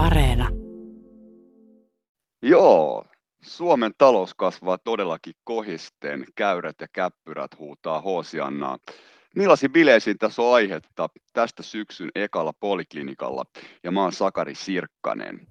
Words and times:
Areena. 0.00 0.48
Joo, 2.42 3.04
Suomen 3.42 3.92
talous 3.98 4.34
kasvaa 4.34 4.78
todellakin 4.78 5.34
kohisten, 5.44 6.24
käyrät 6.34 6.76
ja 6.80 6.86
käppyrät 6.92 7.58
huutaa 7.58 8.00
Hoosiannaa. 8.00 8.78
Millaisiin 9.36 9.72
bileisiin 9.72 10.18
tässä 10.18 10.42
on 10.42 10.54
aihetta 10.54 11.08
tästä 11.32 11.62
syksyn 11.62 12.10
ekalla 12.14 12.52
poliklinikalla 12.60 13.44
ja 13.82 13.90
mä 13.90 14.02
oon 14.02 14.12
Sakari 14.12 14.54
Sirkkanen. 14.54 15.46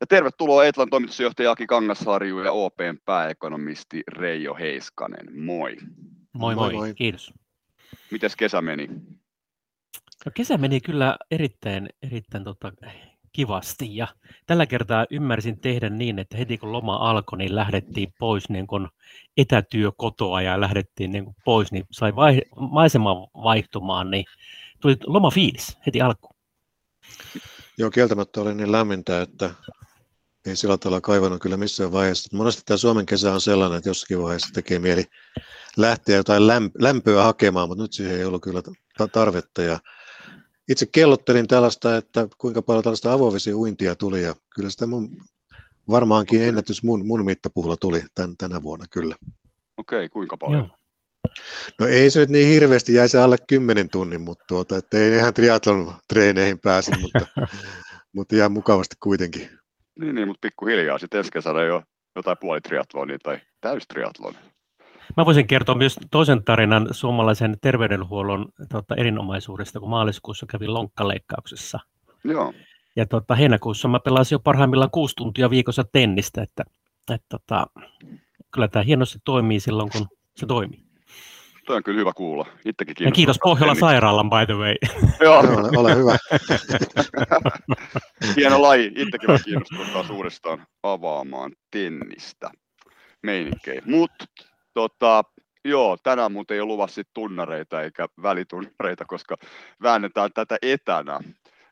Ja 0.00 0.06
tervetuloa 0.08 0.64
Etlan 0.64 0.90
toimitusjohtaja 0.90 1.50
Aki 1.50 1.66
Kangasharju 1.66 2.38
ja 2.38 2.52
OPn 2.52 2.98
pääekonomisti 3.04 4.02
Reijo 4.08 4.54
Heiskanen. 4.54 5.40
Moi. 5.40 5.76
Moi 6.32 6.54
moi, 6.54 6.72
moi. 6.72 6.94
kiitos. 6.94 7.32
Mites 8.10 8.36
kesä 8.36 8.62
meni? 8.62 8.88
No, 10.26 10.32
kesä 10.34 10.58
meni 10.58 10.80
kyllä 10.80 11.16
erittäin, 11.30 11.88
erittäin 12.02 12.44
tota, 12.44 12.72
kivasti 13.34 13.96
ja 13.96 14.08
tällä 14.46 14.66
kertaa 14.66 15.06
ymmärsin 15.10 15.60
tehdä 15.60 15.90
niin, 15.90 16.18
että 16.18 16.36
heti 16.36 16.58
kun 16.58 16.72
loma 16.72 16.96
alkoi, 16.96 17.38
niin 17.38 17.54
lähdettiin 17.54 18.14
pois 18.18 18.48
niin 18.48 18.66
kun 18.66 18.88
etätyökotoa 19.36 20.42
ja 20.42 20.60
lähdettiin 20.60 21.12
niin 21.12 21.24
kun 21.24 21.34
pois, 21.44 21.72
niin 21.72 21.86
sai 21.90 22.16
vai, 22.16 22.40
maisema 22.56 23.28
vaihtumaan, 23.34 24.10
niin 24.10 24.24
tuli 24.80 24.96
loma 25.06 25.30
fiilis 25.30 25.78
heti 25.86 26.00
alkuun. 26.00 26.34
Joo, 27.78 27.90
kieltämättä 27.90 28.40
oli 28.40 28.54
niin 28.54 28.72
lämmintä, 28.72 29.22
että 29.22 29.50
ei 30.46 30.56
sillä 30.56 30.78
tavalla 30.78 31.00
kaivannut 31.00 31.42
kyllä 31.42 31.56
missään 31.56 31.92
vaiheessa. 31.92 32.36
Monesti 32.36 32.62
tämä 32.66 32.78
Suomen 32.78 33.06
kesä 33.06 33.32
on 33.32 33.40
sellainen, 33.40 33.78
että 33.78 33.90
jossakin 33.90 34.22
vaiheessa 34.22 34.54
tekee 34.54 34.78
mieli 34.78 35.04
lähteä 35.76 36.16
jotain 36.16 36.46
lämpöä 36.78 37.22
hakemaan, 37.22 37.68
mutta 37.68 37.84
nyt 37.84 37.92
siihen 37.92 38.18
ei 38.18 38.24
ollut 38.24 38.42
kyllä 38.42 38.62
tarvetta. 39.12 39.62
Ja 39.62 39.78
itse 40.68 40.86
kellottelin 40.86 41.48
tällaista, 41.48 41.96
että 41.96 42.28
kuinka 42.38 42.62
paljon 42.62 42.82
tällaista 42.82 43.12
avovesiuintia 43.12 43.94
tuli 43.94 44.22
ja 44.22 44.34
kyllä 44.54 44.70
sitä 44.70 44.86
mun, 44.86 45.16
varmaankin 45.90 46.42
ennätys 46.42 46.82
mun, 46.82 47.06
mun 47.06 47.24
mittapuulla 47.24 47.76
tuli 47.76 48.02
tän, 48.14 48.36
tänä 48.36 48.62
vuonna 48.62 48.86
kyllä. 48.90 49.16
Okei, 49.76 49.98
okay, 49.98 50.08
kuinka 50.08 50.36
paljon? 50.36 50.58
Joo. 50.58 50.78
No 51.80 51.86
ei 51.86 52.10
se 52.10 52.20
nyt 52.20 52.28
niin 52.28 52.48
hirveästi, 52.48 52.94
jäi 52.94 53.08
se 53.08 53.18
alle 53.18 53.36
10 53.48 53.88
tunnin, 53.88 54.20
mutta 54.20 54.44
tuota, 54.48 54.76
että 54.76 54.98
ei 54.98 55.16
ihan 55.16 55.34
triathlon 55.34 55.94
treeneihin 56.08 56.58
pääsi, 56.58 56.90
mutta, 57.00 57.26
mutta 58.16 58.36
ihan 58.36 58.52
mukavasti 58.52 58.96
kuitenkin. 59.02 59.50
Niin, 60.00 60.14
niin 60.14 60.28
mutta 60.28 60.40
pikkuhiljaa 60.40 60.98
sitten 60.98 61.18
ensi 61.18 61.30
kesänä 61.30 61.62
jo 61.62 61.82
jotain 62.16 62.36
puolitriatlonia 62.40 63.18
tai 63.22 63.40
täystriatlonia. 63.60 64.40
Mä 65.16 65.26
voisin 65.26 65.46
kertoa 65.46 65.74
myös 65.74 65.96
toisen 66.10 66.44
tarinan 66.44 66.88
suomalaisen 66.90 67.56
terveydenhuollon 67.60 68.48
tota, 68.68 68.94
erinomaisuudesta, 68.94 69.80
kun 69.80 69.90
maaliskuussa 69.90 70.46
kävin 70.46 70.74
lonkkaleikkauksessa. 70.74 71.80
Joo. 72.24 72.52
Ja 72.96 73.06
tota, 73.06 73.34
heinäkuussa 73.34 73.88
mä 73.88 74.00
pelasin 74.00 74.36
jo 74.36 74.40
parhaimmillaan 74.40 74.90
kuusi 74.90 75.16
tuntia 75.16 75.50
viikossa 75.50 75.84
tennistä, 75.92 76.42
että, 76.42 76.64
että 77.12 77.26
tota, 77.28 77.66
kyllä 78.50 78.68
tämä 78.68 78.82
hienosti 78.82 79.18
toimii 79.24 79.60
silloin, 79.60 79.90
kun 79.90 80.06
se 80.36 80.46
toimii. 80.46 80.84
Toi 81.66 81.76
on 81.76 81.82
kyllä 81.82 81.98
hyvä 81.98 82.12
kuulla. 82.12 82.46
Itsekin 82.64 82.94
ja 83.00 83.10
kiitos 83.10 83.38
Pohjola 83.42 83.74
sairaalan, 83.74 84.30
by 84.30 84.46
the 84.46 84.54
way. 84.54 84.74
Joo. 85.24 85.38
ole, 85.38 85.78
ole 85.78 85.96
hyvä. 85.96 86.16
Hieno 88.36 88.62
laji. 88.62 88.86
Itsekin 88.96 89.30
mä 89.30 89.38
kiinnostun 89.44 90.16
uudestaan 90.16 90.66
avaamaan 90.82 91.52
tennistä 91.70 92.50
meininkejä. 93.22 93.82
Mutta 93.86 94.24
Tota, 94.74 95.22
joo, 95.64 95.96
tänään 96.02 96.32
muuten 96.32 96.54
ei 96.54 96.60
ole 96.60 96.68
luvassa 96.68 97.02
tunnareita 97.14 97.82
eikä 97.82 98.06
välitunnareita, 98.22 99.04
koska 99.06 99.36
väännetään 99.82 100.30
tätä 100.34 100.56
etänä. 100.62 101.20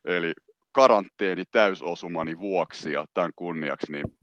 Eli 0.05 0.33
karanteeni 0.71 1.43
täysosumani 1.51 2.39
vuoksi 2.39 2.91
ja 2.91 3.05
tämän 3.13 3.31
kunniaksi, 3.35 3.91
niin 3.91 4.17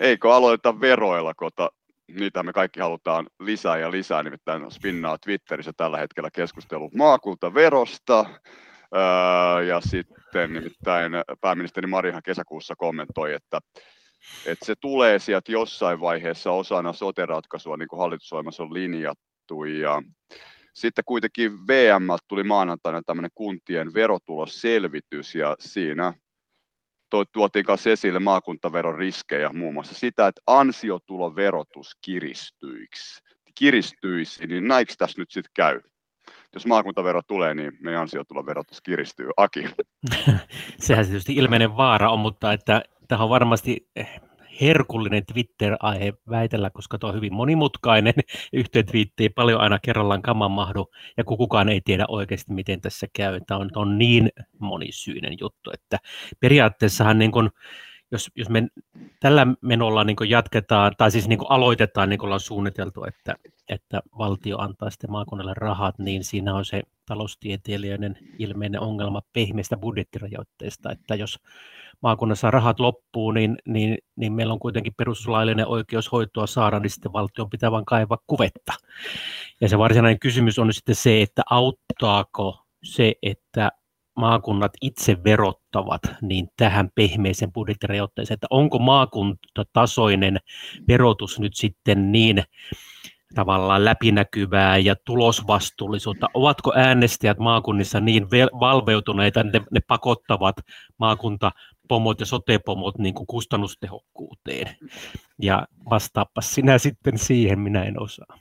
eikö 0.00 0.34
aloita 0.34 0.80
veroilla, 0.80 1.34
kota 1.34 1.70
niitä 2.08 2.42
me 2.42 2.52
kaikki 2.52 2.80
halutaan 2.80 3.26
lisää 3.40 3.78
ja 3.78 3.90
lisää, 3.90 4.22
nimittäin 4.22 4.70
spinnaa 4.70 5.18
Twitterissä 5.18 5.72
tällä 5.76 5.98
hetkellä 5.98 6.30
keskustelu 6.30 6.90
maakuntaverosta, 6.94 8.24
ja 9.66 9.80
sitten 9.80 10.52
nimittäin 10.52 11.12
pääministeri 11.40 11.86
Marihan 11.86 12.22
kesäkuussa 12.22 12.76
kommentoi, 12.76 13.32
että 13.32 13.60
että 14.46 14.64
se 14.64 14.74
tulee 14.80 15.18
sieltä 15.18 15.52
jossain 15.52 16.00
vaiheessa 16.00 16.52
osana 16.52 16.92
sote-ratkaisua, 16.92 17.76
niin 17.76 17.88
kuin 17.88 18.00
hallitusohjelmassa 18.00 18.62
on 18.62 18.74
linjattu. 18.74 19.64
Ja 19.64 20.02
sitten 20.74 21.04
kuitenkin 21.04 21.66
VM 21.66 22.06
tuli 22.28 22.42
maanantaina 22.42 23.02
tämmöinen 23.06 23.30
kuntien 23.34 23.94
verotuloselvitys, 23.94 25.34
ja 25.34 25.56
siinä 25.58 26.12
tuotiin 27.32 27.64
kanssa 27.64 27.90
esille 27.90 28.18
maakuntaveron 28.18 28.98
riskejä, 28.98 29.50
muun 29.52 29.74
muassa 29.74 29.94
sitä, 29.94 30.26
että 30.26 30.42
ansiotuloverotus 30.46 31.96
kiristyiksi, 32.04 33.22
kiristyisi, 33.54 34.46
niin 34.46 34.68
näikö 34.68 34.94
tässä 34.98 35.20
nyt 35.20 35.30
sitten 35.30 35.50
käy? 35.54 35.80
Jos 36.54 36.66
maakuntavero 36.66 37.22
tulee, 37.22 37.54
niin 37.54 37.72
meidän 37.80 38.00
ansiotuloverotus 38.00 38.80
kiristyy. 38.80 39.28
Aki. 39.36 39.68
Sehän 40.78 41.06
tietysti 41.06 41.34
ilmeinen 41.34 41.76
vaara 41.76 42.10
on, 42.10 42.18
mutta 42.20 42.52
että 42.52 42.82
Tämä 43.08 43.22
on 43.22 43.30
varmasti 43.30 43.88
herkullinen 44.60 45.26
Twitter-aihe 45.26 46.12
väitellä, 46.30 46.70
koska 46.70 46.98
tuo 46.98 47.08
on 47.08 47.16
hyvin 47.16 47.34
monimutkainen. 47.34 48.14
Yhteen 48.52 48.86
twiittiin 48.86 49.32
paljon 49.34 49.60
aina 49.60 49.78
kerrallaan 49.78 50.22
kaman 50.22 50.50
mahdu, 50.50 50.90
ja 51.16 51.24
kun 51.24 51.38
kukaan 51.38 51.68
ei 51.68 51.80
tiedä 51.80 52.04
oikeasti, 52.08 52.52
miten 52.52 52.80
tässä 52.80 53.06
käy. 53.16 53.40
Tämä 53.46 53.60
on, 53.60 53.70
on 53.74 53.98
niin 53.98 54.30
monisyinen 54.58 55.36
juttu, 55.40 55.70
että 55.74 55.98
periaatteessahan 56.40 57.18
niin 57.18 57.32
kuin, 57.32 57.50
jos, 58.10 58.30
jos 58.36 58.48
me 58.48 58.68
tällä 59.20 59.46
menolla 59.60 60.04
niin 60.04 60.16
jatketaan, 60.28 60.92
tai 60.98 61.10
siis 61.10 61.28
niin 61.28 61.38
aloitetaan, 61.48 62.08
niin 62.08 62.18
kuin 62.18 62.26
ollaan 62.26 62.40
suunniteltu, 62.40 63.04
että, 63.04 63.34
että 63.68 64.00
valtio 64.18 64.58
antaa 64.58 64.90
sitten 64.90 65.10
maakunnalle 65.10 65.54
rahat, 65.56 65.98
niin 65.98 66.24
siinä 66.24 66.54
on 66.54 66.64
se 66.64 66.82
taloustieteilijöiden 67.06 68.18
ilmeinen 68.38 68.80
ongelma 68.80 69.22
pehmeistä 69.32 69.76
budjettirajoitteista, 69.76 70.92
että 70.92 71.14
jos 71.14 71.38
maakunnassa 72.02 72.50
rahat 72.50 72.80
loppuu, 72.80 73.30
niin, 73.30 73.56
niin, 73.66 73.98
niin 74.16 74.32
meillä 74.32 74.52
on 74.52 74.58
kuitenkin 74.58 74.94
perustuslaillinen 74.96 75.66
oikeus 75.66 76.12
hoitoa 76.12 76.46
saada, 76.46 76.80
niin 76.80 76.90
sitten 76.90 77.12
valtion 77.12 77.50
pitää 77.50 77.70
vain 77.70 77.84
kaivaa 77.84 78.18
kuvetta. 78.26 78.72
Ja 79.60 79.68
se 79.68 79.78
varsinainen 79.78 80.18
kysymys 80.18 80.58
on 80.58 80.72
sitten 80.72 80.94
se, 80.94 81.22
että 81.22 81.42
auttaako 81.50 82.62
se, 82.84 83.12
että 83.22 83.70
maakunnat 84.16 84.72
itse 84.82 85.24
verottavat 85.24 86.02
niin 86.22 86.48
tähän 86.56 86.90
pehmeisen 86.94 87.52
budjettirajoitteeseen, 87.52 88.34
että 88.34 88.46
onko 88.50 88.78
maakuntatasoinen 88.78 90.38
verotus 90.88 91.40
nyt 91.40 91.54
sitten 91.54 92.12
niin 92.12 92.42
tavallaan 93.34 93.84
läpinäkyvää 93.84 94.78
ja 94.78 94.94
tulosvastuullisuutta. 95.04 96.26
Ovatko 96.34 96.72
äänestäjät 96.76 97.38
maakunnissa 97.38 98.00
niin 98.00 98.26
valveutuneita, 98.60 99.40
että 99.40 99.58
ne, 99.58 99.64
ne 99.70 99.80
pakottavat 99.88 100.56
maakuntapomot 101.90 102.20
ja 102.20 102.26
sotepomot 102.26 102.98
niin 102.98 103.14
kuin 103.14 103.26
kustannustehokkuuteen? 103.26 104.76
Ja 105.42 105.66
vastaappa 105.90 106.40
sinä 106.40 106.78
sitten 106.78 107.18
siihen, 107.18 107.58
minä 107.58 107.84
en 107.84 108.02
osaa. 108.02 108.38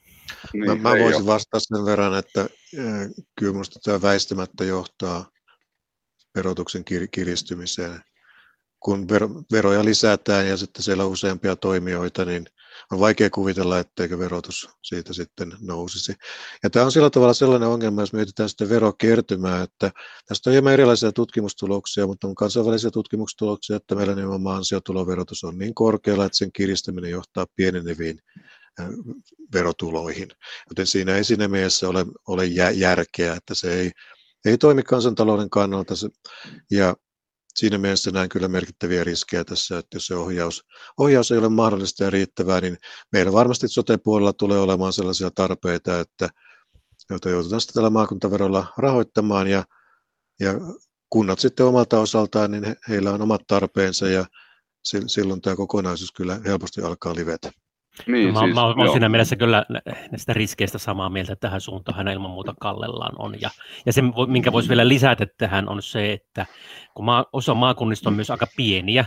Niin, 0.53 0.66
mä, 0.66 0.75
mä 0.75 0.89
voisin 0.89 1.25
vastata 1.25 1.59
sen 1.59 1.85
verran, 1.85 2.17
että 2.17 2.41
äh, 2.41 3.09
kyllä 3.39 3.53
minusta 3.53 3.79
tämä 3.84 4.01
väistämättä 4.01 4.63
johtaa 4.63 5.25
verotuksen 6.35 6.84
kiristymiseen. 7.11 8.01
Kun 8.79 9.07
veroja 9.51 9.85
lisätään 9.85 10.47
ja 10.47 10.57
sitten 10.57 10.84
siellä 10.84 11.03
on 11.03 11.11
useampia 11.11 11.55
toimijoita, 11.55 12.25
niin 12.25 12.45
on 12.91 13.00
vaikea 13.00 13.30
kuvitella, 13.30 13.80
etteikö 13.80 14.19
verotus 14.19 14.69
siitä 14.84 15.13
sitten 15.13 15.53
nousisi. 15.62 16.13
Ja 16.63 16.69
tämä 16.69 16.86
on 16.86 16.91
sillä 16.91 17.09
tavalla 17.09 17.34
sellainen 17.34 17.69
ongelma, 17.69 18.02
jos 18.02 18.13
mietitään 18.13 18.50
sitten 18.50 18.69
verokertymää, 18.69 19.62
että 19.62 19.91
tästä 20.25 20.50
on 20.50 20.52
hieman 20.52 20.74
erilaisia 20.74 21.12
tutkimustuloksia, 21.12 22.08
mutta 22.08 22.28
on 22.28 22.35
kansainvälisiä 22.35 22.91
tutkimustuloksia, 22.91 23.76
että 23.76 23.96
meillä 23.96 24.16
nimenomaan 24.16 24.58
ansiotuloverotus 24.58 25.44
on 25.44 25.58
niin 25.58 25.76
korkealla, 25.76 26.26
että 26.26 26.38
sen 26.38 26.52
kiristäminen 26.52 27.11
johtaa 27.11 27.46
pieneneviin 27.55 28.20
verotuloihin. 29.53 30.28
Joten 30.70 30.88
siinä 30.88 31.16
ei 31.16 31.23
siinä 31.23 31.47
mielessä 31.47 31.90
ole, 31.90 32.05
ole 32.28 32.46
järkeä, 32.73 33.34
että 33.34 33.55
se 33.55 33.79
ei, 33.79 33.91
ei 34.46 34.58
toimi 34.58 34.84
kansantalouden 34.84 35.49
kannalta. 35.49 35.94
Ja 36.72 36.96
siinä 37.55 37.78
mielessä 37.78 38.11
näen 38.11 38.29
kyllä 38.29 38.47
merkittäviä 38.47 39.03
riskejä 39.03 39.43
tässä, 39.43 39.78
että 39.78 39.96
jos 39.96 40.07
se 40.07 40.16
ohjaus, 40.16 40.63
ohjaus 40.97 41.31
ei 41.31 41.37
ole 41.37 41.49
mahdollista 41.49 42.03
ja 42.03 42.09
riittävää, 42.09 42.61
niin 42.61 42.78
meillä 43.11 43.34
varmasti 43.34 43.67
sote-puolella 43.67 44.34
tulee 44.34 44.59
olemaan 44.59 44.93
sellaisia 44.93 45.31
tarpeita, 45.31 45.99
että 45.99 46.29
joita 47.09 47.29
joudutaan 47.29 47.61
sitten 47.61 47.73
tällä 47.73 47.90
maakuntaverolla 47.90 48.73
rahoittamaan 48.78 49.47
ja, 49.47 49.63
ja 50.40 50.53
kunnat 51.09 51.40
sitten 51.40 51.66
omalta 51.66 51.99
osaltaan, 51.99 52.52
niin 52.52 52.63
he, 52.63 52.75
heillä 52.90 53.11
on 53.11 53.22
omat 53.22 53.41
tarpeensa 53.47 54.08
ja 54.08 54.25
silloin 55.08 55.41
tämä 55.41 55.55
kokonaisuus 55.55 56.11
kyllä 56.11 56.40
helposti 56.46 56.81
alkaa 56.81 57.16
livetä. 57.16 57.51
Niin, 58.08 58.34
mä, 58.34 58.40
siis, 58.40 58.53
mä, 58.53 58.64
olen 58.64 58.92
siinä 58.92 59.09
mielessä 59.09 59.36
kyllä 59.36 59.66
näistä 60.12 60.34
riskeistä 60.34 60.78
samaa 60.78 61.09
mieltä, 61.09 61.34
että 61.34 61.47
tähän 61.47 61.62
suuntaan 61.62 62.08
ilman 62.08 62.32
muuta 62.32 62.53
kallellaan 62.59 63.16
on. 63.20 63.42
Ja, 63.42 63.50
ja 63.86 63.94
se, 63.94 64.03
minkä 64.28 64.52
voisi 64.52 64.70
vielä 64.70 64.88
lisätä 64.88 65.28
tähän, 65.38 65.70
on 65.70 65.82
se, 65.82 66.14
että 66.14 66.46
kun 66.94 67.06
maa, 67.06 67.26
osa 67.34 67.53
maakunnista 67.53 68.09
on 68.09 68.16
myös 68.16 68.32
aika 68.32 68.47
pieniä, 68.58 69.06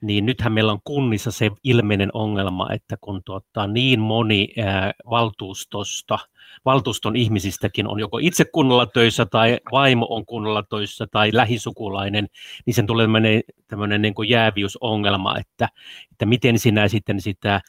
niin 0.00 0.26
nythän 0.26 0.52
meillä 0.52 0.72
on 0.72 0.80
kunnissa 0.84 1.30
se 1.30 1.50
ilmeinen 1.64 2.10
ongelma, 2.12 2.72
että 2.72 2.96
kun 3.00 3.22
tuota, 3.24 3.66
niin 3.66 4.00
moni 4.00 4.48
ää, 4.64 4.92
valtuustosta, 5.10 6.18
valtuuston 6.64 7.16
ihmisistäkin 7.16 7.88
on 7.88 8.00
joko 8.00 8.18
itse 8.18 8.44
kunnolla 8.44 8.86
töissä 8.86 9.26
tai 9.26 9.58
vaimo 9.72 10.06
on 10.10 10.26
kunnolla 10.26 10.62
töissä 10.62 11.06
tai 11.10 11.30
lähisukulainen, 11.32 12.26
niin 12.66 12.74
sen 12.74 12.86
tulee 12.86 13.04
tämmöinen, 13.04 13.42
tämmöinen 13.68 14.02
niin 14.02 14.14
jääviysongelma, 14.28 15.38
että, 15.38 15.68
että 16.12 16.26
miten 16.26 16.58
sinä 16.58 16.88
sitten 16.88 17.20
sitä 17.20 17.60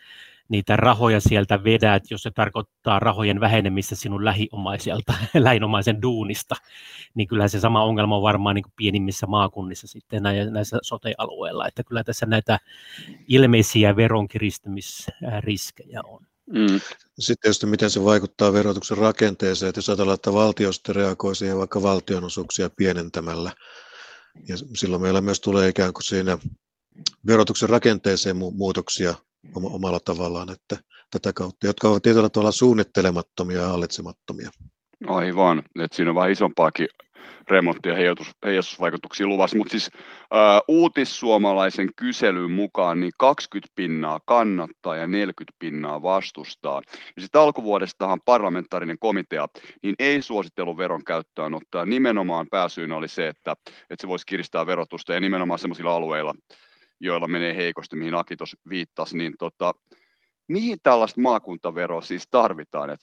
niitä 0.50 0.76
rahoja 0.76 1.20
sieltä 1.20 1.64
vedät, 1.64 2.12
jos 2.12 2.24
se 2.24 2.32
tarkoittaa 2.32 3.00
rahojen 3.00 3.40
vähenemistä 3.40 3.96
sinun 3.96 4.26
lähiomaiselta, 4.26 5.14
lähinomaisen 5.34 6.02
duunista, 6.02 6.56
niin 7.16 7.28
kyllä 7.28 7.48
se 7.48 7.60
sama 7.60 7.84
ongelma 7.84 8.16
on 8.16 8.22
varmaan 8.22 8.56
niin 8.56 8.66
pienimmissä 8.76 9.28
maakunnissa 9.28 9.88
sitten 9.88 10.24
näissä 10.52 10.78
sote-alueilla, 10.82 11.68
että 11.68 11.84
kyllä 11.84 12.04
tässä 12.04 12.26
näitä 12.26 12.60
ilmeisiä 13.28 13.96
veronkiristymisriskejä 13.96 16.02
on. 16.04 16.26
Mm. 16.54 16.80
Sitten 17.20 17.42
tietysti 17.42 17.66
miten 17.66 17.90
se 17.90 18.04
vaikuttaa 18.04 18.54
verotuksen 18.54 18.98
rakenteeseen, 18.98 19.70
että 19.70 19.80
jos 19.80 19.90
ajatellaan, 19.90 20.16
että 20.16 20.34
valtio 20.34 20.72
sitten 20.72 20.96
reagoi 20.96 21.36
siihen 21.36 21.58
vaikka 21.58 21.84
valtionosuuksia 21.84 22.70
pienentämällä, 22.70 23.52
ja 24.48 24.58
silloin 24.58 25.02
meillä 25.02 25.22
myös 25.22 25.40
tulee 25.40 25.70
ikään 25.70 25.94
kuin 25.94 26.04
siinä 26.04 26.38
verotuksen 27.28 27.70
rakenteeseen 27.70 28.38
muutoksia 28.38 29.16
omalla 29.56 30.00
tavallaan, 30.06 30.50
että 30.52 30.78
tätä 31.12 31.34
kautta, 31.34 31.68
jotka 31.68 31.90
ovat 31.90 32.04
tietyllä 32.04 32.30
tavalla 32.30 32.52
suunnittelemattomia 32.52 33.62
ja 33.62 33.68
hallitsemattomia. 33.68 34.50
Aivan, 35.08 35.64
että 35.80 35.96
siinä 35.96 36.12
on 36.12 36.16
vähän 36.16 36.32
isompaakin 36.32 36.88
remontti- 37.50 37.90
ja 37.90 37.96
heijastusvaikutuksia 38.46 39.28
luvassa, 39.28 39.58
mutta 39.58 39.72
siis 39.72 39.90
ää, 40.32 40.62
uutissuomalaisen 40.68 41.90
kyselyn 41.96 42.52
mukaan 42.52 43.00
niin 43.00 43.12
20 43.18 43.72
pinnaa 43.76 44.20
kannattaa 44.26 44.96
ja 44.96 45.08
40 45.08 45.56
pinnaa 45.60 46.02
vastustaa. 46.02 46.82
Ja 47.16 47.22
sitten 47.22 47.42
alkuvuodestahan 47.42 48.22
parlamentaarinen 48.26 49.00
komitea 49.00 49.48
niin 49.84 49.96
ei 50.00 50.22
suositellut 50.22 50.78
veron 50.78 51.04
käyttöön 51.04 51.54
ottaa. 51.54 51.86
Nimenomaan 51.86 52.48
pääsyynä 52.52 52.96
oli 52.96 53.08
se, 53.08 53.28
että, 53.28 53.56
että 53.62 54.02
se 54.02 54.08
voisi 54.08 54.26
kiristää 54.26 54.66
verotusta 54.66 55.14
ja 55.14 55.20
nimenomaan 55.20 55.60
sellaisilla 55.60 55.96
alueilla, 55.96 56.36
joilla 57.00 57.28
menee 57.28 57.56
heikosti, 57.56 57.96
mihin 57.96 58.16
Akitos 58.16 58.56
viittasi, 58.70 59.18
niin 59.18 59.34
tota, 59.40 59.74
mihin 60.48 60.78
tällaista 60.84 61.22
maakuntaveroa 61.22 62.02
siis 62.02 62.28
tarvitaan? 62.32 62.90
Et 62.90 63.00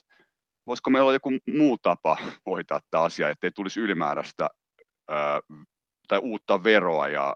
voisiko 0.67 0.89
meillä 0.89 1.03
olla 1.03 1.13
joku 1.13 1.31
muu 1.57 1.77
tapa 1.77 2.17
hoitaa 2.45 2.79
tämä 2.91 3.03
asia, 3.03 3.29
ettei 3.29 3.51
tulisi 3.51 3.79
ylimääräistä 3.79 4.49
ää, 5.09 5.39
tai 6.07 6.19
uutta 6.19 6.63
veroa 6.63 7.07
ja, 7.07 7.35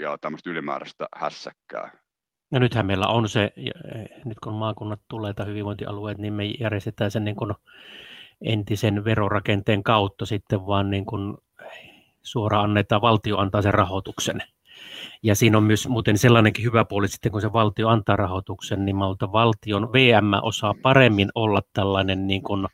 ja 0.00 0.18
tämmöistä 0.20 0.50
ylimääräistä 0.50 1.06
hässäkkää? 1.16 1.90
No 2.50 2.58
nythän 2.58 2.86
meillä 2.86 3.06
on 3.06 3.28
se, 3.28 3.52
nyt 4.24 4.38
kun 4.38 4.52
maakunnat 4.52 5.00
tulee 5.08 5.32
tai 5.32 5.46
hyvinvointialueet, 5.46 6.18
niin 6.18 6.32
me 6.32 6.44
järjestetään 6.44 7.10
sen 7.10 7.24
niin 7.24 7.36
kuin 7.36 7.54
entisen 8.44 9.04
verorakenteen 9.04 9.82
kautta 9.82 10.26
sitten 10.26 10.66
vaan 10.66 10.90
niin 10.90 11.06
kuin 11.06 11.36
suoraan 12.22 12.64
annetaan, 12.64 13.02
valtio 13.02 13.38
antaa 13.38 13.62
sen 13.62 13.74
rahoituksen. 13.74 14.42
Ja 15.22 15.34
siinä 15.34 15.58
on 15.58 15.64
myös 15.64 15.88
muuten 15.88 16.18
sellainenkin 16.18 16.64
hyvä 16.64 16.84
puoli, 16.84 17.08
sitten 17.08 17.32
kun 17.32 17.40
se 17.40 17.52
valtio 17.52 17.88
antaa 17.88 18.16
rahoituksen, 18.16 18.84
niin 18.84 18.96
malta 18.96 19.32
valtion 19.32 19.92
VM 19.92 20.30
osaa 20.42 20.74
paremmin 20.82 21.28
olla 21.34 21.60
tällainen 21.72 22.26
niin 22.26 22.42
kuin 22.42 22.66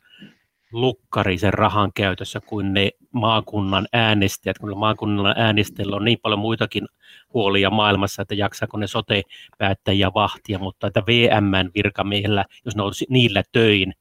lukkari 0.73 1.39
sen 1.39 1.55
rahan 1.55 1.91
käytössä 1.95 2.41
kuin 2.41 2.75
ne 2.75 2.91
maakunnan 3.13 3.87
äänestäjät, 3.93 4.59
kun 4.59 4.79
maakunnan 4.79 5.35
äänestäjillä 5.37 5.97
on 5.97 6.05
niin 6.05 6.19
paljon 6.23 6.41
muitakin 6.41 6.87
huolia 7.35 7.71
maailmassa, 7.71 8.23
että 8.23 8.35
jaksaako 8.35 8.79
ne 8.79 8.87
sote-päättäjiä 8.87 10.11
vahtia, 10.15 10.59
mutta 10.59 10.87
että 10.87 11.03
VMn 11.07 11.71
virkamiehillä, 11.75 12.45
jos 12.65 12.77
ne 12.77 12.83
on 12.83 12.93
niillä 13.09 13.43
töin, 13.53 13.95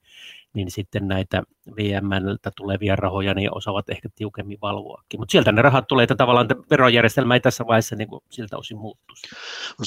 niin 0.54 0.72
sitten 0.72 1.08
näitä 1.08 1.44
VMltä 1.76 2.52
tulevia 2.56 2.96
rahoja 2.96 3.34
niin 3.34 3.58
osaavat 3.58 3.90
ehkä 3.90 4.10
tiukemmin 4.16 4.58
valvoakin. 4.62 5.20
Mutta 5.20 5.32
sieltä 5.32 5.52
ne 5.52 5.62
rahat 5.62 5.88
tulee, 5.88 6.04
että 6.04 6.16
tavallaan 6.16 6.48
verojärjestelmä 6.70 7.34
ei 7.34 7.40
tässä 7.40 7.68
vaiheessa 7.68 7.96
niin 7.96 8.08
kuin 8.08 8.24
siltä 8.30 8.58
osin 8.58 8.78
muuttuisi. 8.78 9.28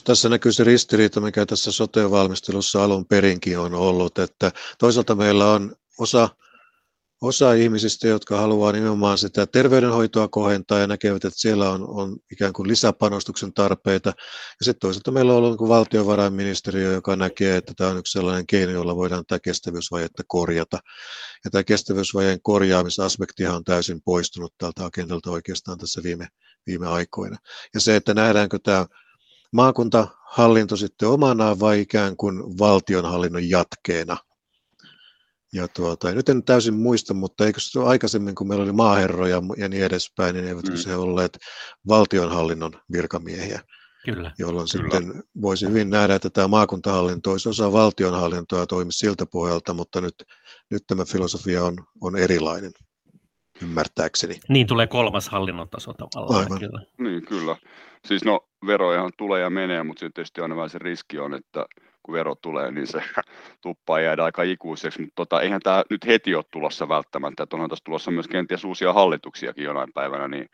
Tässä 0.05 0.29
näkyy 0.29 0.53
se 0.53 0.65
ristiriita, 0.65 1.21
mikä 1.21 1.47
tässä 1.47 1.73
sote-valmistelussa 1.73 2.85
alun 2.85 3.07
perinkin 3.07 3.59
on 3.59 3.75
ollut, 3.75 4.19
että 4.19 4.53
toisaalta 4.79 5.15
meillä 5.15 5.53
on 5.53 5.73
osa 5.99 6.29
osa 7.21 7.53
ihmisistä, 7.53 8.09
jotka 8.09 8.41
haluaa 8.41 8.73
nimenomaan 8.73 9.19
sitä 9.19 9.47
terveydenhoitoa 9.47 10.29
kohentaa 10.29 10.79
ja 10.79 10.87
näkevät, 10.87 11.25
että 11.25 11.41
siellä 11.41 11.71
on, 11.71 11.89
on 11.89 12.17
ikään 12.33 12.53
kuin 12.53 12.69
lisäpanostuksen 12.69 13.53
tarpeita. 13.53 14.09
Ja 14.61 14.65
sitten 14.65 14.81
toisaalta 14.81 15.11
meillä 15.11 15.33
on 15.33 15.39
ollut 15.39 15.61
niin 15.61 15.69
valtiovarainministeriö, 15.69 16.93
joka 16.93 17.17
näkee, 17.17 17.57
että 17.57 17.73
tämä 17.77 17.91
on 17.91 17.99
yksi 17.99 18.13
sellainen 18.13 18.47
keino, 18.47 18.73
jolla 18.73 18.97
voidaan 18.97 19.25
tätä 19.27 19.41
kestävyysvajetta 19.41 20.23
korjata. 20.27 20.79
Ja 21.45 21.51
tämä 21.51 21.65
kestävyysvajeen 21.65 22.43
korjaamisaspektihan 22.43 23.57
on 23.57 23.65
täysin 23.65 24.03
poistunut 24.03 24.55
tältä 24.59 24.85
agendalta 24.85 25.31
oikeastaan 25.31 25.79
tässä 25.79 26.03
viime, 26.03 26.29
viime 26.67 26.87
aikoina. 26.87 27.37
Ja 27.75 27.81
se, 27.81 27.97
että 27.97 28.15
nähdäänkö 28.15 28.59
tämä 28.63 28.87
maakuntahallinto 29.53 30.77
sitten 30.77 31.09
omanaan 31.09 31.61
vai 31.61 31.81
ikään 31.81 32.17
kuin 32.17 32.59
valtionhallinnon 32.59 33.51
jatkeena– 33.51 34.17
ja 35.53 35.69
tuota, 35.69 36.13
nyt 36.13 36.29
en 36.29 36.45
täysin 36.45 36.75
muista, 36.75 37.15
mutta 37.15 37.47
eikö 37.47 37.61
se 37.61 37.81
aikaisemmin, 37.81 38.35
kun 38.35 38.49
meillä 38.49 38.63
oli 38.63 38.73
maaherroja 38.73 39.43
ja 39.57 39.69
niin 39.69 39.85
edespäin, 39.85 40.35
niin 40.35 40.49
eivätkö 40.49 40.71
mm. 40.71 40.77
se 40.77 40.97
olleet 40.97 41.39
valtionhallinnon 41.89 42.73
virkamiehiä? 42.93 43.61
Kyllä. 44.05 44.33
Jolloin 44.39 44.67
Kyllä. 44.73 44.91
sitten 44.91 45.23
voisi 45.43 45.69
hyvin 45.69 45.91
nähdä, 45.91 46.15
että 46.15 46.31
tämä 46.31 46.49
maakuntahallinto 46.49 47.31
olisi 47.31 47.49
osa 47.49 47.73
valtionhallintoa 47.73 48.59
ja 48.59 48.67
toimisi 48.67 48.99
siltä 48.99 49.27
pohjalta, 49.27 49.75
mutta 49.75 50.01
nyt, 50.01 50.15
nyt 50.71 50.83
tämä 50.87 51.05
filosofia 51.05 51.65
on, 51.65 51.77
on 52.01 52.17
erilainen, 52.17 52.73
ymmärtääkseni. 53.63 54.41
Niin 54.49 54.67
tulee 54.67 54.87
kolmas 54.87 55.29
hallinnon 55.29 55.69
taso 55.69 55.93
tavallaan. 55.93 56.43
Aivan. 56.43 56.59
Kyllä. 56.59 56.83
Niin, 56.99 57.27
kyllä. 57.27 57.57
Siis 58.07 58.25
no, 58.25 58.41
verojahan 58.67 59.13
tulee 59.19 59.41
ja 59.41 59.51
menee, 59.51 59.83
mutta 59.83 60.01
sitten 60.01 60.13
tietysti 60.13 60.41
aina 60.41 60.57
vähän 60.57 60.71
se 60.71 60.79
riski 60.79 61.19
on, 61.19 61.35
että 61.35 61.67
kun 62.03 62.13
vero 62.13 62.35
tulee, 62.35 62.71
niin 62.71 62.87
se 62.87 63.03
tuppaa 63.63 64.01
jäädä 64.01 64.25
aika 64.25 64.43
ikuiseksi, 64.43 65.01
mutta 65.01 65.15
tota, 65.17 65.41
eihän 65.41 65.61
tämä 65.61 65.83
nyt 65.91 66.07
heti 66.07 66.35
ole 66.35 66.45
tulossa 66.53 66.89
välttämättä, 66.89 67.43
että 67.43 67.57
onhan 67.57 67.71
tässä 67.71 67.85
tulossa 67.85 68.11
myös 68.11 68.29
kenties 68.29 68.65
uusia 68.65 68.93
hallituksiakin 68.93 69.65
jonain 69.65 69.93
päivänä, 69.95 70.29
niin 70.29 70.49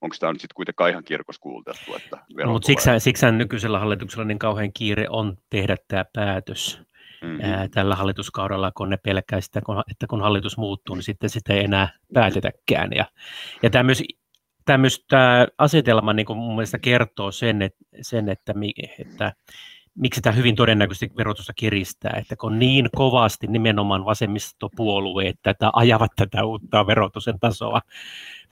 onko 0.00 0.16
tämä 0.20 0.32
nyt 0.32 0.40
sitten 0.40 0.54
kuitenkaan 0.54 0.90
ihan 0.90 1.04
kirkos 1.04 1.38
kuultettu, 1.38 1.94
että 1.96 2.18
vero 2.36 2.46
no, 2.46 2.52
mutta 2.52 2.66
siksi, 2.66 2.90
siksi 2.98 3.26
nykyisellä 3.30 3.78
hallituksella 3.78 4.24
niin 4.24 4.38
kauhean 4.38 4.72
kiire 4.72 5.06
on 5.08 5.36
tehdä 5.50 5.76
tämä 5.88 6.04
päätös 6.14 6.80
mm-hmm. 7.22 7.40
ää, 7.42 7.68
tällä 7.68 7.96
hallituskaudella, 7.96 8.72
kun 8.72 8.90
ne 8.90 8.96
pelkää 8.96 9.40
sitä, 9.40 9.60
kun, 9.60 9.82
että 9.90 10.06
kun 10.06 10.20
hallitus 10.20 10.58
muuttuu, 10.58 10.94
niin 10.94 11.02
sitten 11.02 11.30
sitä 11.30 11.54
ei 11.54 11.64
enää 11.64 11.88
päätetäkään. 12.14 12.90
Ja, 12.96 13.04
ja 13.62 13.70
tämä 13.70 13.82
myös 13.82 14.02
tämä, 14.68 14.78
myös, 14.78 15.04
tämä 15.08 15.46
asetelma 15.58 16.12
niin 16.12 16.26
kuin 16.26 16.38
mun 16.38 16.54
mielestä 16.54 16.78
kertoo 16.78 17.32
sen, 17.32 17.62
että, 17.62 17.84
sen, 18.02 18.28
että, 18.28 18.54
että 18.98 19.32
miksi 19.98 20.20
tämä 20.20 20.36
hyvin 20.36 20.56
todennäköisesti 20.56 21.16
verotusta 21.16 21.52
kiristää, 21.52 22.14
että 22.16 22.36
kun 22.36 22.58
niin 22.58 22.88
kovasti 22.96 23.46
nimenomaan 23.46 24.04
vasemmistopuolueet 24.04 25.36
tätä 25.42 25.70
ajavat 25.72 26.12
tätä 26.16 26.44
uutta 26.44 26.86
verotuksen 26.86 27.40
tasoa, 27.40 27.80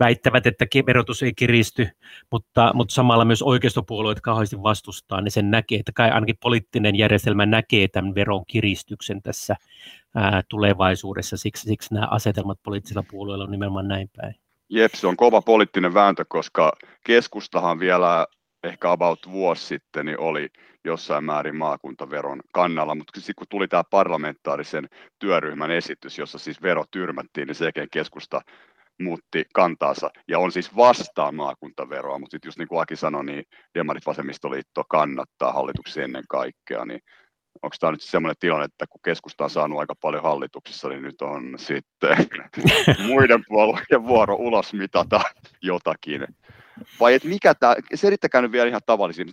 väittävät, 0.00 0.46
että 0.46 0.66
verotus 0.86 1.22
ei 1.22 1.32
kiristy, 1.34 1.88
mutta, 2.30 2.70
mutta 2.74 2.94
samalla 2.94 3.24
myös 3.24 3.42
oikeistopuolueet 3.42 4.20
kauheasti 4.20 4.62
vastustaa, 4.62 5.20
niin 5.20 5.32
sen 5.32 5.50
näkee, 5.50 5.78
että 5.78 5.92
kai 5.94 6.10
ainakin 6.10 6.38
poliittinen 6.42 6.96
järjestelmä 6.96 7.46
näkee 7.46 7.88
tämän 7.88 8.14
veron 8.14 8.46
kiristyksen 8.46 9.22
tässä 9.22 9.56
ää, 10.14 10.42
tulevaisuudessa, 10.48 11.36
siksi, 11.36 11.68
siksi 11.68 11.94
nämä 11.94 12.08
asetelmat 12.10 12.58
poliittisilla 12.62 13.04
puolueilla 13.10 13.44
on 13.44 13.50
nimenomaan 13.50 13.88
näin 13.88 14.10
päin. 14.16 14.34
Jep, 14.68 14.94
se 14.94 15.06
on 15.06 15.16
kova 15.16 15.42
poliittinen 15.42 15.94
vääntö, 15.94 16.24
koska 16.28 16.72
keskustahan 17.04 17.80
vielä 17.80 18.26
ehkä 18.62 18.90
about 18.90 19.18
vuosi 19.30 19.66
sitten 19.66 20.06
niin 20.06 20.20
oli 20.20 20.48
jossain 20.87 21.25
määrin 21.25 21.57
maakuntaveron 21.57 22.40
kannalla, 22.52 22.95
mutta 22.95 23.21
sitten 23.21 23.35
kun 23.38 23.47
tuli 23.50 23.69
tämä 23.69 23.85
parlamentaarisen 23.90 24.88
työryhmän 25.19 25.71
esitys, 25.71 26.19
jossa 26.19 26.38
siis 26.38 26.62
vero 26.62 26.85
tyrmättiin, 26.90 27.47
niin 27.47 27.55
sekin 27.55 27.88
keskusta 27.93 28.40
muutti 29.00 29.45
kantaansa 29.55 30.11
ja 30.28 30.38
on 30.38 30.52
siis 30.52 30.76
vastaan 30.76 31.35
maakuntaveroa, 31.35 32.19
mutta 32.19 32.35
sitten 32.35 32.49
just 32.49 32.59
niin 32.59 32.69
kuin 32.69 32.81
Aki 32.81 32.97
sanoi, 32.97 33.25
niin 33.25 33.45
Demarit 33.75 34.07
Vasemmistoliitto 34.07 34.85
kannattaa 34.88 35.52
hallituksen 35.52 36.05
ennen 36.05 36.25
kaikkea, 36.28 36.85
niin 36.85 37.00
onko 37.62 37.76
tämä 37.81 37.93
nyt 37.93 38.02
semmoinen 38.02 38.37
tilanne, 38.40 38.64
että 38.64 38.87
kun 38.87 39.00
keskusta 39.05 39.45
on 39.45 39.50
saanut 39.50 39.78
aika 39.78 39.95
paljon 40.00 40.23
hallituksissa, 40.23 40.88
niin 40.88 41.02
nyt 41.02 41.23
on 41.23 41.55
sitten 41.59 42.16
muiden 43.09 43.45
puolueiden 43.49 44.07
vuoro 44.07 44.35
ulos 44.35 44.73
mitata 44.73 45.21
jotakin. 45.62 46.26
Vai 47.00 47.14
et 47.14 47.25
mikä 47.25 47.54
tämä, 47.54 47.75
selittäkää 47.95 48.42
nyt 48.42 48.52
vielä 48.52 48.68
ihan 48.68 48.80
tavallisin, 48.87 49.33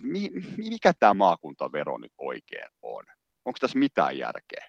mikä 0.56 0.92
tämä 1.00 1.14
maakuntavero 1.14 1.98
nyt 1.98 2.12
oikein 2.18 2.68
on? 2.82 3.04
onko 3.44 3.56
tässä 3.60 3.78
mitään 3.78 4.18
järkeä? 4.18 4.64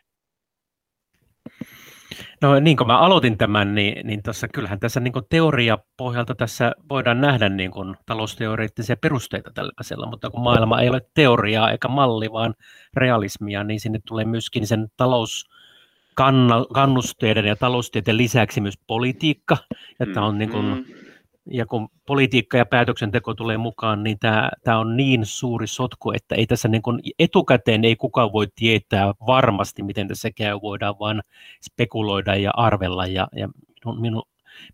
No 2.41 2.60
niin 2.60 2.77
kuin 2.77 2.88
mä 2.88 3.00
aloitin 3.00 3.38
tämän, 3.38 3.75
niin, 3.75 4.08
niin 4.08 4.24
tossa, 4.24 4.48
kyllähän 4.48 4.79
tässä 4.79 5.00
niin 5.00 5.13
kuin 5.13 5.25
teoriapohjalta 5.29 6.36
tässä 6.36 6.72
voidaan 6.89 7.22
nähdä 7.22 7.50
niin 7.50 7.72
kuin 7.72 7.96
talousteoreettisia 8.05 8.98
perusteita 8.98 9.51
tällaisella, 9.53 10.10
mutta 10.10 10.29
kun 10.29 10.44
maailma 10.44 10.82
ei 10.82 10.89
ole 10.89 11.01
teoriaa 11.13 11.72
eikä 11.72 11.88
malli, 11.88 12.32
vaan 12.32 12.53
realismia, 12.94 13.63
niin 13.63 13.79
sinne 13.79 14.00
tulee 14.08 14.25
myöskin 14.25 14.67
sen 14.67 14.88
talouskannusteiden 14.98 17.46
ja 17.46 17.55
taloustieteen 17.55 18.17
lisäksi 18.17 18.62
myös 18.62 18.79
politiikka, 18.88 19.58
että 20.00 20.22
on 20.22 20.38
niin 20.38 20.50
kuin, 20.50 20.65
mm-hmm 20.65 21.04
ja 21.51 21.65
kun 21.65 21.89
politiikka 22.07 22.57
ja 22.57 22.65
päätöksenteko 22.65 23.33
tulee 23.33 23.57
mukaan, 23.57 24.03
niin 24.03 24.19
tämä, 24.19 24.51
tämä 24.63 24.79
on 24.79 24.97
niin 24.97 25.25
suuri 25.25 25.67
sotku, 25.67 26.11
että 26.11 26.35
ei 26.35 26.47
tässä 26.47 26.67
niin 26.67 26.81
kuin 26.81 26.99
etukäteen 27.19 27.85
ei 27.85 27.95
kukaan 27.95 28.33
voi 28.33 28.47
tietää 28.55 29.13
varmasti, 29.27 29.83
miten 29.83 30.07
tässä 30.07 30.31
käy, 30.31 30.59
voidaan 30.61 30.99
vain 30.99 31.21
spekuloida 31.61 32.35
ja 32.35 32.51
arvella, 32.55 33.05
ja, 33.05 33.27
ja 33.35 33.49
minun, 33.85 34.01
minun, 34.01 34.23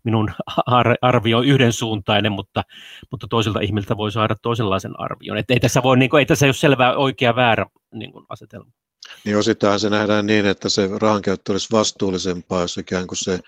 minun 0.04 0.30
arvio 1.02 1.38
on 1.38 1.44
yhdensuuntainen, 1.44 2.32
mutta, 2.32 2.62
mutta 3.10 3.26
toisilta 3.30 3.60
ihmiltä 3.60 3.96
voi 3.96 4.12
saada 4.12 4.34
toisenlaisen 4.42 5.00
arvion. 5.00 5.38
Että 5.38 5.54
ei 5.54 5.60
tässä, 5.60 5.82
voi, 5.82 5.98
niin 5.98 6.10
kuin, 6.10 6.18
ei 6.18 6.26
tässä 6.26 6.46
ole 6.46 6.52
selvää 6.52 6.96
oikea 6.96 7.36
väärä 7.36 7.66
niin 7.94 8.12
kuin 8.12 8.26
asetelma. 8.28 8.70
Niin 9.24 9.36
osittain 9.36 9.80
se 9.80 9.90
nähdään 9.90 10.26
niin, 10.26 10.46
että 10.46 10.68
se 10.68 10.88
rahankäyttö 11.00 11.52
olisi 11.52 11.68
vastuullisempaa, 11.72 12.60
jos 12.60 12.78
ikään 12.78 13.06
kuin 13.06 13.18
se 13.18 13.40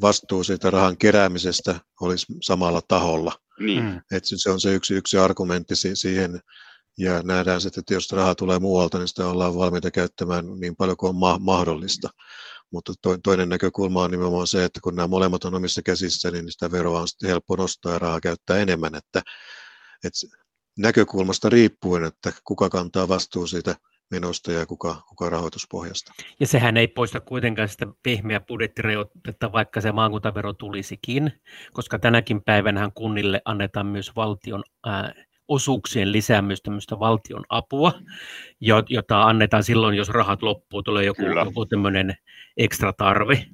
vastuu 0.00 0.44
siitä 0.44 0.70
rahan 0.70 0.96
keräämisestä 0.96 1.80
olisi 2.00 2.26
samalla 2.42 2.82
taholla. 2.88 3.32
Niin. 3.60 3.84
Mm. 3.84 4.00
Että 4.12 4.28
se 4.36 4.50
on 4.50 4.60
se 4.60 4.74
yksi, 4.74 4.94
yksi 4.94 5.18
argumentti 5.18 5.74
siihen, 5.94 6.40
ja 6.98 7.22
nähdään 7.22 7.60
sitten, 7.60 7.80
että 7.80 7.94
jos 7.94 8.12
raha 8.12 8.34
tulee 8.34 8.58
muualta, 8.58 8.98
niin 8.98 9.08
sitä 9.08 9.26
ollaan 9.26 9.54
valmiita 9.54 9.90
käyttämään 9.90 10.44
niin 10.60 10.76
paljon 10.76 10.96
kuin 10.96 11.10
on 11.10 11.16
ma- 11.16 11.38
mahdollista. 11.38 12.08
Mutta 12.72 12.92
toinen 13.24 13.48
näkökulma 13.48 14.02
on 14.02 14.10
nimenomaan 14.10 14.46
se, 14.46 14.64
että 14.64 14.80
kun 14.82 14.96
nämä 14.96 15.06
molemmat 15.06 15.44
on 15.44 15.54
omissa 15.54 15.82
käsissä, 15.82 16.30
niin 16.30 16.52
sitä 16.52 16.70
veroa 16.70 17.00
on 17.00 17.08
sitten 17.08 17.28
helppo 17.28 17.56
nostaa 17.56 17.92
ja 17.92 17.98
rahaa 17.98 18.20
käyttää 18.20 18.56
enemmän. 18.58 18.94
Että, 18.94 19.22
että 20.04 20.18
näkökulmasta 20.78 21.48
riippuen, 21.48 22.04
että 22.04 22.32
kuka 22.44 22.68
kantaa 22.68 23.08
vastuu 23.08 23.46
siitä 23.46 23.76
menosta 24.10 24.52
ja 24.52 24.66
kuka, 24.66 25.02
kuka 25.08 25.30
rahoituspohjasta. 25.30 26.12
Ja 26.40 26.46
sehän 26.46 26.76
ei 26.76 26.88
poista 26.88 27.20
kuitenkaan 27.20 27.68
sitä 27.68 27.86
pehmeä 28.02 28.40
budjettirajoitetta, 28.40 29.52
vaikka 29.52 29.80
se 29.80 29.92
maakuntavero 29.92 30.52
tulisikin, 30.52 31.32
koska 31.72 31.98
tänäkin 31.98 32.42
päivänä 32.42 32.90
kunnille 32.94 33.42
annetaan 33.44 33.86
myös 33.86 34.16
valtion 34.16 34.64
ää, 34.86 35.12
osuuksien 35.48 36.12
lisäämys 36.12 36.62
tämmöistä 36.62 36.98
valtion 36.98 37.44
apua, 37.48 37.92
jota 38.88 39.22
annetaan 39.22 39.62
silloin, 39.62 39.96
jos 39.96 40.08
rahat 40.08 40.42
loppuu, 40.42 40.82
tulee 40.82 41.04
joku, 41.04 41.22
joku 41.22 41.66
tämmöinen 41.66 42.14
ekstra 42.56 42.92
tarve. 42.92 43.46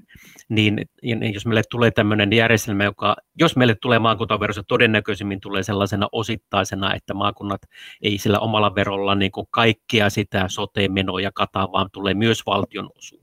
Niin, 0.52 0.87
niin 1.02 1.35
jos 1.35 1.47
meille 1.47 1.62
tulee 1.71 1.90
tämmöinen 1.90 2.32
järjestelmä, 2.32 2.85
joka, 2.85 3.16
jos 3.38 3.56
meille 3.56 3.75
tulee 3.75 3.99
maakuntavero, 3.99 4.52
se 4.52 4.62
todennäköisimmin 4.68 5.40
tulee 5.40 5.62
sellaisena 5.62 6.09
osittaisena, 6.12 6.94
että 6.94 7.14
maakunnat 7.14 7.62
ei 8.02 8.18
sillä 8.18 8.38
omalla 8.38 8.75
verolla 8.75 9.14
niin 9.14 9.32
kuin 9.32 9.47
kaikkia 9.50 10.11
sitä 10.11 10.44
sote-menoja 10.49 11.30
kata, 11.35 11.68
vaan 11.73 11.88
tulee 11.92 12.14
myös 12.14 12.47
valtion 12.47 12.90
osuus. 12.99 13.23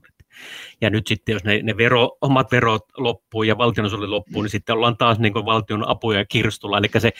Ja 0.80 0.90
nyt 0.90 1.06
sitten, 1.06 1.32
jos 1.32 1.44
ne, 1.44 1.60
ne 1.62 1.76
vero, 1.76 2.18
omat 2.20 2.52
verot 2.52 2.84
loppuu 2.96 3.42
ja 3.42 3.58
valtionosuudet 3.58 4.08
loppuu, 4.08 4.42
niin 4.42 4.50
sitten 4.50 4.74
ollaan 4.74 4.96
taas 4.96 5.18
niin 5.18 5.34
valtion 5.34 5.88
apuja 5.88 6.18
ja 6.18 6.24
kirstulla. 6.24 6.78
Eli 6.78 6.88
se, 6.98 7.12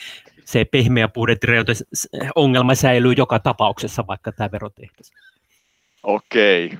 se 0.45 0.65
pehmeä 0.65 1.07
budjettirajoite 1.07 1.73
ongelma 2.35 2.75
säilyy 2.75 3.13
joka 3.17 3.39
tapauksessa, 3.39 4.07
vaikka 4.07 4.31
tämä 4.31 4.51
vero 4.51 4.69
tehtäisiin. 4.69 5.17
Okei. 6.03 6.77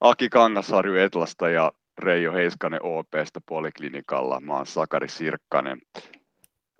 Aki 0.00 0.28
Kangasarju 0.28 0.94
Etlasta 0.94 1.48
ja 1.48 1.72
Reijo 1.98 2.32
Heiskanen 2.32 2.80
OPsta 2.82 3.40
Poliklinikalla. 3.48 4.40
Mä 4.40 4.56
oon 4.56 4.66
Sakari 4.66 5.08
Sirkkanen. 5.08 5.80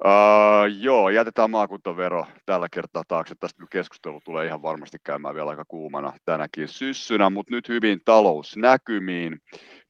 Uh, 0.05 0.81
joo, 0.81 1.11
jätetään 1.11 1.51
maakuntavero 1.51 2.27
tällä 2.47 2.69
kertaa 2.73 3.03
taakse. 3.09 3.35
Tästä 3.41 3.65
keskustelu 3.71 4.21
tulee 4.25 4.47
ihan 4.47 4.63
varmasti 4.63 4.99
käymään 5.05 5.35
vielä 5.35 5.51
aika 5.51 5.65
kuumana 5.69 6.13
tänäkin 6.25 6.69
syssynä, 6.69 7.31
mutta 7.31 7.55
nyt 7.55 7.69
hyvin 7.69 8.01
talousnäkymiin. 8.05 9.39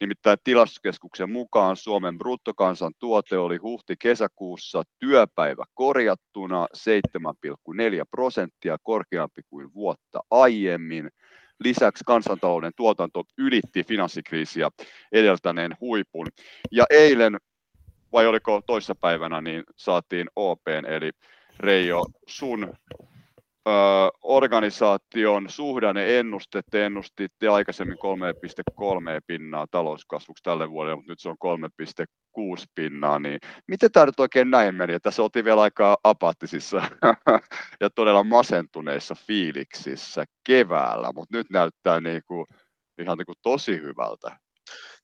Nimittäin 0.01 0.39
tilastokeskuksen 0.45 1.31
mukaan 1.31 1.77
Suomen 1.77 2.19
bruttokansantuote 2.19 3.39
oli 3.39 3.57
huhti-kesäkuussa 3.57 4.83
työpäivä 4.99 5.65
korjattuna 5.75 6.67
7,4 6.77 8.05
prosenttia 8.11 8.77
korkeampi 8.83 9.43
kuin 9.51 9.75
vuotta 9.75 10.21
aiemmin. 10.31 11.11
Lisäksi 11.65 12.05
kansantalouden 12.07 12.73
tuotanto 12.77 13.25
ylitti 13.39 13.85
finanssikriisiä 13.85 14.71
edeltäneen 15.13 15.77
huipun. 15.81 16.27
Ja 16.71 16.85
eilen 16.91 17.37
vai 18.13 18.27
oliko 18.27 18.63
toissapäivänä, 18.67 19.41
niin 19.41 19.65
saatiin 19.77 20.31
OPn, 20.37 20.85
eli 20.89 21.11
Reijo, 21.61 22.05
sun 22.27 22.73
organisaation 24.23 25.51
suhdanne-ennuste, 25.51 26.61
te 26.71 26.87
ennustitte 26.87 27.49
aikaisemmin 27.49 27.99
3,3 27.99 28.81
pinnaa 29.27 29.67
talouskasvuksi 29.71 30.43
tälle 30.43 30.71
vuodelle, 30.71 30.97
mutta 30.97 31.13
nyt 31.13 31.21
se 31.21 31.29
on 31.29 31.37
3,6 32.59 32.65
pinnaa, 32.75 33.19
niin 33.19 33.39
miten 33.69 33.93
tämä 33.93 34.07
nyt 34.07 34.21
oikein 34.21 34.51
näin 34.51 34.75
meni? 34.75 35.01
Tässä 35.01 35.23
oltiin 35.23 35.45
vielä 35.45 35.63
aika 35.63 35.99
apaattisissa 36.05 36.83
ja 37.81 37.91
todella 37.91 38.25
masentuneissa 38.25 39.15
fiiliksissä 39.27 40.25
keväällä, 40.47 41.11
mutta 41.15 41.37
nyt 41.37 41.51
näyttää 41.51 42.01
niin 42.01 42.23
kuin, 42.27 42.47
ihan 42.99 43.19
niin 43.19 43.27
kuin 43.27 43.39
tosi 43.43 43.73
hyvältä. 43.73 44.37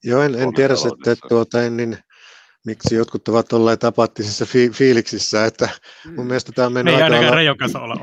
Joo, 0.03 0.21
en, 0.21 0.35
en 0.35 0.53
tiedä, 0.53 0.73
että 1.07 1.27
tuota, 1.29 1.63
en, 1.63 1.77
niin 1.77 1.97
miksi 2.65 2.95
jotkut 2.95 3.27
ovat 3.27 3.53
olleet 3.53 3.83
apattisissa 3.83 4.45
fi- 4.45 4.69
fiiliksissä, 4.69 5.45
että 5.45 5.69
mun 6.05 6.15
mm. 6.15 6.27
mielestä 6.27 6.51
tämä 6.51 6.65
on 6.65 6.73
mennyt 6.73 6.95
Ei 6.95 7.01
ainakaan 7.01 7.33
olla 7.75 7.95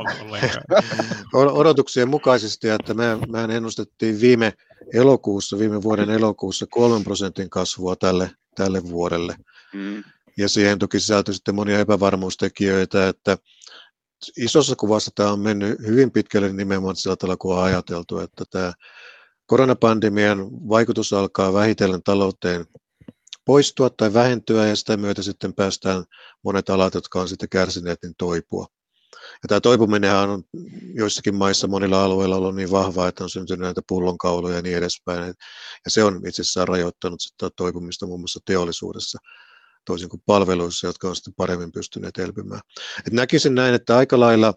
olla 1.35 1.53
odotuksien 1.61 2.09
mukaisesti, 2.09 2.69
että 2.69 2.95
me, 2.95 3.05
mehän 3.29 3.51
ennustettiin 3.51 4.21
viime 4.21 4.53
elokuussa, 4.95 5.59
viime 5.59 5.83
vuoden 5.83 6.11
elokuussa 6.11 6.67
kolmen 6.71 7.05
prosentin 7.05 7.51
kasvua 7.51 7.97
tälle, 7.97 8.31
tälle 8.55 8.83
vuodelle. 8.83 9.37
Mm. 9.75 10.05
Ja 10.39 10.49
siihen 10.49 10.79
toki 10.79 11.01
sisältyi 11.01 11.35
sitten 11.35 11.55
monia 11.55 11.79
epävarmuustekijöitä, 11.79 13.09
että 13.09 13.39
isossa 14.37 14.77
kuvassa 14.77 15.11
tämä 15.15 15.33
on 15.33 15.41
mennyt 15.41 15.79
hyvin 15.87 16.11
pitkälle 16.11 16.53
nimenomaan 16.53 16.97
sillä 16.97 17.17
tavalla, 17.17 17.37
kuin 17.37 17.59
on 17.59 17.65
ajateltu, 17.65 18.19
että 18.19 18.45
tämä 18.51 18.73
koronapandemian 19.47 20.39
vaikutus 20.69 21.13
alkaa 21.13 21.53
vähitellen 21.53 22.03
talouteen 22.03 22.67
poistua 23.47 23.91
tai 23.91 24.15
vähentyä 24.15 24.67
ja 24.67 24.77
sitä 24.77 24.97
myötä 24.97 25.23
sitten 25.23 25.55
päästään 25.55 26.05
monet 26.45 26.71
alat, 26.71 26.95
jotka 26.95 27.21
on 27.21 27.29
sitten 27.29 27.49
kärsineet, 27.49 27.99
niin 28.03 28.15
toipua. 28.19 28.67
Ja 29.13 29.49
tämä 29.49 29.61
toipuminen 29.61 30.15
on 30.15 30.43
joissakin 30.95 31.35
maissa 31.35 31.67
monilla 31.67 32.05
alueilla 32.05 32.37
ollut 32.37 32.55
niin 32.55 32.71
vahvaa, 32.71 33.09
että 33.09 33.25
on 33.25 33.31
syntynyt 33.31 33.61
näitä 33.61 33.81
pullonkauloja 33.89 34.57
ja 34.57 34.63
niin 34.63 34.77
edespäin. 34.77 35.35
Ja 35.85 35.91
se 35.91 36.05
on 36.05 36.21
itse 36.27 36.43
asiassa 36.43 36.65
rajoittanut 36.65 37.21
sitä 37.21 37.51
toipumista 37.57 38.07
muun 38.07 38.21
muassa 38.21 38.41
teollisuudessa, 38.45 39.19
toisin 39.85 40.09
kuin 40.09 40.23
palveluissa, 40.27 40.87
jotka 40.87 41.09
on 41.09 41.17
sitten 41.17 41.35
paremmin 41.37 41.73
pystyneet 41.73 42.19
elpymään. 42.19 42.61
Et 43.07 43.13
näkisin 43.13 43.55
näin, 43.55 43.75
että 43.75 43.97
aika 43.97 44.21
lailla, 44.21 44.55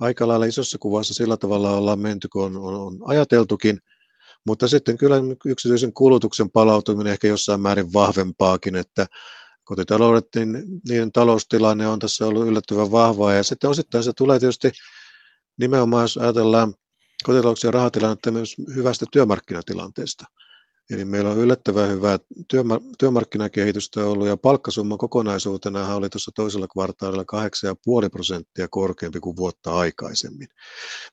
aika 0.00 0.28
lailla 0.28 0.46
isossa 0.46 0.78
kuvassa 0.78 1.14
sillä 1.14 1.36
tavalla 1.36 1.70
ollaan 1.70 2.00
menty, 2.00 2.28
kun 2.28 2.44
on, 2.44 2.56
on, 2.56 2.74
on 2.74 2.98
ajateltukin– 3.04 3.80
mutta 4.46 4.68
sitten 4.68 4.98
kyllä 4.98 5.16
yksityisen 5.44 5.92
kulutuksen 5.92 6.50
palautuminen 6.50 7.12
ehkä 7.12 7.28
jossain 7.28 7.60
määrin 7.60 7.92
vahvempaakin, 7.92 8.76
että 8.76 9.06
kotitaloudet, 9.64 10.26
niin 10.34 10.64
niiden 10.88 11.12
taloustilanne 11.12 11.88
on 11.88 11.98
tässä 11.98 12.26
ollut 12.26 12.46
yllättävän 12.46 12.90
vahvaa. 12.90 13.34
Ja 13.34 13.42
sitten 13.42 13.70
osittain 13.70 14.04
se 14.04 14.12
tulee 14.12 14.38
tietysti 14.38 14.70
nimenomaan, 15.58 16.04
jos 16.04 16.16
ajatellaan 16.16 16.74
kotitalouksien 17.24 17.74
rahatilannetta 17.74 18.30
myös 18.30 18.56
hyvästä 18.74 19.06
työmarkkinatilanteesta. 19.12 20.24
Eli 20.90 21.04
meillä 21.04 21.30
on 21.30 21.38
yllättävän 21.38 21.90
hyvää 21.90 22.18
työmarkkinakehitystä 22.98 24.04
ollut 24.04 24.26
ja 24.26 24.36
palkkasumma 24.36 24.96
kokonaisuutena 24.96 25.94
oli 25.94 26.08
tuossa 26.08 26.30
toisella 26.34 26.66
kvartaalilla 26.68 27.24
8,5 28.04 28.10
prosenttia 28.10 28.68
korkeampi 28.70 29.20
kuin 29.20 29.36
vuotta 29.36 29.74
aikaisemmin, 29.74 30.48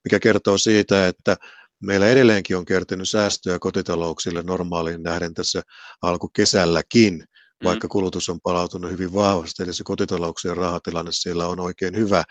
mikä 0.03 0.19
kertoo 0.19 0.57
siitä, 0.57 1.07
että 1.07 1.37
meillä 1.85 2.07
edelleenkin 2.07 2.57
on 2.57 2.65
kertynyt 2.65 3.09
säästöjä 3.09 3.59
kotitalouksille 3.59 4.43
normaaliin 4.43 5.03
nähden 5.03 5.33
tässä 5.33 5.61
alkukesälläkin, 6.01 7.13
mm. 7.13 7.65
vaikka 7.65 7.87
kulutus 7.87 8.29
on 8.29 8.39
palautunut 8.43 8.91
hyvin 8.91 9.13
vahvasti, 9.13 9.63
eli 9.63 9.73
se 9.73 9.83
kotitalouksien 9.83 10.57
rahatilanne 10.57 11.11
siellä 11.11 11.47
on 11.47 11.59
oikein 11.59 11.95
hyvä 11.95 12.23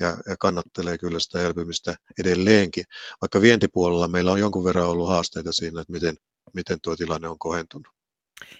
ja, 0.00 0.16
ja 0.28 0.36
kannattelee 0.36 0.98
kyllä 0.98 1.20
sitä 1.20 1.42
elpymistä 1.42 1.96
edelleenkin. 2.20 2.84
Vaikka 3.20 3.40
vientipuolella 3.40 4.08
meillä 4.08 4.32
on 4.32 4.40
jonkun 4.40 4.64
verran 4.64 4.86
ollut 4.88 5.08
haasteita 5.08 5.52
siinä, 5.52 5.80
että 5.80 5.92
miten, 5.92 6.16
miten 6.54 6.78
tuo 6.82 6.96
tilanne 6.96 7.28
on 7.28 7.38
kohentunut. 7.38 7.99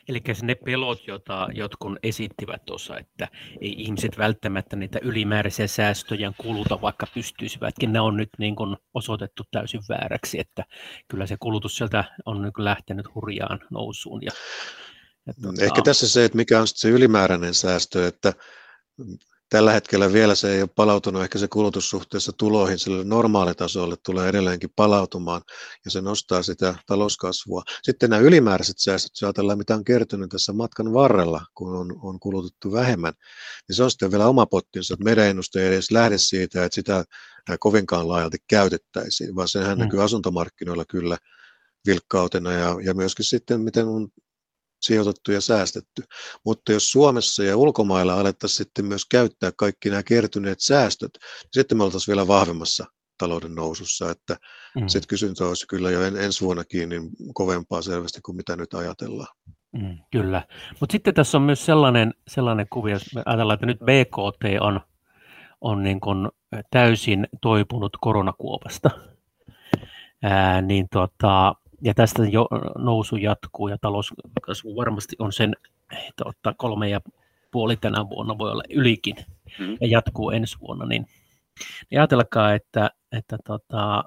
Eli 0.08 0.22
ne 0.42 0.54
pelot, 0.54 1.06
joita 1.06 1.48
jotkut 1.54 1.98
esittivät 2.02 2.64
tuossa, 2.64 2.98
että 2.98 3.28
ei 3.60 3.74
ihmiset 3.78 4.18
välttämättä 4.18 4.76
niitä 4.76 4.98
ylimääräisiä 5.02 5.66
säästöjä 5.66 6.32
kuluta, 6.38 6.80
vaikka 6.80 7.06
pystyisivätkin, 7.14 7.92
ne 7.92 8.00
on 8.00 8.16
nyt 8.16 8.30
niin 8.38 8.56
kuin 8.56 8.76
osoitettu 8.94 9.42
täysin 9.50 9.80
vääräksi, 9.88 10.40
että 10.40 10.64
kyllä 11.08 11.26
se 11.26 11.36
kulutus 11.40 11.76
sieltä 11.76 12.04
on 12.26 12.42
niin 12.42 12.52
lähtenyt 12.58 13.14
hurjaan 13.14 13.60
nousuun. 13.70 14.22
Ja, 14.22 14.32
ja 15.26 15.34
tuota... 15.42 15.64
Ehkä 15.64 15.82
tässä 15.82 16.08
se, 16.08 16.24
että 16.24 16.36
mikä 16.36 16.60
on 16.60 16.66
se 16.68 16.88
ylimääräinen 16.88 17.54
säästö, 17.54 18.06
että 18.06 18.32
tällä 19.50 19.72
hetkellä 19.72 20.12
vielä 20.12 20.34
se 20.34 20.54
ei 20.54 20.62
ole 20.62 20.70
palautunut 20.76 21.22
ehkä 21.22 21.38
se 21.38 21.48
kulutussuhteessa 21.48 22.32
tuloihin 22.38 22.78
sille 22.78 23.04
normaalitasolle 23.04 23.96
tulee 24.04 24.28
edelleenkin 24.28 24.70
palautumaan 24.76 25.42
ja 25.84 25.90
se 25.90 26.00
nostaa 26.00 26.42
sitä 26.42 26.74
talouskasvua. 26.86 27.62
Sitten 27.82 28.10
nämä 28.10 28.22
ylimääräiset 28.22 28.78
säästöt, 28.78 29.10
jos 29.14 29.22
ajatellaan 29.22 29.58
mitä 29.58 29.74
on 29.74 29.84
kertynyt 29.84 30.30
tässä 30.30 30.52
matkan 30.52 30.92
varrella, 30.92 31.40
kun 31.54 31.76
on, 31.76 32.00
on 32.02 32.20
kulutettu 32.20 32.72
vähemmän, 32.72 33.12
niin 33.68 33.76
se 33.76 33.82
on 33.82 33.90
sitten 33.90 34.10
vielä 34.10 34.26
oma 34.26 34.46
pottinsa, 34.46 34.94
että 34.94 35.04
meidän 35.04 35.26
ennuste 35.26 35.62
ei 35.62 35.68
edes 35.68 35.90
lähde 35.90 36.18
siitä, 36.18 36.64
että 36.64 36.74
sitä 36.74 37.04
kovinkaan 37.60 38.08
laajalti 38.08 38.38
käytettäisiin, 38.48 39.36
vaan 39.36 39.48
sehän 39.48 39.78
mm. 39.78 39.84
näkyy 39.84 40.02
asuntomarkkinoilla 40.02 40.84
kyllä 40.84 41.16
vilkkautena 41.86 42.52
ja, 42.52 42.76
ja 42.84 42.94
myöskin 42.94 43.24
sitten 43.24 43.60
miten 43.60 43.86
on 43.86 44.08
sijoitettu 44.80 45.32
ja 45.32 45.40
säästetty. 45.40 46.02
Mutta 46.44 46.72
jos 46.72 46.92
Suomessa 46.92 47.44
ja 47.44 47.56
ulkomailla 47.56 48.14
alettaisiin 48.14 48.56
sitten 48.56 48.84
myös 48.84 49.06
käyttää 49.10 49.50
kaikki 49.56 49.90
nämä 49.90 50.02
kertyneet 50.02 50.60
säästöt, 50.60 51.10
niin 51.14 51.48
sitten 51.52 51.78
me 51.78 51.84
oltaisiin 51.84 52.16
vielä 52.16 52.28
vahvemmassa 52.28 52.84
talouden 53.20 53.54
nousussa, 53.54 54.10
että 54.10 54.36
mm. 54.76 54.88
sitten 54.88 55.08
kysyntä 55.08 55.44
olisi 55.44 55.66
kyllä 55.66 55.90
jo 55.90 56.02
en, 56.04 56.16
ensi 56.16 56.44
vuonnakin 56.44 56.88
niin 56.88 57.10
kovempaa 57.34 57.82
selvästi 57.82 58.20
kuin 58.20 58.36
mitä 58.36 58.56
nyt 58.56 58.74
ajatellaan. 58.74 59.36
Mm, 59.72 59.98
kyllä, 60.12 60.42
mutta 60.80 60.92
sitten 60.92 61.14
tässä 61.14 61.38
on 61.38 61.42
myös 61.42 61.66
sellainen, 61.66 62.14
sellainen 62.28 62.66
kuvio, 62.70 62.94
jos 62.94 63.14
me 63.14 63.22
ajatellaan, 63.26 63.54
että 63.54 63.66
nyt 63.66 63.78
BKT 63.78 64.60
on, 64.60 64.80
on 65.60 65.82
niin 65.82 66.00
kuin 66.00 66.28
täysin 66.70 67.26
toipunut 67.42 67.96
koronakuopasta, 68.00 68.90
ää, 70.22 70.62
niin 70.62 70.86
tota, 70.92 71.54
ja 71.82 71.94
tästä 71.94 72.22
jo 72.24 72.48
nousu 72.78 73.16
jatkuu 73.16 73.68
ja 73.68 73.78
talouskasvu 73.80 74.76
varmasti 74.76 75.16
on 75.18 75.32
sen 75.32 75.56
totta, 76.16 76.54
kolme 76.56 76.88
ja 76.88 77.00
puoli 77.50 77.76
tänä 77.76 78.08
vuonna, 78.08 78.38
voi 78.38 78.50
olla 78.50 78.62
ylikin 78.70 79.16
mm. 79.58 79.76
ja 79.80 79.86
jatkuu 79.86 80.30
ensi 80.30 80.58
vuonna, 80.60 80.86
niin, 80.86 81.06
niin 81.90 82.00
ajatelkaa, 82.00 82.54
että, 82.54 82.90
että 83.12 83.38
tota, 83.46 84.04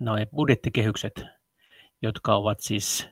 noin 0.00 0.26
budjettikehykset, 0.34 1.24
jotka 2.02 2.34
ovat 2.34 2.60
siis 2.60 3.08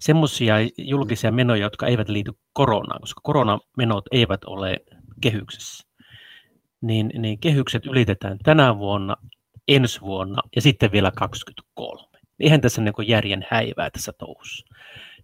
semmoisia 0.00 0.54
julkisia 0.78 1.32
menoja, 1.32 1.62
jotka 1.62 1.86
eivät 1.86 2.08
liity 2.08 2.32
koronaan, 2.52 3.00
koska 3.00 3.20
koronamenot 3.24 4.04
eivät 4.12 4.44
ole 4.44 4.76
kehyksessä, 5.20 5.88
niin, 6.80 7.10
niin 7.18 7.38
kehykset 7.38 7.86
ylitetään 7.86 8.38
tänä 8.42 8.78
vuonna, 8.78 9.16
ensi 9.68 10.00
vuonna 10.00 10.42
ja 10.56 10.62
sitten 10.62 10.92
vielä 10.92 11.10
2023 11.16 12.13
eihän 12.40 12.60
tässä 12.60 12.82
niin 12.82 13.08
järjen 13.08 13.46
häivää 13.50 13.90
tässä 13.90 14.12
touhussa. 14.12 14.66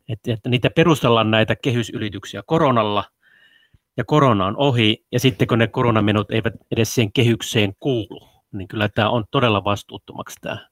Että, 0.09 0.33
että 0.33 0.49
niitä 0.49 0.71
perustellaan 0.71 1.31
näitä 1.31 1.57
kehysylityksiä 1.57 2.43
koronalla, 2.47 3.05
ja 3.97 4.05
korona 4.05 4.47
on 4.47 4.57
ohi, 4.57 5.05
ja 5.13 5.21
sitten 5.21 5.49
kun 5.49 5.59
ne 5.59 5.67
koronamenot 5.67 6.31
eivät 6.31 6.55
edes 6.71 6.95
siihen 6.95 7.13
kehykseen 7.13 7.75
kuulu, 7.81 8.29
niin 8.53 8.69
kyllä 8.69 8.89
tämä 8.89 9.11
on 9.11 9.25
todella 9.31 9.65
vastuuttomaksi 9.65 10.37
tämä 10.41 10.69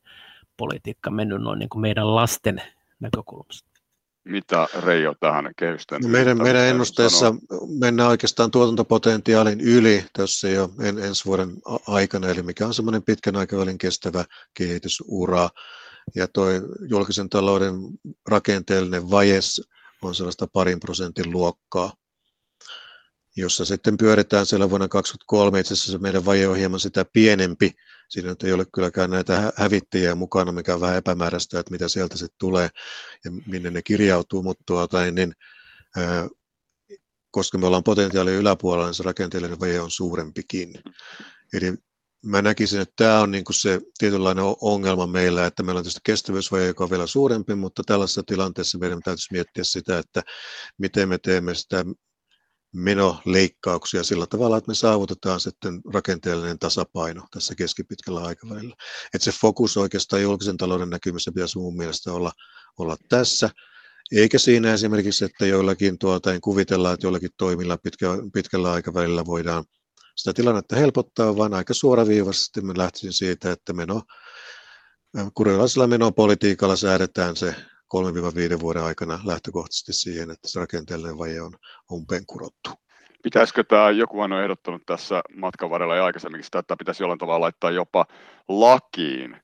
politiikka 0.57 1.11
mennyt 1.11 1.43
noin 1.43 1.59
niin 1.59 1.69
kuin 1.69 1.83
meidän 1.83 2.15
lasten 2.15 2.63
näkökulmasta. 3.01 3.69
Mitä 4.25 4.69
Reijo 4.81 5.15
tähän 5.21 5.53
kehysten? 5.57 6.01
No 6.01 6.09
meidän, 6.09 6.43
meidän 6.43 6.67
ennusteessa 6.67 7.19
sanoo? 7.19 7.67
mennään 7.79 8.09
oikeastaan 8.09 8.51
tuotantopotentiaalin 8.51 9.61
yli 9.61 10.05
tässä 10.13 10.49
jo 10.49 10.71
en, 10.83 10.99
ensi 10.99 11.25
vuoden 11.25 11.49
aikana, 11.89 12.29
eli 12.29 12.43
mikä 12.43 12.67
on 12.67 12.75
semmoinen 12.75 13.03
pitkän 13.03 13.37
aikavälin 13.37 13.79
kestävä 13.79 14.25
kehitysura. 14.55 15.49
Ja 16.15 16.29
tuo 16.29 16.47
julkisen 16.91 17.29
talouden 17.29 17.75
rakenteellinen 18.29 19.11
vaje 19.11 19.41
on 20.03 20.15
sellaista 20.15 20.47
parin 20.53 20.81
prosentin 20.81 21.31
luokkaa, 21.33 21.93
jossa 23.37 23.65
sitten 23.65 23.97
pyöritään 23.97 24.47
siellä 24.47 24.71
vuonna 24.71 24.89
2023. 24.89 25.61
Itse 25.61 25.75
asiassa 25.75 25.99
meidän 25.99 26.25
vaje 26.25 26.49
on 26.49 26.57
hieman 26.57 26.81
sitä 26.81 27.05
pienempi. 27.13 27.73
Siinä 28.09 28.35
ei 28.45 28.53
ole 28.53 28.67
kylläkään 28.75 29.11
näitä 29.11 29.53
hävittäjiä 29.57 30.15
mukana, 30.15 30.53
mikä 30.53 30.75
on 30.75 30.81
vähän 30.81 30.97
epämääräistä, 30.97 31.61
että 31.61 31.73
mitä 31.73 31.89
sieltä 31.89 32.17
sitten 32.17 32.39
tulee 32.39 32.69
ja 33.25 33.31
minne 33.47 33.71
ne 33.71 33.83
kirjautuu, 33.83 34.43
mutta 34.43 34.65
tuota, 34.67 35.03
niin, 35.03 35.15
niin 35.15 35.35
koska 37.31 37.59
me 37.59 37.67
ollaan 37.67 37.85
potentiaalin 37.85 38.35
yläpuolella, 38.35 38.87
niin 38.87 38.95
se 38.95 39.03
rakenteellinen 39.03 39.61
vaje 39.61 39.81
on 39.81 39.91
suurempikin. 39.91 40.75
Eli 41.53 41.75
mä 42.25 42.43
näkisin, 42.43 42.81
että 42.81 42.95
tämä 42.97 43.21
on 43.21 43.31
niin 43.31 43.45
kuin 43.45 43.57
se 43.57 43.81
tietynlainen 43.99 44.45
ongelma 44.61 45.07
meillä, 45.07 45.47
että 45.47 45.63
meillä 45.63 45.79
on 45.79 45.85
tietysti 45.85 46.01
kestävyysvaje, 46.05 46.67
joka 46.67 46.85
on 46.85 46.91
vielä 46.91 47.07
suurempi, 47.07 47.55
mutta 47.55 47.83
tällaisessa 47.87 48.23
tilanteessa 48.27 48.79
meidän 48.79 49.01
täytyisi 49.01 49.33
miettiä 49.33 49.65
sitä, 49.65 49.99
että 49.99 50.23
miten 50.79 51.09
me 51.09 51.19
teemme 51.19 51.55
sitä 51.55 51.85
menoleikkauksia 52.75 54.05
sillä 54.05 54.27
tavalla, 54.27 54.57
että 54.57 54.71
me 54.71 54.75
saavutetaan 54.75 55.41
sitten 55.41 55.81
rakenteellinen 55.95 56.59
tasapaino 56.59 57.27
tässä 57.31 57.55
keskipitkällä 57.55 58.21
aikavälillä. 58.21 58.75
Että 59.15 59.25
se 59.25 59.39
fokus 59.41 59.77
oikeastaan 59.77 60.23
julkisen 60.23 60.57
talouden 60.57 60.91
näkymissä 60.91 61.33
pitäisi 61.35 61.59
mun 61.59 61.77
mielestä 61.77 62.13
olla, 62.13 62.33
olla 62.79 62.97
tässä, 63.09 63.51
eikä 64.13 64.39
siinä 64.39 64.75
esimerkiksi, 64.75 65.25
että 65.25 65.47
joillakin 65.47 65.99
tuota, 65.99 66.41
kuvitellaan, 66.41 66.95
että 66.95 67.07
joillakin 67.07 67.31
toimilla 67.37 67.79
pitkä, 67.79 68.07
pitkällä 68.33 68.73
aikavälillä 68.73 69.27
voidaan– 69.27 69.65
sitä 70.19 70.33
tilannetta 70.33 70.77
helpottaa, 70.77 71.37
vaan 71.37 71.55
aika 71.55 71.75
suoraviivaisesti 71.75 72.61
me 72.61 72.73
lähtisin 72.77 73.13
siitä, 73.13 73.53
että 73.53 73.73
meno, 73.73 74.03
kurilaisella 75.35 75.87
menopolitiikalla 75.87 76.77
säädetään 76.77 77.37
se 77.37 77.55
3-5 78.57 78.61
vuoden 78.61 78.83
aikana 78.83 79.21
lähtökohtaisesti 79.25 79.93
siihen, 79.93 80.31
että 80.31 80.49
se 80.49 80.61
rakenteellinen 80.61 81.19
vaje 81.19 81.41
on 81.41 81.53
umpeen 81.93 82.27
kurottu. 82.27 82.71
Pitäisikö 83.23 83.65
tämä, 83.65 83.91
joku 83.91 84.21
on 84.21 84.33
ehdottanut 84.33 84.83
tässä 84.87 85.23
matkan 85.37 85.71
varrella 85.71 85.97
ja 85.97 86.05
aikaisemminkin 86.05 86.45
sitä, 86.45 86.59
että 86.59 86.77
pitäisi 86.77 87.03
jollain 87.03 87.19
tavalla 87.19 87.41
laittaa 87.41 87.71
jopa 87.71 88.07
lakiin, 88.49 89.37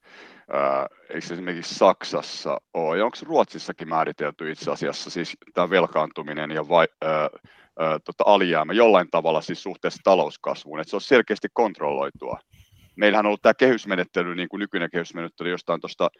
eikö 1.09 1.35
esimerkiksi 1.35 1.75
Saksassa 1.75 2.61
ole, 2.75 2.99
ja 2.99 3.05
onko 3.05 3.17
Ruotsissakin 3.23 3.89
määritelty 3.89 4.51
itse 4.51 4.71
asiassa 4.71 5.11
siis 5.11 5.37
tämä 5.55 5.71
velkaantuminen 5.71 6.51
ja 6.51 6.69
vai, 6.69 6.87
ää, 7.03 7.29
tota, 8.05 8.25
alijäämä 8.27 8.73
jollain 8.73 9.11
tavalla 9.11 9.41
siis 9.41 9.63
suhteessa 9.63 10.01
talouskasvuun, 10.05 10.81
että 10.81 10.91
se 10.91 10.97
on 10.97 11.01
selkeästi 11.01 11.49
kontrolloitua. 11.53 12.39
Meillähän 12.97 13.27
on 13.27 13.29
ollut 13.29 13.43
tämä 13.43 13.55
kehysmenettely, 13.55 14.35
niin 14.35 14.49
kuin 14.49 14.59
nykyinen 14.59 14.91
kehysmenettely 14.91 15.51
jostain 15.51 15.81
tuosta 15.81 16.11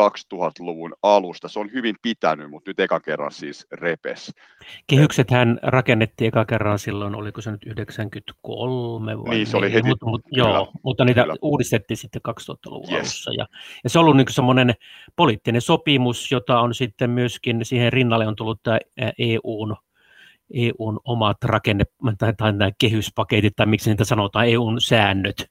2000-luvun 0.00 0.94
alusta. 1.02 1.48
Se 1.48 1.58
on 1.58 1.72
hyvin 1.72 1.94
pitänyt, 2.02 2.50
mutta 2.50 2.70
nyt 2.70 2.80
eka 2.80 3.00
kerran 3.00 3.32
siis 3.32 3.66
repes. 3.72 4.32
Kehykset 4.86 5.30
hän 5.30 5.58
rakennettiin 5.62 6.28
eka 6.28 6.44
kerran 6.44 6.78
silloin, 6.78 7.14
oliko 7.14 7.40
se 7.40 7.50
nyt 7.50 7.66
93 7.66 9.18
vai? 9.18 9.34
Niin, 9.34 9.46
se 9.46 9.56
oli 9.56 9.72
heti. 9.72 9.88
Mutta, 9.88 10.06
mutta, 10.06 10.28
joo, 10.32 10.72
mutta 10.82 11.04
niitä 11.04 11.22
kyllä. 11.22 11.36
uudistettiin 11.42 11.98
sitten 11.98 12.22
2000-luvun 12.28 12.92
yes. 12.92 13.00
alussa. 13.00 13.32
Ja, 13.32 13.46
ja 13.84 13.90
se 13.90 13.98
on 13.98 14.04
ollut 14.04 14.16
niin 14.16 14.26
semmoinen 14.30 14.74
poliittinen 15.16 15.60
sopimus, 15.60 16.32
jota 16.32 16.60
on 16.60 16.74
sitten 16.74 17.10
myöskin, 17.10 17.64
siihen 17.64 17.92
rinnalle 17.92 18.26
on 18.26 18.36
tullut 18.36 18.62
tämä 18.62 18.78
EUn 19.18 19.76
EUn 20.54 21.00
omat 21.04 21.36
rakenne- 21.44 22.14
tai, 22.18 22.34
tai 22.36 22.52
nämä 22.52 22.70
kehyspaketit, 22.78 23.56
tai 23.56 23.66
miksi 23.66 23.90
niitä 23.90 24.04
sanotaan, 24.04 24.48
EUn 24.48 24.80
säännöt, 24.80 25.50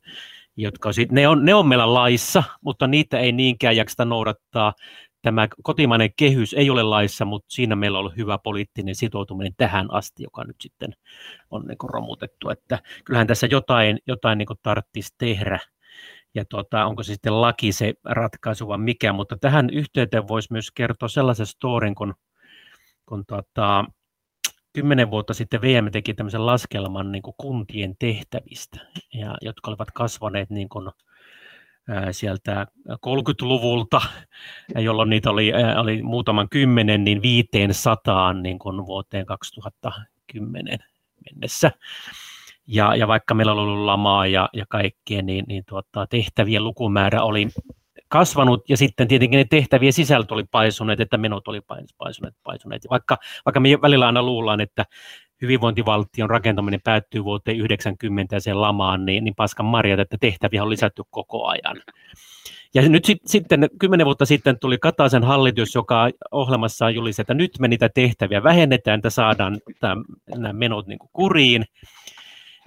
jotka 0.58 0.94
sit, 0.94 1.12
ne, 1.12 1.28
on, 1.28 1.46
ne 1.46 1.54
on 1.54 1.68
meillä 1.68 1.94
laissa, 1.94 2.44
mutta 2.62 2.88
niitä 2.88 3.20
ei 3.20 3.32
niinkään 3.32 3.76
jakseta 3.76 4.06
noudattaa. 4.06 4.74
Tämä 5.22 5.48
kotimainen 5.64 6.10
kehys 6.18 6.54
ei 6.54 6.70
ole 6.70 6.84
laissa, 6.84 7.26
mutta 7.26 7.46
siinä 7.50 7.76
meillä 7.76 7.98
on 7.98 8.00
ollut 8.00 8.18
hyvä 8.18 8.38
poliittinen 8.38 8.96
sitoutuminen 8.96 9.54
tähän 9.58 9.94
asti, 9.94 10.24
joka 10.24 10.44
nyt 10.44 10.56
sitten 10.62 10.96
on 11.52 11.66
niin 11.68 11.78
romutettu. 11.84 12.50
Että 12.50 12.80
kyllähän 13.06 13.28
tässä 13.28 13.48
jotain, 13.52 14.00
jotain 14.08 14.38
niin 14.38 14.48
tarvitsisi 14.64 15.16
tehdä, 15.18 15.60
ja 16.36 16.46
tuota, 16.46 16.86
onko 16.86 17.04
se 17.04 17.14
sitten 17.14 17.42
laki 17.42 17.72
se 17.72 17.94
ratkaisu 18.04 18.68
vai 18.68 18.78
mikä, 18.78 19.14
mutta 19.14 19.38
tähän 19.38 19.70
yhteyteen 19.70 20.28
voisi 20.28 20.48
myös 20.52 20.72
kertoa 20.72 21.10
sellaisen 21.10 21.46
storin, 21.46 21.96
kun, 21.96 22.14
kun 23.06 23.24
tuota, 23.28 23.86
kymmenen 24.76 25.12
vuotta 25.12 25.34
sitten 25.34 25.62
VM 25.62 25.92
teki 25.92 26.14
tämmöisen 26.14 26.46
laskelman 26.46 27.12
niin 27.12 27.22
kuin 27.22 27.36
kuntien 27.38 27.96
tehtävistä, 28.00 28.80
ja, 29.14 29.36
jotka 29.42 29.72
olivat 29.72 29.92
kasvaneet 29.92 30.50
niin 30.50 30.70
kuin, 30.70 30.90
ää, 31.90 32.12
sieltä 32.14 32.68
30-luvulta, 32.90 34.02
ja 34.76 34.82
jolloin 34.82 35.10
niitä 35.10 35.30
oli, 35.30 35.54
ää, 35.54 35.82
oli 35.82 36.02
muutaman 36.02 36.50
kymmenen, 36.50 37.04
niin 37.04 37.22
viiteen 37.22 37.74
sataan 37.74 38.44
niin 38.44 38.60
kuin 38.60 38.86
vuoteen 38.86 39.26
2010 39.26 40.80
mennessä. 41.26 41.72
Ja, 42.68 42.96
ja 42.96 43.08
vaikka 43.08 43.34
meillä 43.34 43.52
oli 43.52 43.62
ollut 43.62 43.86
lamaa 43.86 44.28
ja, 44.28 44.50
ja 44.54 44.66
kaikkea, 44.70 45.22
niin, 45.22 45.46
niin 45.48 45.64
tuota, 45.70 46.08
tehtävien 46.08 46.64
lukumäärä 46.64 47.24
oli 47.24 47.48
kasvanut 48.08 48.70
ja 48.70 48.78
sitten 48.78 49.08
tietenkin 49.08 49.38
ne 49.38 49.46
tehtävien 49.50 49.94
sisältö 49.94 50.34
oli 50.34 50.44
paisuneet, 50.52 51.00
että 51.00 51.18
menot 51.18 51.48
oli 51.48 51.62
paisuneet, 51.98 52.36
paisuneet. 52.44 52.82
Vaikka, 52.90 53.18
vaikka 53.46 53.60
me 53.60 53.70
välillä 53.82 54.06
aina 54.06 54.24
luullaan, 54.24 54.62
että 54.62 54.86
hyvinvointivaltion 55.42 56.30
rakentaminen 56.30 56.82
päättyy 56.84 57.24
vuoteen 57.24 57.58
90 57.58 58.36
ja 58.36 58.40
sen 58.40 58.62
lamaan, 58.62 59.06
niin, 59.06 59.24
niin 59.24 59.36
paskan 59.36 59.66
marjat, 59.66 60.00
että 60.00 60.18
tehtäviä 60.20 60.64
on 60.64 60.70
lisätty 60.70 61.04
koko 61.10 61.48
ajan. 61.48 61.82
Ja 62.74 62.90
nyt 62.90 63.06
sit, 63.06 63.18
sitten 63.26 63.70
kymmenen 63.80 64.06
vuotta 64.06 64.26
sitten 64.26 64.60
tuli 64.60 64.78
Kataisen 64.78 65.24
hallitus, 65.24 65.76
joka 65.76 66.10
ohjelmassaan 66.32 66.96
julisi, 66.96 67.22
että 67.22 67.34
nyt 67.34 67.52
me 67.60 67.68
niitä 67.68 67.90
tehtäviä 67.90 68.44
vähennetään, 68.44 68.98
että 68.98 69.10
saadaan 69.10 69.58
nämä 70.36 70.54
menot 70.54 70.88
niin 70.88 71.00
kuriin. 71.14 71.66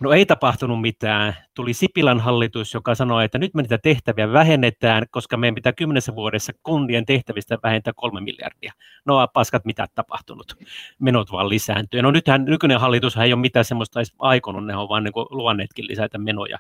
No 0.01 0.13
ei 0.13 0.27
tapahtunut 0.27 0.81
mitään. 0.81 1.37
Tuli 1.55 1.73
Sipilän 1.73 2.21
hallitus, 2.21 2.75
joka 2.75 2.95
sanoi, 2.95 3.25
että 3.25 3.39
nyt 3.39 3.55
me 3.55 3.63
niitä 3.63 3.79
tehtäviä 3.79 4.33
vähennetään, 4.33 5.07
koska 5.11 5.37
meidän 5.37 5.55
pitää 5.55 5.73
kymmenessä 5.73 6.15
vuodessa 6.15 6.53
kundien 6.63 7.07
tehtävistä 7.07 7.59
vähentää 7.63 7.93
kolme 7.97 8.21
miljardia. 8.21 8.73
No 9.05 9.29
paskat, 9.33 9.65
mitä 9.65 9.87
tapahtunut? 9.95 10.57
Menot 10.99 11.33
vaan 11.33 11.49
lisääntyy. 11.49 12.03
No 12.03 12.11
nythän 12.11 12.45
nykyinen 12.45 12.81
hallitus 12.81 13.17
ei 13.17 13.33
ole 13.33 13.41
mitään 13.41 13.65
semmoista 13.65 14.01
edes 14.01 14.15
aikonut, 14.19 14.67
ne 14.67 14.77
on 14.77 14.89
vaan 14.89 15.05
niin 15.05 15.13
luonneetkin 15.31 15.87
lisätä 15.87 16.19
menoja 16.19 16.59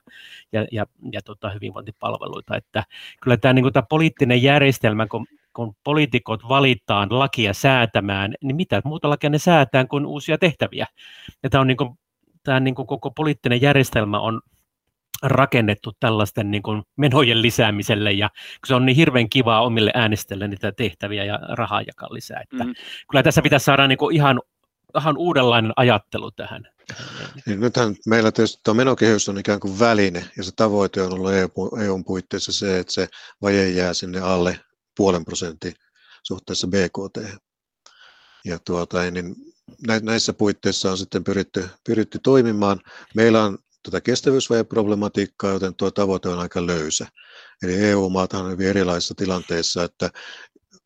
ja, 0.52 0.66
ja, 0.72 0.86
ja 1.12 1.20
tota 1.24 1.50
hyvinvointipalveluita. 1.50 2.56
Että 2.56 2.84
kyllä 3.22 3.36
tämä, 3.36 3.52
niin 3.52 3.72
tämä 3.72 3.86
poliittinen 3.88 4.42
järjestelmä, 4.42 5.06
kun 5.06 5.26
kun 5.52 5.76
poliitikot 5.84 6.48
valitaan 6.48 7.08
lakia 7.10 7.54
säätämään, 7.54 8.34
niin 8.42 8.56
mitä 8.56 8.82
muuta 8.84 9.10
lakia 9.10 9.30
ne 9.30 9.38
säätää 9.38 9.84
kuin 9.84 10.06
uusia 10.06 10.38
tehtäviä. 10.38 10.86
Ja 11.42 11.50
tämä 11.50 11.60
on 11.60 11.66
niin 11.66 11.76
kuin 11.76 11.98
tämä 12.48 12.60
niin 12.60 12.74
kuin 12.74 12.86
koko 12.86 13.10
poliittinen 13.10 13.62
järjestelmä 13.62 14.20
on 14.20 14.40
rakennettu 15.22 15.92
tällaisten 16.00 16.50
niin 16.50 16.62
kuin 16.62 16.82
menojen 16.96 17.42
lisäämiselle 17.42 18.12
ja 18.12 18.30
se 18.66 18.74
on 18.74 18.86
niin 18.86 18.96
hirveän 18.96 19.28
kivaa 19.28 19.62
omille 19.62 19.90
äänestäjille 19.94 20.48
niitä 20.48 20.72
tehtäviä 20.72 21.24
ja 21.24 21.38
rahaa 21.48 21.82
jakaa 21.82 22.08
lisää. 22.14 22.40
Että 22.40 22.64
mm. 22.64 22.74
Kyllä 23.10 23.22
tässä 23.22 23.42
pitäisi 23.42 23.64
saada 23.64 23.86
niin 23.86 23.98
kuin 23.98 24.16
ihan, 24.16 24.40
ihan 25.00 25.16
uudenlainen 25.16 25.72
ajattelu 25.76 26.30
tähän. 26.30 26.62
Niin 27.46 27.60
nythän 27.60 27.94
meillä 28.06 28.32
tietysti 28.32 28.60
tuo 28.64 28.74
menokehys 28.74 29.28
on 29.28 29.38
ikään 29.38 29.60
kuin 29.60 29.78
väline 29.78 30.24
ja 30.36 30.44
se 30.44 30.52
tavoite 30.56 31.02
on 31.02 31.12
ollut 31.12 31.32
EUn 31.84 32.04
puitteissa 32.04 32.52
se, 32.52 32.78
että 32.78 32.92
se 32.92 33.08
vaje 33.42 33.68
jää 33.68 33.94
sinne 33.94 34.20
alle 34.20 34.60
puolen 34.96 35.24
prosentin 35.24 35.74
suhteessa 36.22 36.66
BKT. 36.66 37.40
Ja 38.44 38.58
tuota, 38.66 39.10
niin 39.10 39.34
näissä 40.02 40.32
puitteissa 40.32 40.90
on 40.90 40.98
sitten 40.98 41.24
pyritty, 41.24 41.68
pyritty 41.84 42.18
toimimaan. 42.22 42.80
Meillä 43.14 43.44
on 43.44 43.58
tätä 43.82 44.00
kestävyysvajeproblematiikkaa, 44.00 45.52
joten 45.52 45.74
tuo 45.74 45.90
tavoite 45.90 46.28
on 46.28 46.38
aika 46.38 46.66
löysä. 46.66 47.06
Eli 47.62 47.74
EU-maat 47.74 48.32
on 48.32 48.50
hyvin 48.50 48.68
erilaisissa 48.68 49.14
tilanteissa, 49.14 49.84
että 49.84 50.10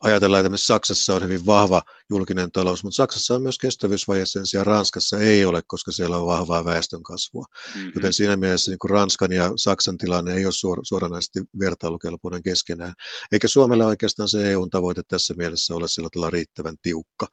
ajatellaan, 0.03 0.45
että 0.45 0.57
Saksassa 0.57 1.15
on 1.15 1.23
hyvin 1.23 1.45
vahva 1.45 1.81
julkinen 2.09 2.51
talous, 2.51 2.83
mutta 2.83 2.95
Saksassa 2.95 3.35
on 3.35 3.41
myös 3.41 3.57
kestävyysvaje 3.57 4.25
sen 4.25 4.47
sijaan 4.47 4.65
Ranskassa 4.65 5.19
ei 5.19 5.45
ole, 5.45 5.61
koska 5.67 5.91
siellä 5.91 6.17
on 6.17 6.25
vahvaa 6.25 6.65
väestönkasvua. 6.65 7.45
Mm-hmm. 7.75 7.91
Joten 7.95 8.13
siinä 8.13 8.37
mielessä 8.37 8.71
niin 8.71 8.79
kuin 8.79 8.91
Ranskan 8.91 9.31
ja 9.31 9.51
Saksan 9.55 9.97
tilanne 9.97 10.33
ei 10.33 10.45
ole 10.45 10.53
suor- 10.53 10.81
suoranaisesti 10.83 11.39
vertailukelpoinen 11.59 12.43
keskenään. 12.43 12.93
Eikä 13.31 13.47
Suomella 13.47 13.85
oikeastaan 13.85 14.29
se 14.29 14.51
eu 14.51 14.67
tavoite 14.67 15.01
tässä 15.07 15.33
mielessä 15.33 15.75
ole 15.75 15.87
sillä 15.87 16.09
tavalla 16.13 16.29
riittävän 16.29 16.75
tiukka. 16.81 17.27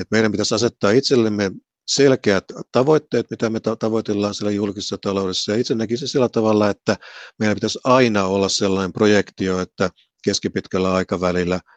Et 0.00 0.06
meidän 0.10 0.32
pitäisi 0.32 0.54
asettaa 0.54 0.90
itsellemme 0.90 1.50
selkeät 1.86 2.44
tavoitteet, 2.72 3.30
mitä 3.30 3.50
me 3.50 3.60
tavoitellaan 3.78 4.34
siellä 4.34 4.50
julkisessa 4.50 4.98
taloudessa. 5.02 5.52
Ja 5.52 5.58
itse 5.58 5.74
näkisin 5.74 6.08
sillä 6.08 6.28
tavalla, 6.28 6.70
että 6.70 6.96
meidän 7.38 7.54
pitäisi 7.54 7.78
aina 7.84 8.24
olla 8.24 8.48
sellainen 8.48 8.92
projektio, 8.92 9.60
että 9.60 9.90
keskipitkällä 10.24 10.94
aikavälillä– 10.94 11.60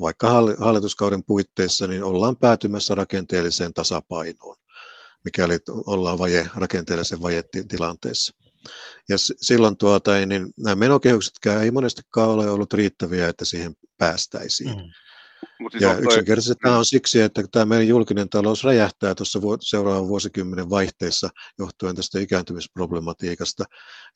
vaikka 0.00 0.30
hallituskauden 0.58 1.24
puitteissa, 1.24 1.86
niin 1.86 2.04
ollaan 2.04 2.36
päätymässä 2.36 2.94
rakenteelliseen 2.94 3.74
tasapainoon, 3.74 4.56
mikäli 5.24 5.58
ollaan 5.68 6.18
vaje, 6.18 6.50
rakenteellisen 6.54 7.22
vajetilanteessa. 7.22 8.34
Ja 9.08 9.16
silloin 9.18 9.76
tuota, 9.76 10.26
niin 10.26 10.52
nämä 10.58 10.74
menokehyksetkään 10.74 11.62
ei 11.62 11.70
monestikaan 11.70 12.28
ole 12.28 12.50
ollut 12.50 12.72
riittäviä, 12.72 13.28
että 13.28 13.44
siihen 13.44 13.76
päästäisiin. 13.98 14.76
Mm. 14.76 14.90
Mut 15.60 15.72
siis 15.72 15.82
ja 15.82 15.94
toi... 15.94 16.04
yksinkertaisesti 16.04 16.62
tämä 16.62 16.78
on 16.78 16.84
siksi, 16.84 17.20
että 17.20 17.42
tämä 17.52 17.64
meidän 17.64 17.88
julkinen 17.88 18.28
talous 18.28 18.64
räjähtää 18.64 19.14
tuossa 19.14 19.38
seuraavan 19.60 20.08
vuosikymmenen 20.08 20.70
vaihteessa 20.70 21.28
johtuen 21.58 21.96
tästä 21.96 22.20
ikääntymisproblematiikasta. 22.20 23.64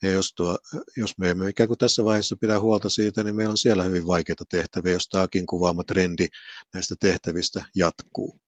Ja 0.03 0.11
jos, 0.11 0.33
tuo, 0.33 0.57
jos 0.97 1.17
me 1.17 1.29
emme 1.29 1.49
ikään 1.49 1.67
kuin 1.67 1.77
tässä 1.77 2.03
vaiheessa 2.03 2.35
pidä 2.41 2.59
huolta 2.59 2.89
siitä, 2.89 3.23
niin 3.23 3.35
meillä 3.35 3.51
on 3.51 3.57
siellä 3.57 3.83
hyvin 3.83 4.07
vaikeita 4.07 4.43
tehtäviä, 4.49 4.93
jos 4.93 5.09
tämäkin 5.09 5.45
kuvaama 5.45 5.83
trendi 5.83 6.27
näistä 6.73 6.95
tehtävistä 6.99 7.65
jatkuu. 7.75 8.39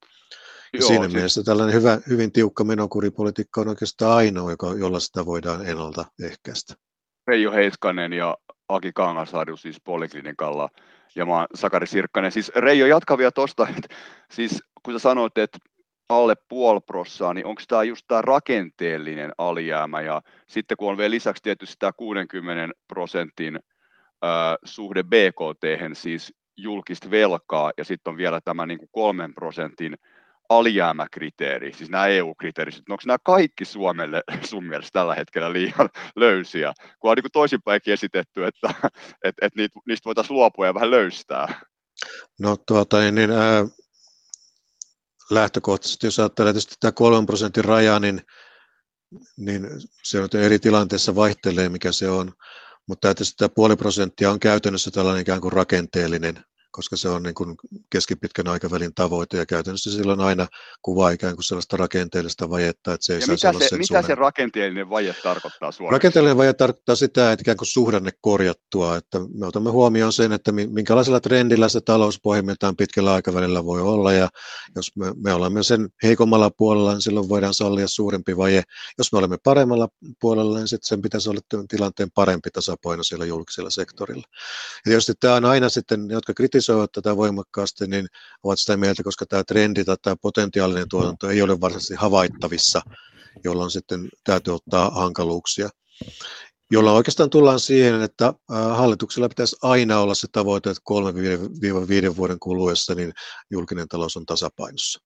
Ja 0.73 0.79
Joo, 0.79 0.87
siinä 0.87 1.03
siis... 1.03 1.13
mielessä 1.13 1.43
tällainen 1.43 1.75
hyvä, 1.75 1.99
hyvin 2.09 2.31
tiukka 2.31 2.63
menokuripolitiikka 2.63 3.61
on 3.61 3.67
oikeastaan 3.67 4.17
ainoa, 4.17 4.51
joka, 4.51 4.73
jolla 4.73 4.99
sitä 4.99 5.25
voidaan 5.25 5.65
ennaltaehkäistä. 5.65 6.73
Reijo 7.27 7.51
Heiskanen 7.51 8.13
ja 8.13 8.37
Aki 8.69 8.91
Kangasharju 8.93 9.57
siis 9.57 9.77
Poliklinikalla 9.83 10.69
ja 11.17 11.25
mä 11.25 11.37
oon 11.37 11.47
Sakari 11.55 11.87
Sirkkanen. 11.87 12.31
Siis 12.31 12.51
Reijo, 12.55 12.85
jatka 12.85 13.17
vielä 13.17 13.31
että 13.77 13.95
siis 14.31 14.63
kun 14.83 14.93
sä 14.93 14.99
sanoit, 14.99 15.37
että 15.37 15.57
alle 16.09 16.35
puoli 16.49 16.79
prossaa, 16.81 17.33
niin 17.33 17.45
onko 17.45 17.61
tämä 17.67 17.83
just 17.83 18.05
tämä 18.07 18.21
rakenteellinen 18.21 19.31
alijäämä 19.37 20.01
ja 20.01 20.21
sitten 20.47 20.77
kun 20.77 20.91
on 20.91 20.97
vielä 20.97 21.11
lisäksi 21.11 21.43
tietysti 21.43 21.75
tämä 21.79 21.91
60 21.97 22.73
prosentin 22.87 23.55
äh, 23.55 24.55
suhde 24.63 25.03
BKT, 25.03 25.93
siis 25.93 26.33
julkista 26.57 27.11
velkaa 27.11 27.71
ja 27.77 27.85
sitten 27.85 28.11
on 28.11 28.17
vielä 28.17 28.41
tämä 28.41 28.65
niin 28.65 28.79
kolmen 28.91 29.33
prosentin 29.33 29.97
alijäämäkriteeri, 30.49 31.73
siis 31.73 31.89
nämä 31.89 32.07
EU-kriteerit, 32.07 32.89
onko 32.89 33.03
nämä 33.05 33.17
kaikki 33.23 33.65
Suomelle 33.65 34.23
sun 34.49 34.65
mielestä 34.65 34.99
tällä 34.99 35.15
hetkellä 35.15 35.53
liian 35.53 35.89
löysiä, 36.15 36.73
kun 36.99 37.11
on 37.11 37.15
niin 37.15 37.31
toisinpäinkin 37.33 37.93
esitetty, 37.93 38.45
että 38.45 38.73
et, 39.23 39.35
et 39.41 39.53
niistä 39.55 40.05
voitaisiin 40.05 40.35
luopua 40.35 40.65
ja 40.65 40.73
vähän 40.73 40.91
löystää? 40.91 41.61
No 42.39 42.57
tuota, 42.67 42.99
niin, 42.99 43.15
niin 43.15 43.31
ää, 43.31 43.65
lähtökohtaisesti, 45.31 46.07
jos 46.07 46.19
ajattelee 46.19 46.53
tietysti 46.53 46.75
tämä 46.79 46.91
kolmen 46.91 47.25
prosentin 47.25 47.65
raja, 47.65 47.99
niin, 47.99 48.21
niin 49.37 49.67
se 50.03 50.21
on 50.21 50.29
eri 50.33 50.59
tilanteessa 50.59 51.15
vaihtelee, 51.15 51.69
mikä 51.69 51.91
se 51.91 52.09
on, 52.09 52.33
mutta 52.87 53.07
tietysti 53.07 53.37
tämä 53.37 53.49
puoli 53.49 53.75
prosenttia 53.75 54.31
on 54.31 54.39
käytännössä 54.39 54.91
tällainen 54.91 55.21
ikään 55.21 55.41
kuin 55.41 55.53
rakenteellinen 55.53 56.43
koska 56.77 56.97
se 56.97 57.09
on 57.09 57.23
niin 57.23 57.35
kuin 57.35 57.55
keskipitkän 57.89 58.47
aikavälin 58.47 58.93
tavoite 58.95 59.37
ja 59.37 59.45
käytännössä 59.45 59.91
silloin 59.91 60.19
aina 60.19 60.47
kuvaa 60.81 61.09
ikään 61.09 61.35
kuin 61.35 61.43
sellaista 61.43 61.77
rakenteellista 61.77 62.49
vajetta, 62.49 62.93
että 62.93 63.05
se 63.05 63.13
ei 63.13 63.19
ja 63.19 63.27
mitä 63.27 63.49
olla 63.49 63.59
se, 63.59 63.77
mitä 63.77 64.01
se 64.01 64.15
rakenteellinen 64.15 64.89
vaje 64.89 65.15
tarkoittaa 65.23 65.71
suomeksi? 65.71 65.93
Rakenteellinen 65.93 66.37
vaje 66.37 66.53
tarkoittaa 66.53 66.95
sitä, 66.95 67.31
että 67.31 67.41
ikään 67.41 67.57
kuin 67.57 67.67
suhdanne 67.67 68.11
korjattua, 68.21 68.97
että 68.97 69.19
me 69.33 69.45
otamme 69.45 69.69
huomioon 69.69 70.13
sen, 70.13 70.31
että 70.31 70.51
minkälaisella 70.51 71.19
trendillä 71.19 71.69
se 71.69 71.81
talous 71.81 72.19
pohjimmiltaan 72.21 72.75
pitkällä 72.75 73.13
aikavälillä 73.13 73.65
voi 73.65 73.81
olla 73.81 74.13
ja 74.13 74.29
jos 74.75 74.95
me, 74.95 75.13
me 75.23 75.33
olemme 75.33 75.63
sen 75.63 75.89
heikommalla 76.03 76.49
puolella, 76.49 76.93
niin 76.93 77.01
silloin 77.01 77.29
voidaan 77.29 77.53
sallia 77.53 77.87
suurempi 77.87 78.37
vaje. 78.37 78.63
Jos 78.97 79.11
me 79.11 79.17
olemme 79.17 79.37
paremmalla 79.43 79.89
puolella, 80.21 80.57
niin 80.57 80.67
sitten 80.67 80.87
sen 80.87 81.01
pitäisi 81.01 81.29
olla 81.29 81.41
tilanteen 81.69 82.11
parempi 82.11 82.49
tasapaino 82.51 83.03
siellä 83.03 83.25
julkisella 83.25 83.69
sektorilla. 83.69 84.27
Ja 84.31 84.81
tietysti 84.83 85.13
tämä 85.19 85.35
on 85.35 85.45
aina 85.45 85.69
sitten, 85.69 86.09
jotka 86.09 86.33
kritisoivat 86.33 86.66
kritisoivat 86.67 86.91
tätä 86.91 87.17
voimakkaasti, 87.17 87.87
niin 87.87 88.07
ovat 88.43 88.59
sitä 88.59 88.77
mieltä, 88.77 89.03
koska 89.03 89.25
tämä 89.25 89.43
trendi 89.43 89.85
tai 89.85 89.97
tämä 90.01 90.15
potentiaalinen 90.21 90.89
tuotanto 90.89 91.29
ei 91.29 91.41
ole 91.41 91.61
varsinaisesti 91.61 91.95
havaittavissa, 91.95 92.81
jolloin 93.43 93.71
sitten 93.71 94.09
täytyy 94.23 94.55
ottaa 94.55 94.89
hankaluuksia. 94.89 95.69
Jolla 96.71 96.91
oikeastaan 96.91 97.29
tullaan 97.29 97.59
siihen, 97.59 98.01
että 98.01 98.33
hallituksella 98.49 99.29
pitäisi 99.29 99.55
aina 99.61 99.99
olla 99.99 100.15
se 100.15 100.27
tavoite, 100.31 100.69
että 100.69 100.81
3-5 102.11 102.15
vuoden 102.15 102.39
kuluessa 102.39 102.95
niin 102.95 103.13
julkinen 103.51 103.87
talous 103.87 104.17
on 104.17 104.25
tasapainossa. 104.25 104.99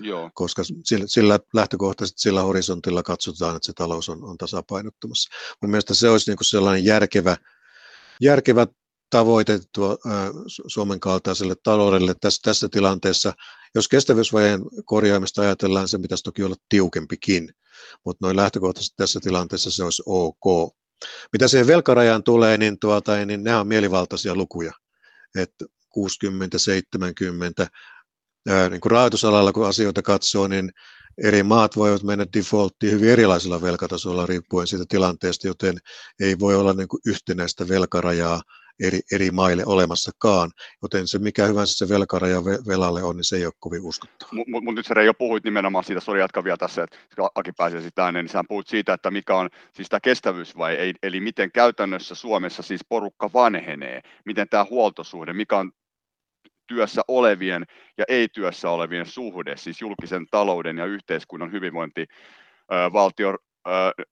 Joo. 0.00 0.30
Koska 0.34 0.62
sillä, 0.84 1.04
sillä 1.06 1.38
lähtökohtaisesti 1.54 2.20
sillä 2.20 2.42
horisontilla 2.42 3.02
katsotaan, 3.02 3.56
että 3.56 3.66
se 3.66 3.72
talous 3.72 4.08
on, 4.08 4.24
on 4.24 4.38
tasapainottumassa. 4.38 5.30
Mun 5.62 5.70
mielestä 5.70 5.94
se 5.94 6.08
olisi 6.08 6.30
niin 6.30 6.38
sellainen 6.42 6.84
järkevä, 6.84 7.36
järkevä 8.20 8.66
tavoite 9.10 9.60
tuo, 9.74 9.98
Suomen 10.66 11.00
kaltaiselle 11.00 11.54
taloudelle 11.62 12.14
tässä, 12.20 12.40
tässä 12.44 12.68
tilanteessa. 12.68 13.32
Jos 13.74 13.88
kestävyysvajeen 13.88 14.60
korjaamista 14.84 15.42
ajatellaan, 15.42 15.88
se 15.88 15.98
pitäisi 15.98 16.24
toki 16.24 16.44
olla 16.44 16.56
tiukempikin, 16.68 17.52
mutta 18.04 18.26
noin 18.26 18.36
lähtökohtaisesti 18.36 18.96
tässä 18.96 19.20
tilanteessa 19.22 19.70
se 19.70 19.84
olisi 19.84 20.02
ok. 20.06 20.74
Mitä 21.32 21.48
siihen 21.48 21.66
velkarajaan 21.66 22.22
tulee, 22.22 22.56
niin, 22.56 22.78
tuota, 22.78 23.26
niin 23.26 23.44
nämä 23.44 23.60
on 23.60 23.66
mielivaltaisia 23.66 24.34
lukuja. 24.34 24.72
että 25.34 25.64
60, 25.88 26.58
70, 26.58 27.66
ää, 28.48 28.68
niin 28.68 28.80
kuin 28.80 28.90
rahoitusalalla 28.90 29.52
kun 29.52 29.66
asioita 29.66 30.02
katsoo, 30.02 30.48
niin 30.48 30.70
eri 31.24 31.42
maat 31.42 31.76
voivat 31.76 32.02
mennä 32.02 32.26
defaulttiin 32.36 32.92
hyvin 32.92 33.08
erilaisilla 33.08 33.62
velkatasoilla 33.62 34.26
riippuen 34.26 34.66
siitä 34.66 34.84
tilanteesta, 34.88 35.46
joten 35.46 35.78
ei 36.20 36.38
voi 36.38 36.54
olla 36.54 36.72
niin 36.72 36.88
kuin 36.88 37.00
yhtenäistä 37.06 37.68
velkarajaa 37.68 38.42
eri, 38.86 39.00
eri 39.12 39.30
maille 39.30 39.62
olemassakaan. 39.66 40.50
Joten 40.82 41.08
se 41.08 41.18
mikä 41.18 41.46
hyvänsä 41.46 41.86
se 41.86 41.94
velkaraja 41.94 42.44
velalle 42.44 43.02
on, 43.02 43.16
niin 43.16 43.24
se 43.24 43.36
ei 43.36 43.46
ole 43.46 43.52
kovin 43.58 43.82
uskottava. 43.82 44.30
Mutta 44.32 44.50
mut, 44.50 44.64
mut 44.64 44.74
nyt 44.74 44.86
sä 44.86 45.02
jo 45.02 45.14
puhuit 45.14 45.44
nimenomaan 45.44 45.84
siitä, 45.84 46.00
sori 46.00 46.20
jatka 46.20 46.44
vielä 46.44 46.56
tässä, 46.56 46.82
että 46.82 46.96
Aki 47.34 47.52
pääsee 47.56 47.80
sitä 47.80 48.04
ääneen, 48.04 48.24
niin 48.24 48.32
sä 48.32 48.44
puhuit 48.48 48.68
siitä, 48.68 48.92
että 48.92 49.10
mikä 49.10 49.36
on 49.36 49.48
siis 49.72 49.88
tämä 49.88 50.00
kestävyys 50.00 50.56
vai 50.56 50.74
ei, 50.74 50.94
eli 51.02 51.20
miten 51.20 51.52
käytännössä 51.52 52.14
Suomessa 52.14 52.62
siis 52.62 52.80
porukka 52.88 53.30
vanhenee, 53.34 54.00
miten 54.24 54.48
tämä 54.48 54.66
huoltosuhde, 54.70 55.32
mikä 55.32 55.56
on 55.56 55.72
työssä 56.66 57.02
olevien 57.08 57.64
ja 57.98 58.04
ei-työssä 58.08 58.70
olevien 58.70 59.06
suhde, 59.06 59.56
siis 59.56 59.80
julkisen 59.80 60.26
talouden 60.30 60.78
ja 60.78 60.86
yhteiskunnan 60.86 61.52
hyvinvointi, 61.52 62.06
valtion 62.92 63.38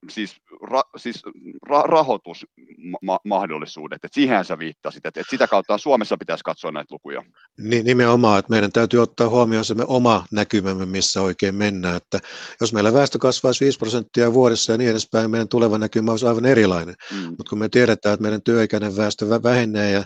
siis, 0.08 0.36
ra, 0.70 0.82
siis 0.96 1.22
ra, 1.68 1.82
rahoitusmahdollisuudet, 1.82 4.04
että 4.04 4.14
siihen 4.14 4.44
sä 4.44 4.58
viittasit, 4.58 5.06
että, 5.06 5.20
että 5.20 5.30
sitä 5.30 5.46
kautta 5.46 5.78
Suomessa 5.78 6.16
pitäisi 6.16 6.44
katsoa 6.44 6.72
näitä 6.72 6.94
lukuja. 6.94 7.24
Niin, 7.58 7.84
nimenomaan, 7.84 8.38
että 8.38 8.50
meidän 8.50 8.72
täytyy 8.72 9.02
ottaa 9.02 9.28
huomioon 9.28 9.64
se 9.64 9.74
oma 9.86 10.24
näkymämme, 10.32 10.86
missä 10.86 11.22
oikein 11.22 11.54
mennään, 11.54 11.96
että 11.96 12.18
jos 12.60 12.72
meillä 12.72 12.92
väestö 12.92 13.18
kasvaisi 13.18 13.64
5 13.64 13.78
prosenttia 13.78 14.32
vuodessa 14.32 14.72
ja 14.72 14.78
niin 14.78 14.90
edespäin, 14.90 15.30
meidän 15.30 15.48
tuleva 15.48 15.78
näkymä 15.78 16.10
olisi 16.10 16.26
aivan 16.26 16.44
erilainen, 16.44 16.94
mm. 17.12 17.18
mutta 17.18 17.44
kun 17.48 17.58
me 17.58 17.68
tiedetään, 17.68 18.14
että 18.14 18.22
meidän 18.22 18.42
työikäinen 18.42 18.96
väestö 18.96 19.28
vähenee 19.28 19.90
ja 19.90 20.04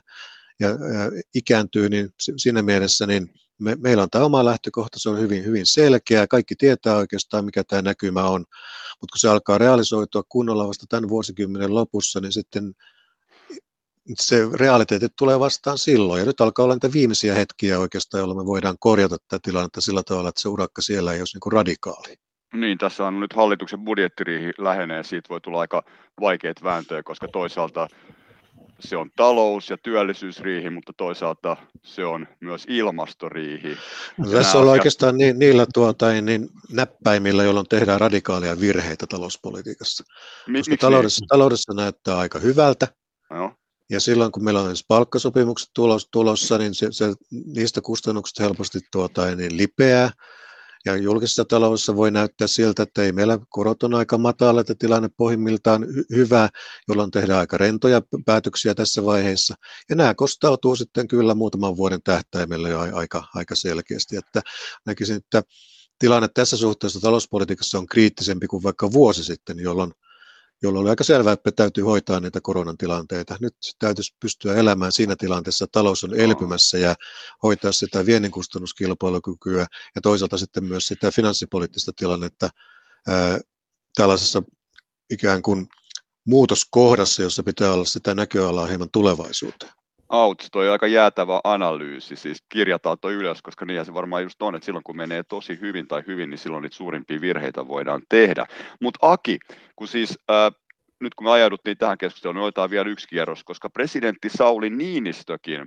ja, 0.61 0.69
ja 0.69 1.23
ikääntyy, 1.35 1.89
niin 1.89 2.09
siinä 2.19 2.63
mielessä 2.63 3.07
niin 3.07 3.31
me, 3.61 3.77
meillä 3.81 4.03
on 4.03 4.11
tämä 4.11 4.25
oma 4.25 4.45
lähtökohta, 4.45 4.99
se 4.99 5.11
on 5.11 5.19
hyvin, 5.19 5.45
hyvin 5.45 5.67
selkeä, 5.67 6.27
kaikki 6.27 6.55
tietää 6.57 6.97
oikeastaan, 6.97 7.45
mikä 7.45 7.65
tämä 7.65 7.83
näkymä 7.83 8.23
on, 8.23 8.41
mutta 9.01 9.13
kun 9.13 9.19
se 9.19 9.29
alkaa 9.29 9.59
realisoitua 9.59 10.23
kunnolla 10.29 10.69
vasta 10.69 10.87
tämän 10.89 11.09
vuosikymmenen 11.09 11.75
lopussa, 11.75 12.21
niin 12.21 12.33
sitten 12.33 12.75
se 14.19 14.49
realiteetit 14.55 15.13
tulee 15.19 15.41
vastaan 15.41 15.79
silloin. 15.79 16.21
Ja 16.21 16.27
nyt 16.27 16.41
alkaa 16.41 16.65
olla 16.65 16.75
niitä 16.75 16.93
viimeisiä 16.93 17.35
hetkiä 17.35 17.79
oikeastaan, 17.79 18.21
jolloin 18.21 18.39
me 18.39 18.47
voidaan 18.47 18.77
korjata 18.81 19.17
tätä 19.29 19.41
tilannetta 19.43 19.81
sillä 19.81 20.03
tavalla, 20.03 20.29
että 20.29 20.41
se 20.41 20.49
urakka 20.49 20.83
siellä 20.83 21.13
ei 21.13 21.19
olisi 21.21 21.37
niin 21.37 21.41
kuin 21.41 21.53
radikaali. 21.53 22.17
Niin, 22.55 22.79
tässä 22.79 23.07
on 23.07 23.21
nyt 23.21 23.33
hallituksen 23.33 23.85
budjettiriihi 23.85 24.53
lähenee, 24.59 25.03
siitä 25.03 25.29
voi 25.29 25.41
tulla 25.41 25.61
aika 25.61 25.83
vaikeat 26.21 26.63
vääntöjä, 26.63 27.03
koska 27.03 27.29
toisaalta 27.29 27.89
se 28.81 28.97
on 28.97 29.11
talous- 29.17 29.71
ja 29.71 29.77
työllisyysriihi, 29.83 30.71
mutta 30.71 30.93
toisaalta 30.97 31.57
se 31.85 32.05
on 32.05 32.27
myös 32.41 32.65
ilmastoriihi. 32.69 33.77
No, 34.19 34.31
tässä 34.31 34.59
on 34.59 34.69
oikeastaan 34.69 35.19
ni, 35.19 35.33
niillä 35.33 35.67
tuota, 35.75 36.13
niin 36.13 36.49
näppäimillä, 36.73 37.45
jolloin 37.45 37.69
tehdään 37.69 38.01
radikaalia 38.01 38.61
virheitä 38.61 39.07
talouspolitiikassa. 39.07 40.05
Mi- 40.47 40.59
Koska 40.59 40.77
taloudessa, 40.77 41.25
taloudessa 41.29 41.73
näyttää 41.75 42.19
aika 42.19 42.39
hyvältä, 42.39 42.89
no. 43.31 43.55
ja 43.91 44.01
silloin 44.01 44.33
kun 44.33 44.45
meillä 44.45 44.61
on 44.61 44.69
edes 44.69 44.85
palkkasopimukset 44.89 45.71
tulossa, 46.13 46.59
niin 46.59 46.75
se, 46.75 46.87
se, 46.91 47.15
niistä 47.47 47.81
kustannukset 47.81 48.39
helposti 48.39 48.79
tuota, 48.93 49.37
niin 49.37 49.57
lipeää, 49.57 50.11
ja 50.85 50.97
julkisessa 50.97 51.45
taloudessa 51.45 51.97
voi 51.97 52.11
näyttää 52.11 52.47
siltä, 52.47 52.83
että 52.83 53.03
ei 53.03 53.13
meillä 53.13 53.39
korot 53.49 53.83
on 53.83 53.95
aika 53.95 54.19
matala, 54.19 54.61
että 54.61 54.75
tilanne 54.79 55.09
pohjimmiltaan 55.17 55.83
hy- 55.83 56.17
hyvä, 56.17 56.49
jolloin 56.89 57.11
tehdään 57.11 57.41
aika 57.41 57.59
rentoja 57.59 58.03
päätöksiä 58.27 58.75
tässä 58.75 59.05
vaiheessa. 59.05 59.55
Ja 59.91 59.97
nämä 59.97 60.15
kostautuu 60.15 60.77
sitten 60.77 61.09
kyllä 61.09 61.35
muutaman 61.35 61.77
vuoden 61.77 62.03
tähtäimellä 62.05 62.69
jo 62.69 62.81
aika, 62.93 63.25
aika 63.35 63.55
selkeästi. 63.55 64.17
Että 64.17 64.43
näkisin, 64.87 65.17
että 65.17 65.43
tilanne 65.99 66.29
tässä 66.35 66.57
suhteessa 66.57 67.01
talouspolitiikassa 67.01 67.79
on 67.79 67.87
kriittisempi 67.87 68.47
kuin 68.47 68.63
vaikka 68.63 68.93
vuosi 68.93 69.25
sitten, 69.25 69.59
jolloin 69.59 69.93
jolloin 70.63 70.83
oli 70.83 70.91
aika 70.91 71.05
selvää, 71.05 71.33
että 71.33 71.53
täytyy 71.53 71.85
hoitaa 71.85 72.21
näitä 72.21 72.41
koronan 72.41 72.77
tilanteita. 72.77 73.37
Nyt 73.41 73.55
täytyisi 73.79 74.17
pystyä 74.21 74.55
elämään 74.55 74.93
siinä 74.93 75.17
tilanteessa, 75.17 75.65
että 75.65 75.79
talous 75.79 76.05
on 76.05 76.21
elpymässä 76.21 76.79
ja 76.79 76.95
hoitaa 77.43 77.73
sitä 77.73 78.07
viennin 78.07 78.31
kustannuskilpailukykyä 78.31 79.67
ja 79.95 80.01
toisaalta 80.01 80.39
sitten 80.39 80.65
myös 80.65 80.87
sitä 80.87 81.11
finanssipoliittista 81.11 81.93
tilannetta 81.97 82.51
ää, 83.09 83.41
tällaisessa 83.97 84.43
ikään 85.11 85.43
kuin 85.43 85.67
muutoskohdassa, 86.27 87.23
jossa 87.23 87.43
pitää 87.43 87.73
olla 87.73 87.85
sitä 87.85 88.15
näköalaa 88.15 88.67
hieman 88.67 88.89
tulevaisuuteen. 88.93 89.73
Out, 90.13 90.49
toi 90.53 90.69
aika 90.69 90.87
jäätävä 90.87 91.41
analyysi, 91.45 92.17
siis 92.17 92.45
kirjataan 92.49 92.99
toi 93.01 93.15
ylös, 93.15 93.43
koska 93.43 93.65
niin 93.65 93.85
se 93.85 93.95
varmaan 93.95 94.23
just 94.23 94.43
on, 94.43 94.55
että 94.55 94.67
silloin 94.67 94.85
kun 94.85 94.97
menee 94.97 95.23
tosi 95.23 95.61
hyvin 95.61 95.89
tai 95.89 96.03
hyvin, 96.07 96.31
niin 96.31 96.39
silloin 96.39 96.63
niitä 96.63 96.77
suurimpia 96.77 97.21
virheitä 97.21 97.69
voidaan 97.69 98.03
tehdä. 98.09 98.47
Mutta 98.81 98.99
Aki, 99.03 99.39
kun 99.77 99.89
siis 99.89 100.19
äh, 100.31 100.53
nyt 101.01 101.15
kun 101.15 101.27
me 101.27 101.31
ajauduttiin 101.31 101.79
tähän 101.79 101.99
keskusteluun, 101.99 102.37
niin 102.37 102.43
otetaan 102.43 102.71
vielä 102.71 102.89
yksi 102.89 103.09
kierros, 103.09 103.45
koska 103.45 103.71
presidentti 103.71 104.29
Sauli 104.29 104.71
Niinistökin 104.71 105.67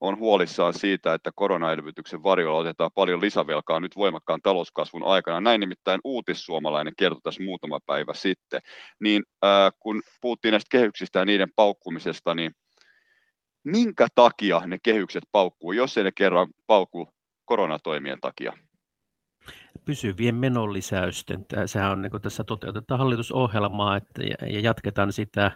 on 0.00 0.18
huolissaan 0.18 0.74
siitä, 0.74 1.14
että 1.14 1.30
koronaelvytyksen 1.34 2.22
varjolla 2.22 2.60
otetaan 2.60 2.90
paljon 2.94 3.20
lisävelkaa 3.20 3.80
nyt 3.80 3.96
voimakkaan 3.96 4.40
talouskasvun 4.42 5.04
aikana. 5.04 5.40
Näin 5.40 5.60
nimittäin 5.60 6.00
uutissuomalainen 6.04 6.92
kertoi 6.98 7.20
tässä 7.20 7.42
muutama 7.42 7.78
päivä 7.86 8.14
sitten. 8.14 8.60
Niin 9.00 9.22
äh, 9.44 9.72
kun 9.78 10.02
puhuttiin 10.20 10.52
näistä 10.52 10.68
kehyksistä 10.70 11.18
ja 11.18 11.24
niiden 11.24 11.48
paukkumisesta, 11.56 12.34
niin 12.34 12.52
minkä 13.70 14.06
takia 14.14 14.62
ne 14.66 14.78
kehykset 14.82 15.24
paukkuu, 15.32 15.72
jos 15.72 15.98
ei 15.98 16.04
ne 16.04 16.12
kerran 16.12 16.48
paukku 16.66 17.08
koronatoimien 17.44 18.20
takia? 18.20 18.52
Pysyvien 19.84 20.34
menonlisäysten. 20.34 21.46
Sehän 21.66 21.92
on, 21.92 22.02
niin 22.02 22.10
kuin 22.10 22.22
tässä 22.22 22.44
toteutetaan 22.44 22.98
hallitusohjelmaa 22.98 23.96
että, 23.96 24.22
ja 24.22 24.60
jatketaan 24.60 25.12
sitä 25.12 25.50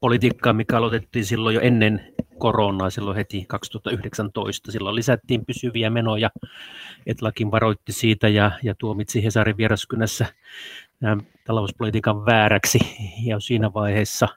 politiikkaa, 0.00 0.52
mikä 0.52 0.76
aloitettiin 0.76 1.24
silloin 1.24 1.54
jo 1.54 1.60
ennen 1.60 2.14
koronaa, 2.38 2.90
silloin 2.90 3.16
heti 3.16 3.44
2019. 3.48 4.72
Silloin 4.72 4.96
lisättiin 4.96 5.46
pysyviä 5.46 5.90
menoja. 5.90 6.30
Etlakin 7.06 7.50
varoitti 7.50 7.92
siitä 7.92 8.28
ja, 8.28 8.50
ja 8.62 8.74
tuomitsi 8.78 9.24
Hesarin 9.24 9.56
vieraskynässä 9.56 10.26
talouspolitiikan 11.46 12.26
vääräksi. 12.26 12.78
Ja 13.24 13.40
siinä 13.40 13.72
vaiheessa 13.74 14.28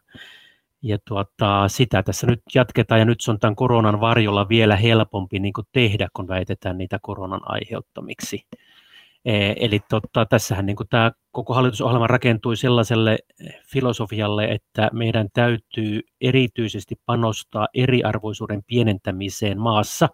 ja 0.81 0.97
tuota, 1.07 1.67
sitä 1.67 2.03
tässä 2.03 2.27
nyt 2.27 2.41
jatketaan 2.55 2.99
ja 2.99 3.05
nyt 3.05 3.21
se 3.21 3.31
on 3.31 3.39
tämän 3.39 3.55
koronan 3.55 3.99
varjolla 3.99 4.49
vielä 4.49 4.75
helpompi 4.75 5.39
niin 5.39 5.53
tehdä, 5.71 6.07
kun 6.13 6.27
väitetään 6.27 6.77
niitä 6.77 6.99
koronan 7.01 7.41
aiheuttamiksi. 7.43 8.45
E, 9.25 9.53
eli 9.55 9.79
totta, 9.89 10.25
tässähän 10.25 10.65
niin 10.65 10.77
tämä 10.89 11.11
koko 11.31 11.53
hallitusohjelma 11.53 12.07
rakentui 12.07 12.57
sellaiselle 12.57 13.17
filosofialle, 13.71 14.45
että 14.45 14.89
meidän 14.93 15.27
täytyy 15.33 16.01
erityisesti 16.21 16.95
panostaa 17.05 17.67
eriarvoisuuden 17.73 18.63
pienentämiseen 18.67 19.59
maassa, 19.59 20.09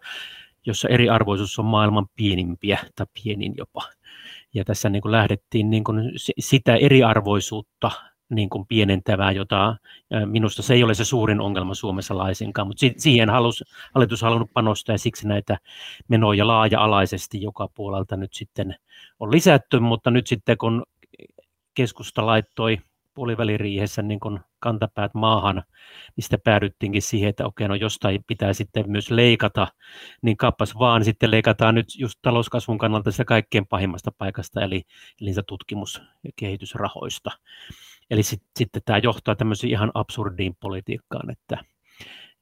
jossa 0.66 0.88
eriarvoisuus 0.88 1.58
on 1.58 1.64
maailman 1.64 2.06
pienimpiä 2.16 2.78
tai 2.94 3.06
pienin 3.22 3.54
jopa. 3.56 3.82
Ja 4.54 4.64
tässä 4.64 4.88
niin 4.88 5.02
kuin 5.02 5.12
lähdettiin 5.12 5.70
niin 5.70 5.84
kuin 5.84 6.12
sitä 6.38 6.76
eriarvoisuutta 6.76 7.90
niin 8.30 8.50
kuin 8.50 8.66
pienentävää, 8.66 9.32
jota 9.32 9.76
minusta 10.26 10.62
se 10.62 10.74
ei 10.74 10.82
ole 10.84 10.94
se 10.94 11.04
suurin 11.04 11.40
ongelma 11.40 11.74
Suomessa 11.74 12.18
laisinkaan, 12.18 12.68
mutta 12.68 12.86
siihen 12.96 13.30
halus, 13.30 13.64
hallitus 13.94 14.22
halunnut 14.22 14.50
panostaa 14.52 14.94
ja 14.94 14.98
siksi 14.98 15.28
näitä 15.28 15.58
menoja 16.08 16.46
laaja-alaisesti 16.46 17.42
joka 17.42 17.68
puolelta 17.74 18.16
nyt 18.16 18.34
sitten 18.34 18.74
on 19.20 19.32
lisätty, 19.32 19.78
mutta 19.78 20.10
nyt 20.10 20.26
sitten 20.26 20.58
kun 20.58 20.82
keskusta 21.74 22.26
laittoi 22.26 22.78
puoliväliriihessä 23.16 24.02
niin 24.02 24.20
kun 24.20 24.40
kantapäät 24.58 25.14
maahan, 25.14 25.62
mistä 26.16 26.38
päädyttiinkin 26.38 27.02
siihen, 27.02 27.28
että 27.28 27.46
okei, 27.46 27.68
no 27.68 27.74
jostain 27.74 28.24
pitää 28.26 28.52
sitten 28.52 28.90
myös 28.90 29.10
leikata, 29.10 29.68
niin 30.22 30.36
kappas 30.36 30.78
vaan, 30.78 31.04
sitten 31.04 31.30
leikataan 31.30 31.74
nyt 31.74 31.86
just 31.98 32.18
talouskasvun 32.22 32.78
kannalta 32.78 33.10
sitä 33.10 33.24
kaikkein 33.24 33.66
pahimmasta 33.66 34.12
paikasta, 34.18 34.60
eli, 34.60 34.82
eli 35.20 35.30
tutkimus- 35.46 36.02
ja 36.24 36.30
kehitysrahoista. 36.36 37.30
Eli 38.10 38.22
sit, 38.22 38.42
sitten 38.56 38.82
tämä 38.84 38.98
johtaa 38.98 39.36
tämmöisiin 39.36 39.70
ihan 39.70 39.90
absurdiin 39.94 40.56
politiikkaan 40.60 41.30
että, 41.30 41.58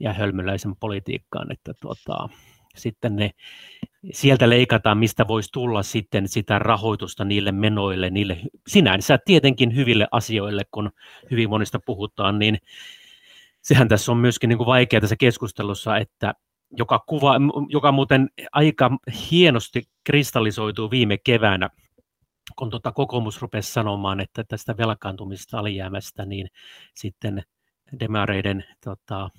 ja 0.00 0.12
hölmöläisen 0.12 0.76
politiikkaan, 0.76 1.52
että 1.52 1.74
tuota, 1.80 2.28
sitten 2.76 3.16
ne, 3.16 3.30
sieltä 4.12 4.50
leikataan, 4.50 4.98
mistä 4.98 5.28
voisi 5.28 5.52
tulla 5.52 5.82
sitten 5.82 6.28
sitä 6.28 6.58
rahoitusta 6.58 7.24
niille 7.24 7.52
menoille, 7.52 8.10
niille 8.10 8.38
sinänsä 8.68 9.18
tietenkin 9.24 9.76
hyville 9.76 10.08
asioille, 10.10 10.62
kun 10.70 10.90
hyvin 11.30 11.50
monista 11.50 11.78
puhutaan, 11.86 12.38
niin 12.38 12.58
sehän 13.62 13.88
tässä 13.88 14.12
on 14.12 14.18
myöskin 14.18 14.48
niin 14.48 14.58
kuin 14.58 14.66
vaikea 14.66 15.00
tässä 15.00 15.16
keskustelussa, 15.16 15.96
että 15.98 16.34
joka, 16.78 17.04
kuva, 17.08 17.34
joka 17.68 17.92
muuten 17.92 18.28
aika 18.52 18.90
hienosti 19.30 19.82
kristallisoituu 20.04 20.90
viime 20.90 21.18
keväänä 21.18 21.70
kun 22.58 22.70
tuota 22.70 22.92
kokoomus 22.92 23.42
rupesi 23.42 23.72
sanomaan, 23.72 24.20
että 24.20 24.44
tästä 24.44 24.76
velkaantumista 24.76 25.58
alijäämästä, 25.58 26.24
niin 26.24 26.48
sitten 26.94 27.42
demareiden 28.00 28.64
tota, 28.84 29.30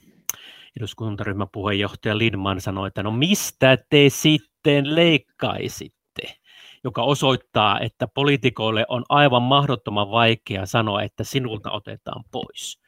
eduskuntaryhmän 0.79 1.47
puheenjohtaja 1.51 2.17
Lindman 2.17 2.61
sanoi, 2.61 2.87
että 2.87 3.03
no 3.03 3.11
mistä 3.11 3.77
te 3.89 4.05
sitten 4.09 4.95
leikkaisitte? 4.95 6.35
Joka 6.83 7.03
osoittaa, 7.03 7.79
että 7.79 8.07
poliitikoille 8.07 8.85
on 8.87 9.03
aivan 9.09 9.41
mahdottoman 9.41 10.11
vaikea 10.11 10.65
sanoa, 10.65 11.03
että 11.03 11.23
sinulta 11.23 11.71
otetaan 11.71 12.23
pois. 12.31 12.79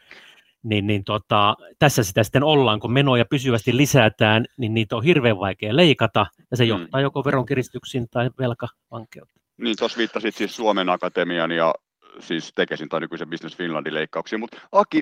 niin, 0.64 0.88
niin 0.88 1.04
tota, 1.04 1.56
tässä 1.80 2.04
sitä 2.04 2.24
sitten 2.24 2.44
ollaan, 2.44 2.80
kun 2.80 2.94
menoja 2.94 3.26
pysyvästi 3.26 3.78
lisätään, 3.78 4.46
niin 4.58 4.74
niitä 4.74 4.96
on 4.96 5.04
hirveän 5.04 5.40
vaikea 5.40 5.76
leikata, 5.76 6.26
ja 6.52 6.58
se 6.58 6.64
mm. 6.64 6.70
johtaa 6.70 7.02
joko 7.02 7.26
veronkiristyksiin 7.26 8.08
tai 8.12 8.30
velkavankeuteen. 8.40 9.42
Niin, 9.58 9.76
tuossa 9.78 9.98
viittasit 9.98 10.36
siis 10.36 10.56
Suomen 10.56 10.90
Akatemian 10.90 11.52
ja 11.52 11.74
siis 12.20 12.52
Tekesin 12.56 12.90
tai 12.90 13.00
nykyisen 13.00 13.30
Business 13.30 13.58
Finlandin 13.58 13.94
leikkauksiin, 13.94 14.40
mutta 14.40 14.58
Aki, 14.72 15.02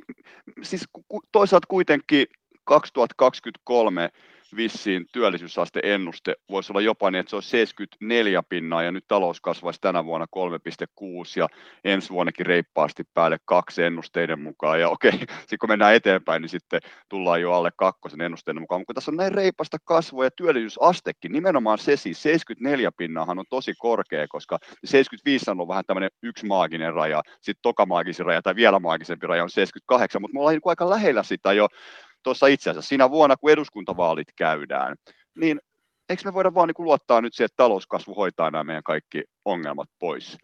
siis 0.62 0.86
toisaalta 1.32 1.68
kuitenkin 1.68 2.28
2023 2.66 4.10
vissiin 4.56 5.06
työllisyysasteennuste 5.12 6.36
voisi 6.50 6.72
olla 6.72 6.82
jopa 6.82 7.12
niin, 7.12 7.20
että 7.20 7.30
se 7.30 7.36
olisi 7.36 7.50
74 7.50 8.44
pinnaa 8.44 8.84
ja 8.84 8.92
nyt 8.92 9.06
talous 9.08 9.42
kasvaisi 9.42 9.82
tänä 9.82 10.06
vuonna 10.06 10.28
3,6 10.36 11.04
ja 11.36 11.48
ensi 11.84 12.10
vuonnakin 12.10 12.46
reippaasti 12.46 13.04
päälle 13.14 13.38
kaksi 13.46 13.84
ennusteiden 13.84 14.40
mukaan. 14.40 14.80
Ja 14.80 14.90
okei, 14.90 15.12
sitten 15.40 15.60
kun 15.60 15.70
mennään 15.70 15.96
eteenpäin, 15.96 16.42
niin 16.42 16.50
sitten 16.50 16.80
tullaan 17.10 17.42
jo 17.42 17.54
alle 17.54 17.72
kakkosen 17.76 18.22
ennusteiden 18.22 18.62
mukaan. 18.62 18.82
Mutta 18.82 18.94
tässä 18.94 19.12
on 19.12 19.18
näin 19.18 19.32
reipasta 19.32 19.78
kasvua 19.84 20.24
ja 20.24 20.32
työllisyysastekin, 20.32 21.32
nimenomaan 21.32 21.78
se 21.78 21.98
siis 21.98 22.24
74 22.24 22.92
pinnaahan 22.92 23.40
on 23.40 23.46
tosi 23.50 23.74
korkea, 23.78 24.28
koska 24.28 24.60
75 24.86 25.52
on 25.52 25.68
vähän 25.68 25.86
tämmöinen 25.88 26.10
yksi 26.24 26.46
maaginen 26.46 26.94
raja, 26.94 27.22
sitten 27.42 27.62
toka 27.62 27.86
maagisin 27.86 28.26
raja 28.26 28.42
tai 28.42 28.56
vielä 28.56 28.80
maagisempi 28.80 29.28
raja 29.28 29.44
on 29.44 29.50
78, 29.50 30.22
mutta 30.22 30.34
me 30.34 30.40
ollaan 30.40 30.54
niin 30.54 30.62
aika 30.66 30.90
lähellä 30.90 31.24
sitä 31.24 31.54
jo 31.54 31.68
tuossa 32.26 32.48
itse 32.48 32.70
asiassa 32.70 32.90
siinä 32.90 33.12
vuonna, 33.12 33.38
kun 33.38 33.52
eduskuntavaalit 33.52 34.28
käydään, 34.36 34.96
niin 35.36 35.60
eikö 36.10 36.22
me 36.26 36.34
voida 36.34 36.54
vaan 36.54 36.68
niin 36.68 36.86
luottaa 36.86 37.22
nyt 37.22 37.34
siihen, 37.34 37.46
että 37.46 37.64
talouskasvu 37.64 38.16
hoitaa 38.16 38.52
nämä 38.52 38.64
meidän 38.64 38.84
kaikki 38.84 39.24
ongelmat 39.46 39.90
pois? 40.00 40.38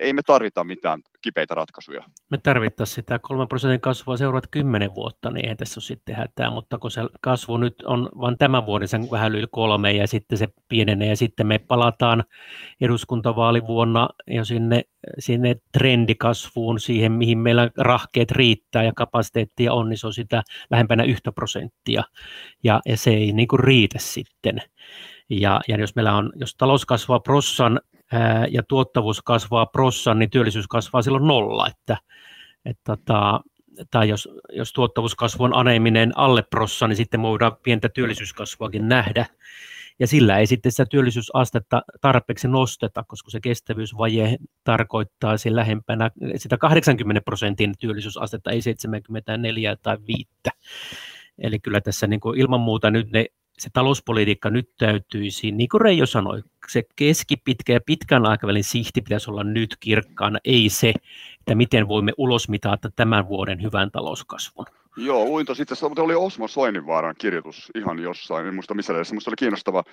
Ei 0.00 0.12
me 0.12 0.22
tarvita 0.22 0.64
mitään 0.64 1.00
kipeitä 1.22 1.54
ratkaisuja. 1.54 2.02
Me 2.30 2.38
tarvittaisiin 2.38 2.94
sitä 2.94 3.18
3 3.18 3.46
prosentin 3.46 3.80
kasvua 3.80 4.16
seuraavat 4.16 4.46
10 4.50 4.94
vuotta, 4.94 5.30
niin 5.30 5.48
ei 5.48 5.56
tässä 5.56 5.78
ole 5.78 5.84
sitten 5.84 6.14
hätää, 6.14 6.50
mutta 6.50 6.78
kun 6.78 6.90
se 6.90 7.00
kasvu 7.20 7.56
nyt 7.56 7.82
on 7.82 8.08
vain 8.20 8.38
tämän 8.38 8.66
vuoden 8.66 8.88
sen 8.88 9.10
vähän 9.10 9.34
yli 9.34 9.46
kolme 9.50 9.92
ja 9.92 10.06
sitten 10.06 10.38
se 10.38 10.48
pienenee 10.68 11.08
ja 11.08 11.16
sitten 11.16 11.46
me 11.46 11.58
palataan 11.58 12.24
eduskuntavaalivuonna 12.80 14.08
jo 14.26 14.44
sinne, 14.44 14.82
sinne 15.18 15.56
trendikasvuun, 15.72 16.80
siihen 16.80 17.12
mihin 17.12 17.38
meillä 17.38 17.70
rahkeet 17.78 18.30
riittää 18.30 18.82
ja 18.82 18.92
kapasiteettia 18.96 19.72
on, 19.72 19.88
niin 19.88 19.98
se 19.98 20.06
on 20.06 20.14
sitä 20.14 20.42
lähempänä 20.70 21.04
yhtä 21.04 21.32
prosenttia 21.32 22.02
ja, 22.64 22.80
ja 22.86 22.96
se 22.96 23.10
ei 23.10 23.32
niin 23.32 23.48
kuin 23.48 23.60
riitä 23.60 23.98
sitten. 23.98 24.62
Ja, 25.30 25.60
ja 25.68 25.76
jos 25.76 25.94
meillä 25.96 26.16
on, 26.16 26.32
jos 26.34 26.54
talous 26.54 26.86
kasvaa 26.86 27.20
prossan 27.20 27.80
ja 28.50 28.62
tuottavuus 28.68 29.22
kasvaa 29.22 29.66
prossan, 29.66 30.18
niin 30.18 30.30
työllisyys 30.30 30.68
kasvaa 30.68 31.02
silloin 31.02 31.26
nolla. 31.26 31.68
Että, 31.68 31.96
että, 32.64 32.96
tota, 32.96 33.40
tai 33.90 34.08
jos, 34.08 34.28
jos 34.52 34.72
tuottavuuskasvu 34.72 35.44
on 35.44 35.54
aneminen 35.54 36.18
alle 36.18 36.42
prossa, 36.42 36.88
niin 36.88 36.96
sitten 36.96 37.22
voidaan 37.22 37.56
pientä 37.62 37.88
työllisyyskasvuakin 37.88 38.88
nähdä. 38.88 39.26
Ja 39.98 40.06
sillä 40.06 40.38
ei 40.38 40.46
sitten 40.46 40.72
sitä 40.72 40.86
työllisyysastetta 40.86 41.82
tarpeeksi 42.00 42.48
nosteta, 42.48 43.04
koska 43.04 43.30
se 43.30 43.40
kestävyysvaje 43.40 44.36
tarkoittaa 44.64 45.36
sen 45.36 45.56
lähempänä 45.56 46.10
sitä 46.36 46.58
80 46.58 47.20
prosentin 47.20 47.74
työllisyysastetta, 47.78 48.50
ei 48.50 48.62
74 48.62 49.76
tai 49.82 49.98
5. 50.06 50.28
Eli 51.38 51.58
kyllä 51.58 51.80
tässä 51.80 52.06
niin 52.06 52.20
kuin 52.20 52.40
ilman 52.40 52.60
muuta 52.60 52.90
nyt 52.90 53.10
ne 53.10 53.26
se 53.58 53.70
talouspolitiikka 53.72 54.50
nyt 54.50 54.70
täytyisi, 54.78 55.50
niin 55.50 55.68
kuin 55.68 55.80
Reijo 55.80 56.06
sanoi, 56.06 56.42
se 56.68 56.82
keskipitkä 56.96 57.72
ja 57.72 57.80
pitkän 57.86 58.26
aikavälin 58.26 58.64
sihti 58.64 59.00
pitäisi 59.00 59.30
olla 59.30 59.44
nyt 59.44 59.76
kirkkaana, 59.80 60.38
ei 60.44 60.68
se, 60.68 60.92
että 61.38 61.54
miten 61.54 61.88
voimme 61.88 62.12
ulosmitata 62.16 62.90
tämän 62.96 63.28
vuoden 63.28 63.62
hyvän 63.62 63.90
talouskasvun. 63.90 64.66
Joo, 64.96 65.24
luin 65.24 65.46
tuossa 65.46 65.62
itse 65.62 65.88
mutta 65.88 66.02
oli 66.02 66.14
Osmo 66.14 66.48
Soininvaaran 66.48 67.14
kirjoitus 67.18 67.70
ihan 67.74 67.98
jossain, 67.98 68.46
en 68.46 68.54
muista 68.54 68.74
missä 68.74 68.92
edessä, 68.92 69.14
musta 69.14 69.30
oli 69.30 69.36
kiinnostava, 69.38 69.84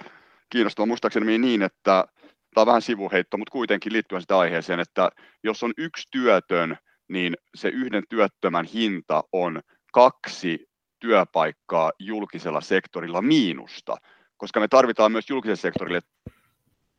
kiinnostava 0.49 0.85
muistaakseni 0.85 1.37
niin, 1.37 1.61
että 1.61 2.05
tämä 2.53 2.61
on 2.61 2.67
vähän 2.67 2.81
sivuheitto, 2.81 3.37
mutta 3.37 3.51
kuitenkin 3.51 3.93
liittyen 3.93 4.21
sitä 4.21 4.37
aiheeseen, 4.37 4.79
että 4.79 5.09
jos 5.43 5.63
on 5.63 5.73
yksi 5.77 6.07
työtön, 6.11 6.77
niin 7.07 7.33
se 7.55 7.69
yhden 7.69 8.03
työttömän 8.09 8.65
hinta 8.65 9.23
on 9.31 9.61
kaksi 9.93 10.67
työpaikkaa 11.03 11.91
julkisella 11.99 12.61
sektorilla 12.61 13.21
miinusta, 13.21 13.97
koska 14.37 14.59
me 14.59 14.67
tarvitaan 14.67 15.11
myös 15.11 15.29
julkiselle 15.29 15.55
sektorille 15.55 16.01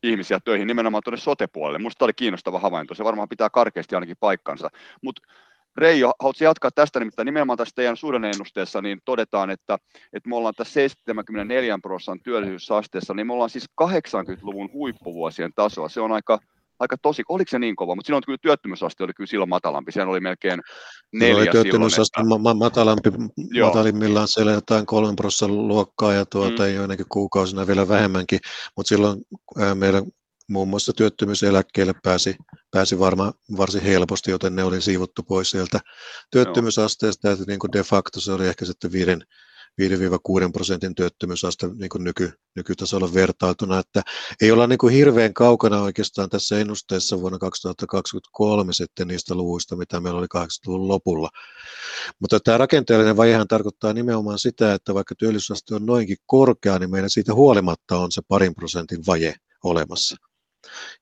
ihmisiä 0.03 0.41
töihin 0.45 0.67
nimenomaan 0.67 1.03
tuonne 1.05 1.21
sote-puolelle. 1.21 1.79
Minusta 1.79 2.05
oli 2.05 2.13
kiinnostava 2.13 2.59
havainto, 2.59 2.95
se 2.95 3.05
varmaan 3.05 3.29
pitää 3.29 3.51
karkeasti 3.51 3.95
ainakin 3.95 4.17
paikkansa. 4.21 4.71
Mutta 5.03 5.23
Reijo, 5.77 6.13
haluatko 6.21 6.45
jatkaa 6.45 6.71
tästä, 6.71 6.99
nimittäin 6.99 7.27
nimenomaan 7.27 7.57
tästä 7.57 7.75
teidän 7.75 7.97
suhdanneennusteessa, 7.97 8.83
niin 8.83 9.01
todetaan, 9.05 9.51
että, 9.51 9.79
että 10.13 10.29
me 10.29 10.37
ollaan 10.37 10.55
tässä 10.57 10.73
74 10.75 11.79
prosentin 11.83 12.25
työllisyysasteessa, 12.25 13.15
niin 13.15 13.27
me 13.27 13.33
ollaan 13.33 13.51
siis 13.51 13.71
80-luvun 13.83 14.73
huippuvuosien 14.73 15.53
tasoa. 15.55 15.89
Se 15.89 16.01
on 16.01 16.13
aika, 16.13 16.39
aika 16.79 16.97
tosi, 17.03 17.23
oliko 17.29 17.51
se 17.51 17.59
niin 17.59 17.77
kova, 17.77 17.95
mutta 17.95 18.07
silloin 18.07 18.23
kyllä 18.27 18.39
työttömyysaste 18.43 19.05
oli 19.05 19.13
kyllä 19.13 19.29
silloin 19.29 19.49
matalampi, 19.49 19.93
sehän 19.93 20.09
oli 20.09 20.21
melkein 20.21 20.61
neljä 21.13 21.37
oli 21.37 21.47
työttömyysaste 21.47 22.21
silloin, 22.21 22.41
että... 22.41 22.43
ma- 22.43 22.55
matalampi, 22.55 23.11
Joo. 23.51 23.69
matalimmillaan 23.69 24.29
siellä 24.29 24.53
jotain 24.53 24.87
kolmen 24.87 25.17
prosentin 25.17 25.69
luokkaa 25.69 26.13
ja 26.13 26.27
tuota, 26.27 26.63
mm. 26.63 26.75
joinakin 26.75 27.07
kuukausina 27.09 27.67
vielä 27.67 27.89
vähemmänkin, 27.89 28.39
mutta 28.77 28.89
silloin 28.89 29.23
ää, 29.59 29.75
meillä 29.75 30.03
muun 30.49 30.69
muassa 30.69 30.93
työttömyyseläkkeelle 30.93 31.95
pääsi, 32.03 32.37
pääsi 32.71 32.99
varma, 32.99 33.33
varsin 33.57 33.83
helposti, 33.83 34.31
joten 34.31 34.57
ne 34.57 34.65
oli 34.65 34.81
siivottu 34.81 35.23
pois 35.23 35.51
sieltä 35.51 35.81
työttömyysasteesta, 36.31 37.31
että 37.31 37.45
niin 37.47 37.59
kuin 37.59 37.73
de 37.73 37.83
facto 37.83 38.21
se 38.21 38.33
oli 38.33 38.49
ehkä 38.49 38.65
sitten 38.65 38.93
5 38.93 39.11
5-6 39.81 40.53
prosentin 40.53 40.95
työttömyysaste 40.95 41.69
niin 41.75 41.89
kuin 41.89 42.05
nyky, 42.05 42.33
nykytasolla 42.57 43.15
vertailtuna, 43.15 43.79
että 43.79 44.03
ei 44.43 44.51
olla 44.51 44.67
niin 44.67 44.79
kuin 44.79 44.95
hirveän 44.95 45.35
kaukana 45.35 45.83
oikeastaan 45.83 46.29
tässä 46.29 46.59
ennusteessa 46.59 47.21
vuonna 47.21 47.39
2023 47.39 48.73
sitten 48.73 49.09
niistä 49.09 49.35
luvuista, 49.35 49.77
mitä 49.77 50.01
meillä 50.01 50.19
oli 50.19 50.27
80-luvun 50.37 50.89
lopulla. 50.89 51.31
Mutta 52.21 52.41
tämä 52.41 52.59
rakenteellinen 52.59 53.17
vajehan 53.17 53.49
tarkoittaa 53.49 53.93
nimenomaan 53.93 54.39
sitä, 54.39 54.75
että 54.75 54.95
vaikka 54.95 55.15
työllisyysaste 55.15 55.75
on 55.75 55.87
noinkin 55.87 56.17
korkea, 56.27 56.79
niin 56.79 56.91
meillä 56.91 57.09
siitä 57.09 57.35
huolimatta 57.35 57.99
on 57.99 58.13
se 58.13 58.23
parin 58.29 58.55
prosentin 58.55 59.07
vaje 59.07 59.35
olemassa. 59.65 60.17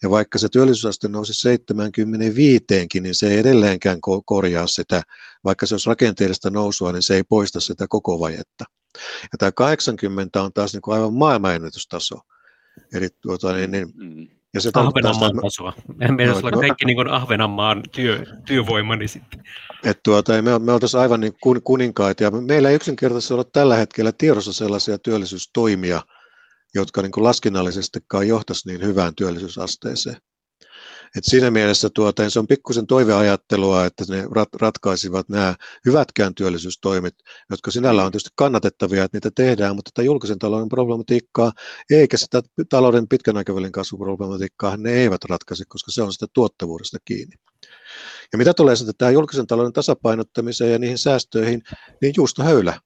Ja 0.03 0.11
vaikka 0.11 0.39
se 0.39 0.49
työllisyysaste 0.49 1.09
nousi 1.09 1.35
75, 1.35 2.65
niin 3.01 3.15
se 3.15 3.29
ei 3.29 3.39
edelleenkään 3.39 3.99
korjaa 4.25 4.67
sitä, 4.67 5.03
vaikka 5.45 5.67
se 5.67 5.75
olisi 5.75 5.89
rakenteellista 5.89 6.51
nousua, 6.51 6.93
niin 6.93 7.03
se 7.03 7.15
ei 7.15 7.23
poista 7.23 7.61
sitä 7.61 7.87
koko 7.89 8.21
vajetta. 8.21 8.65
Ja 9.23 9.39
tämä 9.39 9.53
80 9.53 10.43
on 10.43 10.53
taas 10.53 10.73
niin 10.73 10.83
kuin 10.83 10.95
aivan 10.95 11.15
maailmanennätystaso. 11.15 12.19
Eli 12.95 13.09
tuota, 13.23 13.53
niin, 13.53 13.71
niin, 13.71 13.89
mm. 13.95 14.29
ja 14.55 14.61
se 14.61 14.71
Ahvenanmaan 14.75 15.31
sitä, 15.31 15.43
tasoa. 15.43 15.73
Meidän 15.97 16.17
pitäisi 16.17 16.47
olla 16.47 16.61
kaikki 16.61 16.85
niin 16.85 16.97
kuin 16.97 17.09
Ahvenanmaan 17.09 17.83
työ, 17.93 18.25
työvoimani 18.47 18.99
niin 18.99 19.09
sitten. 19.09 19.43
Et 19.85 20.01
tuota, 20.03 20.43
me, 20.43 20.59
me 20.59 20.73
oltaisiin 20.73 21.01
aivan 21.01 21.21
niin 21.21 21.33
kuninkaita 21.65 22.23
ja 22.23 22.31
meillä 22.31 22.69
ei 22.69 22.75
yksinkertaisesti 22.75 23.35
ole 23.35 23.45
tällä 23.53 23.77
hetkellä 23.77 24.13
tiedossa 24.19 24.53
sellaisia 24.53 24.99
työllisyystoimia, 24.99 26.03
jotka 26.75 27.03
niin 27.03 27.13
kuin 27.13 27.25
laskennallisestikaan 27.25 28.29
johtaisi 28.29 28.69
niin 28.69 28.83
hyvään 28.83 29.15
työllisyysasteeseen. 29.15 30.17
Et 31.17 31.25
siinä 31.25 31.51
mielessä 31.51 31.91
tuota, 31.95 32.31
se 32.31 32.39
on 32.39 32.47
pikkusen 32.47 32.87
toiveajattelua, 32.87 33.85
että 33.85 34.05
ne 34.09 34.25
rat, 34.31 34.49
ratkaisivat 34.61 35.29
nämä 35.29 35.55
hyvätkään 35.87 36.35
työllisyystoimet, 36.35 37.15
jotka 37.51 37.71
sinällä 37.71 38.05
on 38.05 38.13
tietysti 38.13 38.31
kannatettavia, 38.37 39.05
että 39.05 39.17
niitä 39.17 39.31
tehdään, 39.35 39.77
mutta 39.77 39.91
tätä 39.95 40.07
julkisen 40.07 40.39
talouden 40.39 40.69
problematiikkaa 40.69 41.53
eikä 41.91 42.17
sitä 42.17 42.43
talouden 42.69 43.09
pitkän 43.09 43.37
aikavälin 43.37 43.73
kasvuproblematiikkaa 43.73 44.77
ne 44.77 44.93
eivät 44.93 45.25
ratkaise, 45.25 45.65
koska 45.69 45.93
se 45.93 46.03
on 46.03 46.13
sitä 46.13 46.27
tuottavuudesta 46.33 46.99
kiinni. 47.05 47.37
Ja 48.33 48.39
mitä 48.39 48.55
tulee 48.55 48.77
sitten 48.77 48.95
tähän 48.99 49.15
julkisen 49.15 49.47
talouden 49.47 49.73
tasapainottamiseen 49.73 50.73
ja 50.73 50.79
niihin 50.79 50.99
säästöihin, 50.99 51.63
niin 52.03 52.15
juustohöylä 52.17 52.81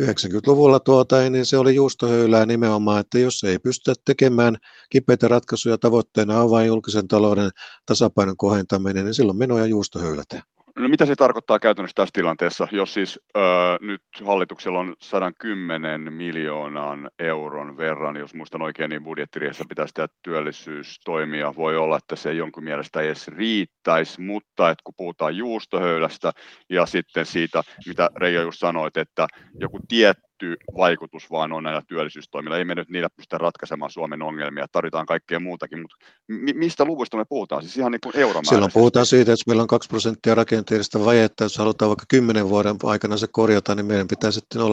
90-luvulla 0.00 0.80
tuota, 0.80 1.30
niin 1.30 1.46
se 1.46 1.58
oli 1.58 1.74
juustohöylää 1.74 2.46
nimenomaan, 2.46 3.00
että 3.00 3.18
jos 3.18 3.44
ei 3.44 3.58
pystytä 3.58 4.00
tekemään 4.04 4.56
kipeitä 4.90 5.28
ratkaisuja, 5.28 5.78
tavoitteena 5.78 6.40
on 6.40 6.50
vain 6.50 6.66
julkisen 6.66 7.08
talouden 7.08 7.50
tasapainon 7.86 8.36
kohentaminen, 8.36 9.04
niin 9.04 9.14
silloin 9.14 9.38
menoja 9.38 9.66
juustohöylätään. 9.66 10.42
No 10.76 10.88
mitä 10.88 11.06
se 11.06 11.16
tarkoittaa 11.16 11.58
käytännössä 11.58 11.94
tässä 11.94 12.12
tilanteessa, 12.12 12.68
jos 12.70 12.94
siis 12.94 13.20
öö, 13.36 13.42
nyt 13.80 14.02
hallituksella 14.24 14.78
on 14.78 14.94
110 15.00 16.12
miljoonan 16.12 17.10
euron 17.18 17.76
verran, 17.76 18.16
jos 18.16 18.34
muistan 18.34 18.62
oikein, 18.62 18.90
niin 18.90 19.04
budjettiriessä 19.04 19.64
pitäisi 19.68 19.94
tehdä 19.94 20.08
työllisyystoimia. 20.22 21.54
Voi 21.56 21.76
olla, 21.76 21.96
että 21.96 22.16
se 22.16 22.32
jonkun 22.32 22.64
mielestä 22.64 23.00
ei 23.00 23.06
edes 23.06 23.28
riittäisi, 23.28 24.20
mutta 24.20 24.70
että 24.70 24.82
kun 24.84 24.94
puhutaan 24.96 25.36
juustohöylästä 25.36 26.32
ja 26.68 26.86
sitten 26.86 27.26
siitä, 27.26 27.62
mitä 27.86 28.10
Reijo 28.16 28.42
just 28.42 28.58
sanoit, 28.58 28.96
että 28.96 29.26
joku 29.60 29.78
tietty 29.88 30.31
tietty 30.42 30.56
vaikutus 30.76 31.30
vaan 31.30 31.52
on 31.52 31.62
näillä 31.62 31.82
työllisyystoimilla. 31.88 32.58
Ei 32.58 32.64
me 32.64 32.74
nyt 32.74 32.88
niillä 32.88 33.08
pystytä 33.16 33.38
ratkaisemaan 33.38 33.90
Suomen 33.90 34.22
ongelmia, 34.22 34.66
tarvitaan 34.72 35.06
kaikkea 35.06 35.40
muutakin, 35.40 35.80
mutta 35.80 35.96
mi- 36.28 36.52
mistä 36.52 36.84
luvuista 36.84 37.16
me 37.16 37.24
puhutaan? 37.28 37.62
Siis 37.62 37.76
ihan 37.76 37.92
niin 37.92 38.00
kuin 38.00 38.12
Silloin 38.42 38.72
puhutaan 38.74 39.06
siitä, 39.06 39.32
että 39.32 39.44
meillä 39.46 39.62
on 39.62 39.68
2 39.68 39.88
prosenttia 39.88 40.34
rakenteellista 40.34 41.04
vajetta, 41.04 41.44
jos 41.44 41.58
halutaan 41.58 41.88
vaikka 41.88 42.04
10 42.08 42.48
vuoden 42.48 42.76
aikana 42.82 43.16
se 43.16 43.26
korjata, 43.32 43.74
niin 43.74 43.86
meidän 43.86 44.08
pitää 44.08 44.30
sitten 44.30 44.60
0,2 44.60 44.66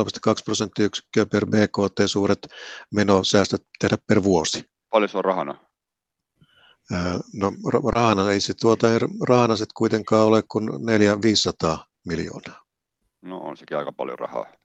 prosenttiyksikköä 0.45 1.25
per 1.25 1.45
BKT 1.45 1.99
suuret 2.05 2.47
menosäästöt 2.93 3.63
tehdä 3.79 3.97
per 4.07 4.23
vuosi. 4.23 4.63
Paljon 4.89 5.09
se 5.09 5.17
on 5.17 5.25
rahana? 5.25 5.55
No 7.33 7.51
rahana 7.93 8.31
ei 8.31 8.41
se 8.41 8.53
tuota, 8.61 8.87
rahana 9.27 9.55
kuitenkaan 9.73 10.27
ole 10.27 10.43
kuin 10.47 10.69
400-500 10.69 11.77
miljoonaa. 12.07 12.63
No 13.21 13.37
on 13.37 13.57
sekin 13.57 13.77
aika 13.77 13.91
paljon 13.91 14.19
rahaa. 14.19 14.58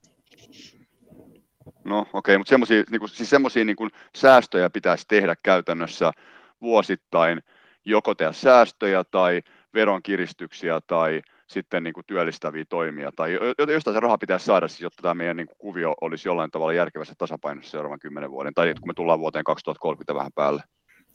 No 1.85 2.01
okei, 2.01 2.13
okay, 2.13 2.39
mutta 2.39 2.49
semmoisia 2.49 2.85
niin 2.91 3.09
siis 3.09 3.31
semmoisia 3.31 3.65
niin 3.65 3.77
säästöjä 4.17 4.71
pitäisi 4.71 5.05
tehdä 5.09 5.37
käytännössä 5.43 6.13
vuosittain, 6.61 7.43
joko 7.85 8.15
tehdä 8.15 8.33
säästöjä 8.33 9.05
tai 9.05 9.43
veronkiristyksiä 9.75 10.81
tai 10.87 11.23
sitten 11.47 11.83
niin 11.83 11.95
kuin 11.95 12.07
työllistäviä 12.07 12.65
toimia, 12.69 13.13
tai 13.17 13.39
jostain 13.73 13.95
se 13.97 14.01
raha 14.01 14.19
pitäisi 14.19 14.47
saada, 14.47 14.69
siis, 14.69 14.81
jotta 14.81 15.03
tämä 15.03 15.15
meidän 15.15 15.37
niin 15.37 15.47
kuin 15.47 15.59
kuvio 15.59 15.95
olisi 16.01 16.29
jollain 16.29 16.51
tavalla 16.51 16.73
järkevässä 16.73 17.15
tasapainossa 17.19 17.71
seuraavan 17.71 17.99
kymmenen 17.99 18.31
vuoden, 18.31 18.55
tai 18.55 18.75
kun 18.81 18.89
me 18.89 18.95
tullaan 18.95 19.21
vuoteen 19.21 19.45
2030 19.45 20.15
vähän 20.15 20.33
päälle. 20.35 20.63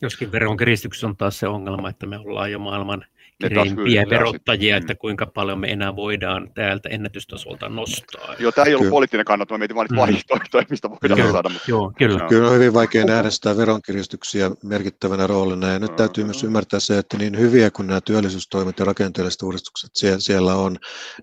Joskin 0.02 0.32
veronkiristys 0.32 1.04
on 1.04 1.18
taas 1.18 1.40
se 1.40 1.48
ongelma, 1.48 1.90
että 1.90 2.08
me 2.08 2.18
ollaan 2.18 2.52
jo 2.52 2.60
maailman 2.60 3.06
kireimpiä 3.42 4.06
verottajia, 4.10 4.78
että 4.78 4.96
kuinka 4.96 5.26
paljon 5.26 5.60
me 5.60 5.68
enää 5.68 5.96
voidaan 5.96 6.52
täältä 6.54 6.90
ennätystasolta 6.90 7.70
nostaa. 7.70 8.36
Joo, 8.40 8.52
tämä 8.52 8.66
ei 8.66 8.74
ollut 8.74 8.84
kyllä. 8.84 8.92
poliittinen 8.92 9.26
kannat, 9.26 9.50
mä 9.50 9.58
mietin 9.58 9.76
vain 9.76 9.88
mm. 9.92 9.96
vaihtoehtoja, 9.96 10.66
mistä 10.70 10.90
voidaan 10.90 11.20
kyllä. 11.20 11.32
saada. 11.32 11.50
Mutta... 11.50 11.72
Joo, 11.72 11.94
kyllä. 11.98 12.28
kyllä 12.30 12.48
on 12.48 12.56
hyvin 12.56 12.74
vaikea 12.74 13.06
nähdä 13.06 13.30
sitä 13.30 13.58
veronkiristyksiä 13.58 14.52
merkittävänä 14.64 15.28
roolina, 15.28 15.68
ja 15.68 15.80
nyt 15.80 15.96
täytyy 15.96 16.24
myös 16.24 16.44
ymmärtää 16.44 16.80
se, 16.80 16.98
että 16.98 17.18
niin 17.18 17.40
hyviä 17.40 17.72
kuin 17.72 17.88
nämä 17.88 18.02
työllisyystoimet 18.02 18.80
ja 18.80 18.86
rakenteelliset 18.86 19.42
uudistukset 19.42 19.92
siellä 20.20 20.56
on, 20.56 20.78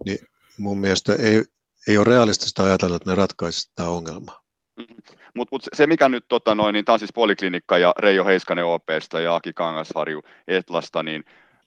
niin 0.05 0.19
mun 0.59 0.79
mielestä 0.79 1.15
ei, 1.15 1.45
ei 1.89 1.99
ole 1.99 2.05
realistista 2.05 2.65
ajatella, 2.65 2.97
että 2.97 3.11
ne 3.11 3.15
ratkaisivat 3.15 3.75
tämä 3.75 3.89
ongelma. 3.89 4.47
Mutta 5.35 5.55
mut 5.55 5.63
se, 5.75 5.87
mikä 5.87 6.09
nyt, 6.09 6.25
tota 6.29 6.55
noin, 6.55 6.73
niin 6.73 6.85
tämä 6.85 6.95
on 6.95 6.99
siis 6.99 7.13
Poliklinikka 7.15 7.79
ja 7.79 7.95
Reijo 7.99 8.25
Heiskanen 8.25 8.65
OPsta 8.65 9.21
ja 9.21 9.35
Aki 9.35 9.53
Kangasharju 9.53 10.23
Etlasta, 10.49 11.03
niin 11.03 11.25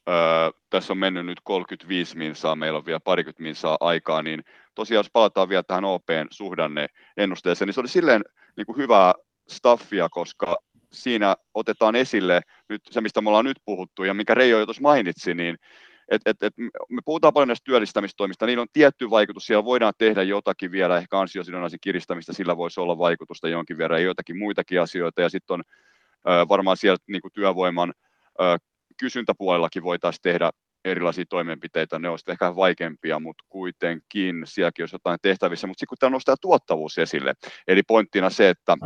öö, 0.09 0.51
tässä 0.69 0.93
on 0.93 0.97
mennyt 0.97 1.25
nyt 1.25 1.39
35 1.43 2.17
minsaa, 2.17 2.55
meillä 2.55 2.77
on 2.77 2.85
vielä 2.85 2.99
parikymmentä 2.99 3.43
minsaa 3.43 3.77
aikaa, 3.79 4.23
niin 4.23 4.43
tosiaan 4.75 4.99
jos 4.99 5.09
palataan 5.13 5.49
vielä 5.49 5.63
tähän 5.63 5.85
OPn 5.85 6.27
suhdanne 6.29 6.87
ennusteeseen, 7.17 7.67
niin 7.67 7.73
se 7.73 7.79
oli 7.79 7.87
silleen 7.87 8.21
niin 8.57 8.65
kuin 8.65 8.77
hyvää 8.77 9.13
staffia, 9.49 10.09
koska 10.09 10.57
siinä 10.91 11.35
otetaan 11.53 11.95
esille 11.95 12.41
nyt 12.69 12.81
se, 12.89 13.01
mistä 13.01 13.21
me 13.21 13.29
ollaan 13.29 13.45
nyt 13.45 13.57
puhuttu 13.65 14.03
ja 14.03 14.13
mikä 14.13 14.33
Reijo 14.33 14.59
jo 14.59 14.65
tuossa 14.65 14.81
mainitsi, 14.81 15.33
niin 15.33 15.57
et, 16.09 16.21
et, 16.25 16.43
et 16.43 16.53
me 16.89 17.01
puhutaan 17.05 17.33
paljon 17.33 17.47
näistä 17.47 17.65
työllistämistoimista, 17.65 18.45
niillä 18.45 18.61
on 18.61 18.67
tietty 18.73 19.09
vaikutus, 19.09 19.45
siellä 19.45 19.65
voidaan 19.65 19.93
tehdä 19.97 20.23
jotakin 20.23 20.71
vielä, 20.71 20.97
ehkä 20.97 21.19
ansiosidonnaisen 21.19 21.79
kiristämistä, 21.81 22.33
sillä 22.33 22.57
voisi 22.57 22.79
olla 22.79 22.97
vaikutusta 22.97 23.49
jonkin 23.49 23.77
verran, 23.77 23.99
ja 23.99 24.05
joitakin 24.05 24.37
muitakin 24.37 24.81
asioita, 24.81 25.21
ja 25.21 25.29
sitten 25.29 25.53
on 25.53 25.63
ö, 26.27 26.47
varmaan 26.49 26.77
siellä 26.77 26.97
niin 27.07 27.21
kuin 27.21 27.31
työvoiman 27.33 27.93
kysyntäpuolellakin 28.99 29.83
voitaisiin 29.83 30.21
tehdä 30.21 30.49
erilaisia 30.85 31.25
toimenpiteitä, 31.29 31.99
ne 31.99 32.09
olisivat 32.09 32.29
ehkä 32.29 32.55
vaikeampia, 32.55 33.19
mutta 33.19 33.43
kuitenkin 33.49 34.41
sielläkin 34.45 34.83
olisi 34.83 34.95
jotain 34.95 35.19
tehtävissä, 35.21 35.67
mutta 35.67 35.79
sitten 35.79 35.87
kun 35.87 35.97
tämä 35.99 36.09
nostaa 36.09 36.35
tuottavuus 36.41 36.97
esille, 36.97 37.33
eli 37.67 37.83
pointtina 37.83 38.29
se, 38.29 38.49
että, 38.49 38.77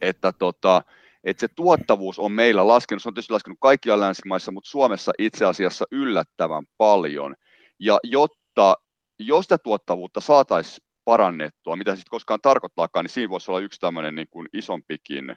että 0.00 0.32
tota, 0.38 0.82
että 1.24 1.40
se 1.40 1.48
tuottavuus 1.56 2.18
on 2.18 2.32
meillä 2.32 2.68
laskenut, 2.68 3.02
se 3.02 3.08
on 3.08 3.14
tietysti 3.14 3.32
laskenut 3.32 3.58
kaikilla 3.60 4.00
länsimaissa, 4.00 4.52
mutta 4.52 4.70
Suomessa 4.70 5.12
itse 5.18 5.44
asiassa 5.44 5.84
yllättävän 5.90 6.64
paljon. 6.76 7.34
Ja 7.80 7.98
jotta, 8.02 8.76
jos 9.18 9.44
sitä 9.44 9.58
tuottavuutta 9.58 10.20
saataisiin 10.20 10.86
parannettua, 11.04 11.76
mitä 11.76 11.96
sitten 11.96 12.10
koskaan 12.10 12.40
tarkoittaakaan, 12.42 13.04
niin 13.04 13.10
siinä 13.10 13.30
voisi 13.30 13.50
olla 13.50 13.60
yksi 13.60 13.80
tämmöinen 13.80 14.14
niin 14.14 14.28
kuin 14.30 14.48
isompikin 14.52 15.36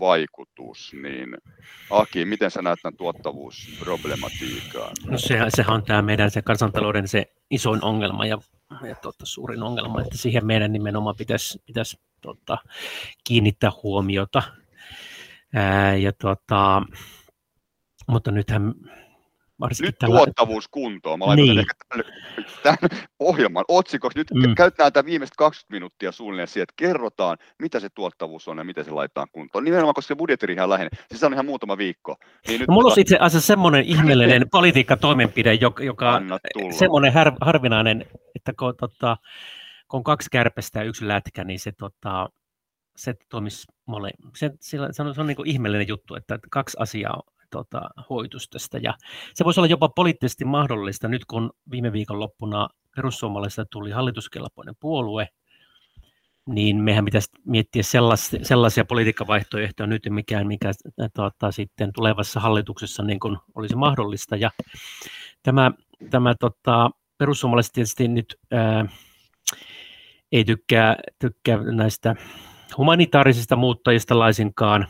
vaikutus, 0.00 0.92
niin 1.02 1.36
Aki, 1.90 2.24
miten 2.24 2.50
sä 2.50 2.62
näet 2.62 2.78
tämän 2.82 2.96
tuottavuusproblematiikan? 2.96 4.90
No 5.06 5.18
sehän, 5.18 5.50
sehän 5.54 5.74
on 5.74 5.82
tämä 5.82 6.02
meidän 6.02 6.30
se 6.30 6.42
kansantalouden 6.42 7.08
se 7.08 7.32
isoin 7.50 7.84
ongelma 7.84 8.26
ja, 8.26 8.38
ja 8.88 8.94
totta, 8.94 9.26
suurin 9.26 9.62
ongelma, 9.62 10.00
että 10.00 10.18
siihen 10.18 10.46
meidän 10.46 10.72
nimenomaan 10.72 11.16
pitäisi, 11.16 11.62
pitäisi 11.66 12.00
tota, 12.20 12.58
kiinnittää 13.24 13.70
huomiota. 13.82 14.42
Ää, 15.54 15.96
ja 15.96 16.12
tota, 16.12 16.82
mutta 18.08 18.30
nythän 18.30 18.74
nyt 19.80 19.98
tällä... 19.98 20.16
tuottavuus 20.16 20.68
kuntoon. 20.68 21.18
Mä 21.18 21.26
laitan 21.26 21.46
niin. 21.46 21.66
tämän 22.62 22.78
ohjelman 23.18 23.64
otsikoksi. 23.68 24.18
Nyt 24.18 24.30
mm. 24.30 24.54
käytetään 24.54 24.92
tämä 24.92 25.06
viimeiset 25.06 25.36
20 25.36 25.74
minuuttia 25.74 26.12
suunnilleen 26.12 26.48
siihen, 26.48 26.62
että 26.62 26.74
kerrotaan, 26.76 27.38
mitä 27.58 27.80
se 27.80 27.88
tuottavuus 27.94 28.48
on 28.48 28.58
ja 28.58 28.64
miten 28.64 28.84
se 28.84 28.90
laitetaan 28.90 29.28
kuntoon. 29.32 29.64
Nimenomaan, 29.64 29.94
koska 29.94 30.08
se 30.08 30.16
budjetti 30.16 30.52
ihan 30.52 30.70
läheinen. 30.70 30.90
Siis 31.08 31.20
se 31.20 31.26
on 31.26 31.32
ihan 31.32 31.46
muutama 31.46 31.78
viikko. 31.78 32.16
Niin 32.48 32.60
nyt 32.60 32.68
no, 32.68 32.74
mulla 32.74 32.92
on 32.92 33.00
itse 33.00 33.16
asiassa 33.20 33.46
semmoinen 33.46 33.84
ihmeellinen 33.84 34.50
politiikkatoimenpide, 34.52 35.54
joka, 35.54 35.84
joka 35.84 36.22
semmoinen 36.78 37.12
har, 37.12 37.32
harvinainen, 37.40 38.04
että 38.34 38.52
kun, 38.58 38.74
tota, 38.76 39.16
kun 39.88 39.98
on 39.98 40.04
kaksi 40.04 40.28
kärpästä 40.32 40.78
ja 40.78 40.84
yksi 40.84 41.08
lätkä, 41.08 41.44
niin 41.44 41.60
se 41.60 41.72
tota, 41.72 42.28
se 42.96 43.14
toimisi 43.28 43.66
mole. 43.86 44.10
Se, 44.36 44.50
se, 44.60 44.78
se 44.90 45.02
on, 45.02 45.14
se 45.14 45.20
on 45.20 45.26
niin 45.26 45.36
kuin 45.36 45.48
ihmeellinen 45.48 45.88
juttu, 45.88 46.14
että 46.14 46.38
kaksi 46.50 46.76
asiaa 46.80 47.22
tota, 47.50 47.80
hoitus 48.10 48.48
tästä. 48.48 48.78
Ja 48.78 48.94
se 49.34 49.44
voisi 49.44 49.60
olla 49.60 49.68
jopa 49.68 49.88
poliittisesti 49.88 50.44
mahdollista 50.44 51.08
nyt, 51.08 51.24
kun 51.24 51.50
viime 51.70 51.92
viikon 51.92 52.20
loppuna 52.20 52.68
perussuomalaisista 52.96 53.64
tuli 53.70 53.90
hallituskelpoinen 53.90 54.74
puolue, 54.80 55.28
niin 56.46 56.76
mehän 56.76 57.04
pitäisi 57.04 57.30
miettiä 57.44 57.82
sellaisia, 57.82 58.44
sellaisia 58.44 58.84
politiikkavaihtoehtoja 58.84 59.86
nyt, 59.86 60.02
mikä, 60.10 60.44
mikä 60.44 60.72
tota, 61.14 61.52
sitten 61.52 61.92
tulevassa 61.92 62.40
hallituksessa 62.40 63.02
niin 63.02 63.20
kuin 63.20 63.38
olisi 63.54 63.76
mahdollista. 63.76 64.36
Ja 64.36 64.50
tämä, 65.42 65.72
tämä 66.10 66.34
tota, 66.40 66.90
perussuomalaiset 67.18 67.72
tietysti 67.72 68.08
nyt 68.08 68.36
ää, 68.50 68.86
ei 70.32 70.44
tykkää, 70.44 70.96
tykkää 71.18 71.58
näistä 71.58 72.14
humanitaarisista 72.76 73.56
muuttajista 73.56 74.18
laisinkaan. 74.18 74.86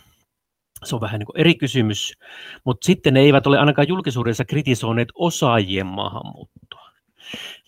Se 0.85 0.95
on 0.95 1.01
vähän 1.01 1.19
niin 1.19 1.27
kuin 1.27 1.41
eri 1.41 1.55
kysymys, 1.55 2.13
mutta 2.65 2.87
sitten 2.87 3.15
ne 3.15 3.21
eivät 3.21 3.47
ole 3.47 3.59
ainakaan 3.59 3.89
julkisuudessa 3.89 4.45
kritisoineet 4.45 5.09
osaajien 5.15 5.87
maahanmuuttoa. 5.87 6.91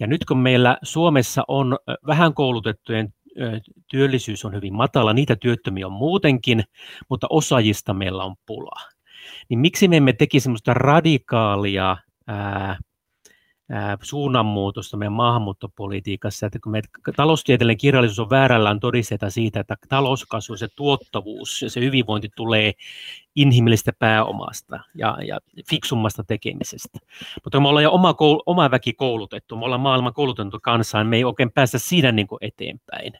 Ja 0.00 0.06
nyt 0.06 0.24
kun 0.24 0.38
meillä 0.38 0.78
Suomessa 0.82 1.44
on 1.48 1.78
vähän 2.06 2.34
koulutettujen 2.34 3.14
työllisyys 3.90 4.44
on 4.44 4.54
hyvin 4.54 4.74
matala, 4.74 5.12
niitä 5.12 5.36
työttömiä 5.36 5.86
on 5.86 5.92
muutenkin, 5.92 6.64
mutta 7.08 7.26
osaajista 7.30 7.94
meillä 7.94 8.24
on 8.24 8.36
pula. 8.46 8.80
Niin 9.48 9.58
miksi 9.58 9.88
me 9.88 9.96
emme 9.96 10.12
tekisi 10.12 10.44
semmoista 10.44 10.74
radikaalia 10.74 11.96
ää, 12.26 12.78
suunnanmuutosta 14.02 14.96
meidän 14.96 15.12
maahanmuuttopolitiikassa, 15.12 16.46
että 16.46 16.58
kun 16.62 16.72
meidän 16.72 16.90
taloustieteellinen 17.16 17.78
kirjallisuus 17.78 18.18
on 18.18 18.30
väärällään 18.30 18.80
todisteita 18.80 19.30
siitä, 19.30 19.60
että 19.60 19.76
talouskasvu, 19.88 20.56
se 20.56 20.68
tuottavuus 20.76 21.62
ja 21.62 21.70
se 21.70 21.80
hyvinvointi 21.80 22.28
tulee 22.36 22.72
inhimillistä 23.36 23.92
pääomasta 23.98 24.80
ja, 24.94 25.18
ja 25.26 25.38
fiksummasta 25.70 26.24
tekemisestä. 26.24 26.98
Mutta 27.44 27.60
me 27.60 27.68
ollaan 27.68 27.82
jo 27.82 27.92
oma, 27.92 28.14
koul, 28.14 28.38
oma 28.46 28.70
väki 28.70 28.92
koulutettu, 28.92 29.56
me 29.56 29.64
ollaan 29.64 29.80
maailman 29.80 30.14
koulutettu 30.14 30.58
kanssa, 30.62 31.04
me 31.04 31.16
ei 31.16 31.24
oikein 31.24 31.52
päästä 31.52 31.78
siinä 31.78 32.12
niin 32.12 32.26
kuin 32.26 32.38
eteenpäin. 32.40 33.12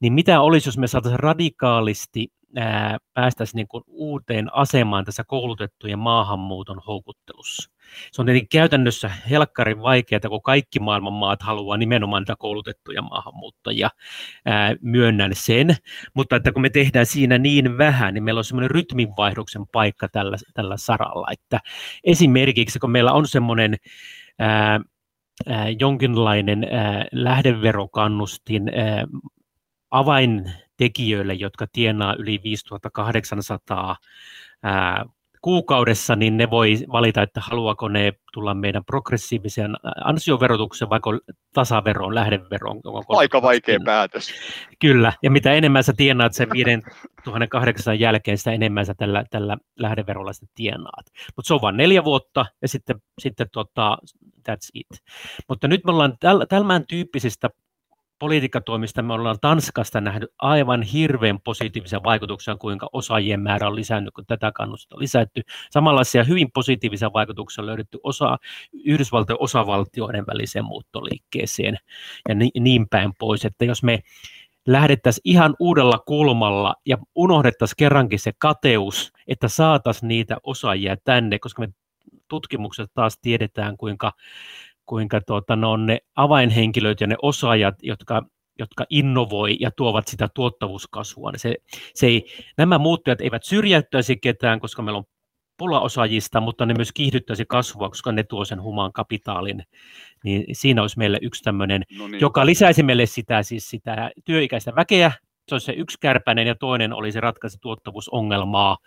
Niin 0.00 0.12
mitä 0.12 0.40
olisi, 0.40 0.68
jos 0.68 0.78
me 0.78 0.86
saataisiin 0.86 1.20
radikaalisti 1.20 2.28
päästäisiin 3.14 3.56
niin 3.56 3.68
kuin 3.68 3.84
uuteen 3.86 4.54
asemaan 4.54 5.04
tässä 5.04 5.24
koulutettujen 5.24 5.98
maahanmuuton 5.98 6.80
houkuttelussa. 6.86 7.75
Se 8.12 8.22
on 8.22 8.26
tietenkin 8.26 8.48
käytännössä 8.48 9.10
helkkarin 9.30 9.82
vaikeaa, 9.82 10.20
kun 10.28 10.42
kaikki 10.42 10.80
maailman 10.80 11.12
maat 11.12 11.42
haluaa 11.42 11.76
nimenomaan 11.76 12.20
niitä 12.22 12.34
koulutettuja 12.38 13.02
maahanmuuttajia, 13.02 13.90
ää, 14.46 14.74
myönnän 14.80 15.30
sen, 15.34 15.76
mutta 16.14 16.36
että 16.36 16.52
kun 16.52 16.62
me 16.62 16.70
tehdään 16.70 17.06
siinä 17.06 17.38
niin 17.38 17.78
vähän, 17.78 18.14
niin 18.14 18.24
meillä 18.24 18.38
on 18.38 18.44
semmoinen 18.44 18.70
rytminvaihdoksen 18.70 19.66
paikka 19.72 20.08
tällä, 20.08 20.36
tällä 20.54 20.76
saralla, 20.76 21.26
että 21.32 21.60
esimerkiksi 22.04 22.78
kun 22.78 22.90
meillä 22.90 23.12
on 23.12 23.26
semmoinen 23.26 23.76
ää, 24.38 24.80
ää, 25.48 25.68
jonkinlainen 25.80 26.64
ää, 26.64 27.04
lähdeverokannustin 27.12 28.68
ää, 28.68 29.04
avaintekijöille, 29.90 31.34
jotka 31.34 31.66
tienaa 31.72 32.14
yli 32.18 32.40
5800 32.44 33.96
ää, 34.62 35.04
kuukaudessa, 35.46 36.16
niin 36.16 36.36
ne 36.36 36.50
voi 36.50 36.76
valita, 36.92 37.22
että 37.22 37.40
haluaako 37.40 37.88
ne 37.88 38.12
tulla 38.32 38.54
meidän 38.54 38.84
progressiivisen 38.84 39.76
ansioverotuksen 40.04 40.90
vai 40.90 41.00
tasaveroon, 41.54 42.14
lähdeveroon. 42.14 42.80
Aika 43.08 43.42
vaikea 43.42 43.78
päätös. 43.84 44.30
Kyllä, 44.78 45.12
ja 45.22 45.30
mitä 45.30 45.52
enemmän 45.52 45.84
sä 45.84 45.92
tienaat 45.96 46.32
sen 46.32 46.48
5800 46.52 47.94
jälkeen, 47.94 48.38
sitä 48.38 48.52
enemmän 48.52 48.86
sä 48.86 48.94
tällä, 48.94 49.24
tällä 49.30 49.56
lähdeverolla 49.78 50.32
sitten 50.32 50.48
tienaat. 50.54 51.06
Mutta 51.36 51.48
se 51.48 51.54
on 51.54 51.60
vain 51.60 51.76
neljä 51.76 52.04
vuotta, 52.04 52.46
ja 52.62 52.68
sitten, 52.68 52.96
sitten 53.18 53.46
tota, 53.52 53.98
that's 54.48 54.70
it. 54.74 54.86
Mutta 55.48 55.68
nyt 55.68 55.84
me 55.84 55.92
ollaan 55.92 56.16
tämän 56.48 56.86
tyyppisistä 56.88 57.50
politiikkatoimista 58.18 59.02
me 59.02 59.12
ollaan 59.12 59.38
Tanskasta 59.40 60.00
nähnyt 60.00 60.30
aivan 60.38 60.82
hirveän 60.82 61.40
positiivisia 61.40 62.02
vaikutuksia, 62.04 62.56
kuinka 62.56 62.88
osaajien 62.92 63.40
määrä 63.40 63.68
on 63.68 63.76
lisännyt, 63.76 64.14
kun 64.14 64.26
tätä 64.26 64.52
kannusta 64.52 64.96
on 64.96 65.02
lisätty. 65.02 65.42
Samanlaisia 65.70 66.24
hyvin 66.24 66.50
positiivisia 66.54 67.12
vaikutuksia 67.12 67.62
on 67.62 67.66
löydetty 67.66 67.98
osa, 68.02 68.38
Yhdysvaltojen 68.84 69.42
osavaltioiden 69.42 70.26
väliseen 70.26 70.64
muuttoliikkeeseen 70.64 71.78
ja 72.28 72.34
niin, 72.34 72.88
päin 72.88 73.12
pois, 73.18 73.44
että 73.44 73.64
jos 73.64 73.82
me 73.82 74.00
lähdettäisiin 74.66 75.22
ihan 75.24 75.54
uudella 75.58 75.98
kulmalla 75.98 76.74
ja 76.86 76.98
unohdettaisiin 77.14 77.76
kerrankin 77.76 78.18
se 78.18 78.32
kateus, 78.38 79.12
että 79.28 79.48
saataisiin 79.48 80.08
niitä 80.08 80.36
osaajia 80.42 80.96
tänne, 81.04 81.38
koska 81.38 81.62
me 81.62 81.68
tutkimukset 82.28 82.90
taas 82.94 83.18
tiedetään, 83.22 83.76
kuinka 83.76 84.12
kuinka 84.86 85.20
tuota, 85.20 85.56
ne 85.56 85.66
on 85.66 85.86
ne 85.86 85.98
avainhenkilöt 86.16 87.00
ja 87.00 87.06
ne 87.06 87.16
osaajat, 87.22 87.74
jotka, 87.82 88.22
jotka 88.58 88.84
innovoi 88.90 89.56
ja 89.60 89.70
tuovat 89.76 90.08
sitä 90.08 90.28
tuottavuuskasvua. 90.34 91.32
Se, 91.36 91.54
se 91.94 92.06
ei, 92.06 92.26
nämä 92.58 92.78
muuttujat 92.78 93.20
eivät 93.20 93.44
syrjäyttäisi 93.44 94.16
ketään, 94.16 94.60
koska 94.60 94.82
meillä 94.82 94.98
on 94.98 95.04
pulaosaajista, 95.56 96.40
mutta 96.40 96.66
ne 96.66 96.74
myös 96.74 96.92
kiihdyttäisi 96.92 97.44
kasvua, 97.48 97.88
koska 97.88 98.12
ne 98.12 98.22
tuo 98.22 98.44
sen 98.44 98.62
humaan 98.62 98.92
kapitaalin. 98.92 99.62
Niin 100.24 100.44
siinä 100.52 100.82
olisi 100.82 100.98
meille 100.98 101.18
yksi 101.22 101.42
tämmöinen, 101.42 101.82
no 101.98 102.08
niin. 102.08 102.20
joka 102.20 102.46
lisäisi 102.46 102.82
meille 102.82 103.06
sitä, 103.06 103.42
siis 103.42 103.70
sitä 103.70 104.10
työikäistä 104.24 104.74
väkeä, 104.76 105.12
se 105.48 105.54
olisi 105.54 105.64
se 105.64 105.72
yksi 105.72 105.98
kärpäinen 106.00 106.46
ja 106.46 106.54
toinen 106.54 106.92
oli 106.92 107.12
se 107.12 107.20
ratkaisi 107.20 107.58
tuottavuusongelmaa 107.60 108.78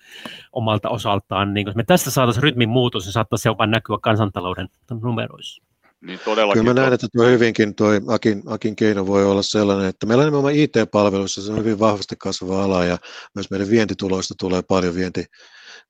omalta 0.52 0.90
osaltaan. 0.90 1.54
Niin 1.54 1.68
jos 1.68 1.76
me 1.76 1.84
tästä 1.84 2.12
saataisiin 2.12 2.44
rytmin 2.44 2.70
muutos, 2.70 3.06
niin 3.06 3.14
saattaisi 3.14 3.48
jopa 3.48 3.68
näkyä 3.68 3.98
kansantalouden 4.02 4.68
numeroissa. 5.02 5.64
Niin 6.02 6.20
todellakin. 6.26 6.62
Kyllä 6.64 6.74
mä 6.74 6.82
näen, 6.82 6.94
että 6.94 7.08
tuo 7.14 7.26
hyvinkin 7.26 7.76
tuo 7.76 7.90
Akin, 8.08 8.44
Akin 8.46 8.76
keino 8.76 9.08
voi 9.08 9.26
olla 9.26 9.42
sellainen, 9.42 9.86
että 9.86 10.06
meillä 10.06 10.22
on 10.22 10.28
nimenomaan 10.28 10.56
IT-palveluissa 10.56 11.42
se 11.42 11.52
on 11.52 11.60
hyvin 11.60 11.80
vahvasti 11.80 12.16
kasvava 12.18 12.64
ala 12.64 12.86
ja 12.86 12.98
myös 13.36 13.50
meidän 13.50 13.70
vientituloista 13.70 14.34
tulee 14.40 14.62
paljon 14.62 14.96
vienti, 14.96 15.26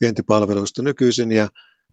vientipalveluista 0.01 0.81
nykyisin 0.81 1.31
ja 1.31 1.47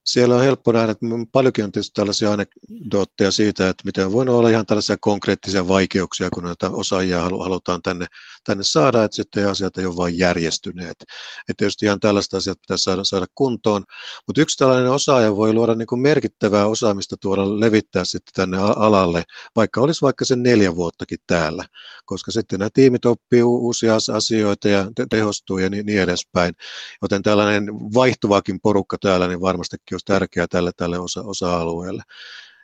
siellä 0.06 0.34
on 0.34 0.42
helppo 0.42 0.72
nähdä, 0.72 0.92
että 0.92 1.06
paljonkin 1.32 1.64
on 1.64 1.72
tietysti 1.72 1.94
tällaisia 1.94 2.32
anekdootteja 2.32 3.30
siitä, 3.30 3.68
että 3.68 3.82
miten 3.84 4.12
voi 4.12 4.28
olla 4.28 4.48
ihan 4.48 4.66
tällaisia 4.66 4.96
konkreettisia 5.00 5.68
vaikeuksia, 5.68 6.30
kun 6.30 6.44
näitä 6.44 6.70
osaajia 6.70 7.22
halutaan 7.22 7.82
tänne, 7.82 8.06
tänne 8.44 8.64
saada, 8.64 9.04
että 9.04 9.16
sitten 9.16 9.48
asiat 9.48 9.78
ei 9.78 9.86
ole 9.86 9.96
vain 9.96 10.18
järjestyneet. 10.18 10.96
Että 11.00 11.54
tietysti 11.56 11.86
ihan 11.86 12.00
tällaista 12.00 12.36
asiat 12.36 12.60
pitäisi 12.60 12.84
saada, 12.84 13.04
saada 13.04 13.26
kuntoon, 13.34 13.84
mutta 14.26 14.40
yksi 14.40 14.58
tällainen 14.58 14.90
osaaja 14.90 15.36
voi 15.36 15.52
luoda 15.52 15.74
niin 15.74 15.86
kuin 15.86 16.00
merkittävää 16.00 16.66
osaamista 16.66 17.16
tuoda 17.16 17.60
levittää 17.60 18.04
sitten 18.04 18.34
tänne 18.34 18.58
alalle, 18.58 19.24
vaikka 19.56 19.80
olisi 19.80 20.02
vaikka 20.02 20.24
sen 20.24 20.42
neljä 20.42 20.76
vuottakin 20.76 21.18
täällä, 21.26 21.64
koska 22.04 22.30
sitten 22.30 22.58
nämä 22.58 22.70
tiimit 22.74 23.04
oppii 23.04 23.42
uusia 23.42 23.94
asioita 24.14 24.68
ja 24.68 24.86
tehostuu 25.10 25.58
ja 25.58 25.70
niin, 25.70 25.86
niin 25.86 26.00
edespäin. 26.00 26.54
Joten 27.02 27.22
tällainen 27.22 27.66
vaihtuvakin 27.94 28.60
porukka 28.60 28.96
täällä, 29.00 29.28
niin 29.28 29.40
varmastikin 29.40 29.95
olisi 29.96 30.06
tärkeää 30.06 30.46
tälle, 30.46 30.70
tälle 30.76 30.98
osa, 30.98 31.22
osa-alueelle. 31.22 32.02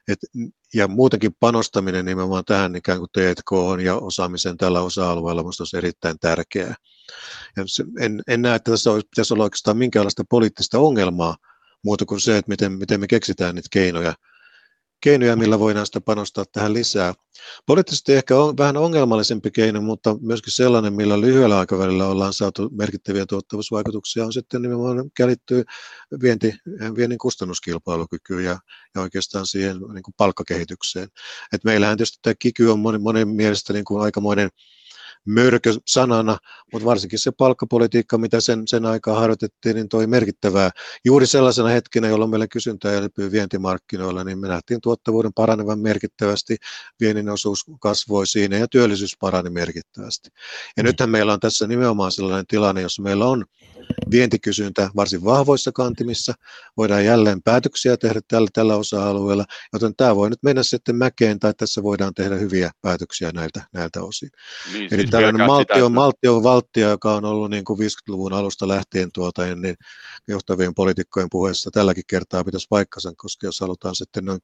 Et, 0.09 0.19
ja 0.75 0.89
muutenkin 0.89 1.35
panostaminen 1.41 2.05
nimenomaan 2.05 2.45
tähän 2.45 2.77
ikään 2.77 2.99
kuin 2.99 3.11
T&K 3.13 3.83
ja 3.85 3.97
osaamisen 3.97 4.57
tällä 4.57 4.81
osa-alueella 4.81 5.43
minusta 5.43 5.63
olisi 5.63 5.77
erittäin 5.77 6.19
tärkeää. 6.19 6.75
Ja 7.57 7.65
en, 8.01 8.23
en 8.29 8.43
näe, 8.43 8.55
että 8.55 8.71
tässä 8.71 8.91
olisi, 8.91 9.09
pitäisi 9.11 9.35
olla 9.35 9.45
oikeastaan 9.45 9.77
minkäänlaista 9.77 10.25
poliittista 10.31 10.79
ongelmaa 10.79 11.37
muuta 11.85 12.05
kuin 12.05 12.21
se, 12.21 12.39
että 12.39 12.49
miten, 12.49 12.73
miten 12.73 13.01
me 13.01 13.07
keksitään 13.07 13.55
niitä 13.55 13.69
keinoja 13.73 14.15
keinoja, 15.03 15.37
millä 15.37 15.59
voidaan 15.59 15.87
sitä 15.87 16.01
panostaa 16.01 16.45
tähän 16.53 16.75
lisää. 16.75 17.15
Poliittisesti 17.67 18.13
ehkä 18.13 18.39
on 18.39 18.57
vähän 18.59 18.77
ongelmallisempi 18.77 19.51
keino, 19.51 19.81
mutta 19.81 20.17
myöskin 20.21 20.53
sellainen, 20.53 20.93
millä 20.93 21.21
lyhyellä 21.21 21.59
aikavälillä 21.59 22.07
ollaan 22.07 22.33
saatu 22.33 22.71
merkittäviä 22.73 23.27
tuottavuusvaikutuksia, 23.27 24.25
on 24.25 24.33
sitten 24.33 24.63
nimenomaan 24.63 25.11
kälittyy 25.17 25.65
vienti, 26.23 26.55
viennin 26.97 27.19
kustannuskilpailukykyyn 27.19 28.45
ja, 28.45 28.59
ja 28.95 29.01
oikeastaan 29.01 29.47
siihen 29.47 29.77
niin 29.77 30.03
kuin 30.03 30.15
palkkakehitykseen. 30.17 31.09
Et 31.53 31.65
meillähän 31.65 31.97
tietysti 31.97 32.19
tämä 32.23 32.35
kiky 32.39 32.67
on 32.67 32.79
monen, 32.79 33.03
monen 33.03 33.29
mielestä 33.29 33.73
niin 33.73 33.85
kuin 33.85 34.03
aikamoinen 34.03 34.49
mörkö 35.27 35.75
sanana, 35.87 36.39
mutta 36.73 36.87
varsinkin 36.87 37.19
se 37.19 37.31
palkkapolitiikka, 37.39 38.19
mitä 38.19 38.41
sen, 38.41 38.63
sen 38.69 38.87
aikaa 38.87 39.21
harjoitettiin, 39.21 39.77
niin 39.77 39.89
toi 39.89 40.07
merkittävää. 40.07 40.71
Juuri 41.05 41.27
sellaisena 41.27 41.69
hetkenä, 41.69 42.09
jolloin 42.09 42.31
meillä 42.31 42.47
kysyntää 42.49 42.93
elpyy 42.93 43.33
vientimarkkinoilla, 43.33 44.25
niin 44.25 44.39
me 44.39 44.49
nähtiin 44.49 44.81
tuottavuuden 44.81 45.33
paranevan 45.35 45.79
merkittävästi, 45.79 46.57
viennin 47.01 47.29
osuus 47.29 47.65
kasvoi 47.81 48.27
siinä 48.27 48.57
ja 48.57 48.69
työllisyys 48.69 49.17
parani 49.21 49.51
merkittävästi. 49.51 50.29
Ja 50.77 50.83
mm. 50.83 50.87
nythän 50.87 51.11
meillä 51.11 51.33
on 51.33 51.41
tässä 51.41 51.67
nimenomaan 51.67 52.13
sellainen 52.13 52.47
tilanne, 52.47 52.83
jossa 52.83 53.03
meillä 53.03 53.27
on 53.27 53.45
vientikysyntä 54.11 54.91
varsin 54.97 55.25
vahvoissa 55.25 55.73
kantimissa, 55.73 56.35
voidaan 56.77 57.05
jälleen 57.05 57.43
päätöksiä 57.43 57.97
tehdä 57.97 58.21
tällä, 58.29 58.49
tällä 58.53 58.77
osa-alueella, 58.77 59.45
joten 59.73 59.97
tämä 59.97 60.17
voi 60.17 60.31
nyt 60.31 60.43
mennä 60.43 60.63
sitten 60.63 60.97
mäkeen 60.97 61.39
tai 61.39 61.55
tässä 61.55 61.83
voidaan 61.83 62.15
tehdä 62.15 62.35
hyviä 62.35 62.71
päätöksiä 62.81 63.31
näiltä, 63.35 63.63
näiltä 63.73 64.03
osin. 64.03 64.31
Niin, 64.73 64.95
Eli 64.95 65.07
tällainen 65.13 65.47
maltio, 65.47 65.77
sitä, 65.77 65.89
maltio 65.89 66.43
valtio, 66.43 66.91
joka 66.91 67.15
on 67.15 67.25
ollut 67.25 67.51
niin 67.51 67.65
kuin 67.65 67.79
50-luvun 67.81 68.33
alusta 68.33 68.69
lähtien 68.69 69.13
tuota, 69.13 69.43
niin 69.43 69.77
johtavien 70.29 70.75
poliitikkojen 70.75 71.29
puheessa 71.31 71.71
tälläkin 71.71 72.05
kertaa 72.07 72.45
pitäisi 72.45 72.67
paikkansa, 72.71 73.13
koska 73.17 73.47
jos 73.47 73.61
halutaan 73.61 73.95
sitten 73.95 74.25
noin 74.25 74.41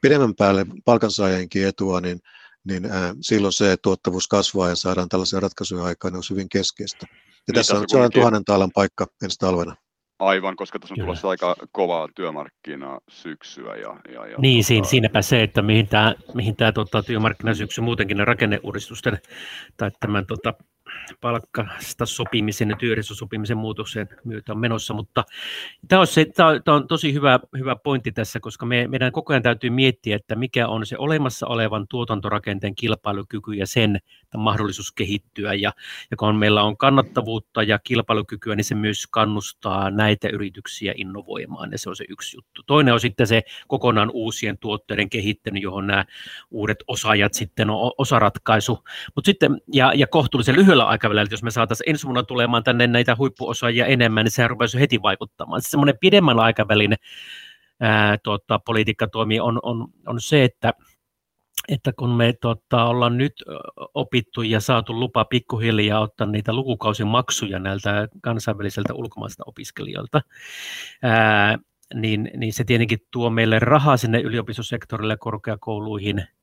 pidemmän 0.00 0.34
päälle 0.34 0.66
palkansaajienkin 0.84 1.66
etua, 1.66 2.00
niin 2.00 2.20
niin 2.64 2.84
ää, 2.84 3.14
silloin 3.20 3.52
se 3.52 3.76
tuottavuus 3.82 4.28
kasvaa 4.28 4.68
ja 4.68 4.76
saadaan 4.76 5.08
tällaisia 5.08 5.40
ratkaisuja 5.40 5.84
aikaan, 5.84 6.12
niin 6.12 6.18
on 6.18 6.22
hyvin 6.30 6.48
keskeistä. 6.48 7.06
Ja 7.10 7.16
niin 7.46 7.54
tässä 7.54 7.78
on 7.78 7.84
sellainen 7.88 8.12
tuhannen 8.12 8.44
taalan 8.44 8.70
paikka 8.74 9.06
ensi 9.22 9.38
talvena. 9.38 9.76
Aivan, 10.18 10.56
koska 10.56 10.78
tässä 10.78 10.92
on 10.92 10.96
Kyllä. 10.96 11.06
tulossa 11.06 11.28
aika 11.28 11.56
kovaa 11.72 12.08
työmarkkina 12.14 12.98
syksyä. 13.08 13.76
Ja, 13.76 14.00
ja, 14.12 14.26
ja 14.26 14.38
niin, 14.38 14.64
tota... 14.76 14.88
siinäpä 14.88 15.22
se, 15.22 15.42
että 15.42 15.62
mihin 15.62 15.88
tämä, 15.88 16.14
mihin 16.34 16.56
tämä 16.56 16.72
tota, 16.72 17.02
työmarkkinasyksy 17.02 17.80
muutenkin 17.80 18.16
ne 18.16 18.24
rakenneuudistusten 18.24 19.18
tai 19.76 19.90
tämän 20.00 20.26
tota, 20.26 20.54
palkkasta 21.20 22.06
sopimisen 22.06 22.70
ja 22.70 22.76
työehdosopimisen 22.76 23.56
muutoksen 23.56 24.08
myötä 24.24 24.52
on 24.52 24.58
menossa, 24.58 24.94
mutta 24.94 25.24
tämä 25.88 26.00
on, 26.00 26.06
se, 26.06 26.24
tämä 26.24 26.48
on, 26.48 26.62
tämä 26.64 26.76
on 26.76 26.88
tosi 26.88 27.12
hyvä, 27.12 27.40
hyvä 27.58 27.76
pointti 27.76 28.12
tässä, 28.12 28.40
koska 28.40 28.66
me, 28.66 28.88
meidän 28.88 29.12
koko 29.12 29.32
ajan 29.32 29.42
täytyy 29.42 29.70
miettiä, 29.70 30.16
että 30.16 30.34
mikä 30.34 30.68
on 30.68 30.86
se 30.86 30.96
olemassa 30.98 31.46
olevan 31.46 31.86
tuotantorakenteen 31.88 32.74
kilpailukyky 32.74 33.52
ja 33.52 33.66
sen 33.66 33.98
mahdollisuus 34.36 34.92
kehittyä, 34.92 35.54
ja, 35.54 35.72
ja 36.10 36.16
kun 36.16 36.36
meillä 36.36 36.62
on 36.62 36.76
kannattavuutta 36.76 37.62
ja 37.62 37.78
kilpailukykyä, 37.78 38.56
niin 38.56 38.64
se 38.64 38.74
myös 38.74 39.06
kannustaa 39.06 39.90
näitä 39.90 40.28
yrityksiä 40.28 40.94
innovoimaan, 40.96 41.72
ja 41.72 41.78
se 41.78 41.88
on 41.88 41.96
se 41.96 42.04
yksi 42.08 42.36
juttu. 42.36 42.62
Toinen 42.66 42.94
on 42.94 43.00
sitten 43.00 43.26
se 43.26 43.42
kokonaan 43.68 44.10
uusien 44.12 44.58
tuotteiden 44.58 45.10
kehittäminen, 45.10 45.62
johon 45.62 45.86
nämä 45.86 46.04
uudet 46.50 46.78
osaajat 46.86 47.34
sitten 47.34 47.70
on 47.70 47.92
osaratkaisu, 47.98 48.84
mutta 49.14 49.28
sitten, 49.28 49.60
ja, 49.72 49.92
ja 49.94 50.06
kohtuullisen 50.06 50.56
lyhyellä 50.56 50.83
aikavälillä, 50.86 51.28
jos 51.30 51.42
me 51.42 51.50
saataisiin 51.50 51.90
ensi 51.90 52.06
vuonna 52.06 52.22
tulemaan 52.22 52.64
tänne 52.64 52.86
näitä 52.86 53.16
huippuosaajia 53.18 53.86
enemmän, 53.86 54.24
niin 54.24 54.32
sehän 54.32 54.50
rupeaisi 54.50 54.80
heti 54.80 55.02
vaikuttamaan. 55.02 55.60
Siis 55.60 55.70
semmoinen 55.70 55.98
pidemmän 56.00 56.40
aikavälin 56.40 56.94
ää, 57.80 58.18
tota, 58.22 58.58
politiikkatoimi 58.58 59.40
on, 59.40 59.60
on, 59.62 59.88
on 60.06 60.20
se, 60.20 60.44
että 60.44 60.72
että 61.68 61.92
kun 61.98 62.10
me 62.10 62.32
tota, 62.40 62.84
ollaan 62.84 63.18
nyt 63.18 63.32
opittu 63.94 64.42
ja 64.42 64.60
saatu 64.60 65.00
lupa 65.00 65.24
pikkuhiljaa 65.24 66.00
ottaa 66.00 66.26
niitä 66.26 66.52
lukukausimaksuja 66.52 67.58
näiltä 67.58 68.08
kansainväliseltä 68.22 68.94
ulkomaisilta 68.94 69.42
opiskelijoilta, 69.46 70.20
ää, 71.02 71.58
niin, 71.94 72.30
niin 72.36 72.52
se 72.52 72.64
tietenkin 72.64 72.98
tuo 73.10 73.30
meille 73.30 73.58
rahaa 73.58 73.96
sinne 73.96 74.20
yliopistosektorille 74.20 75.16
korkeakouluihin– 75.16 76.24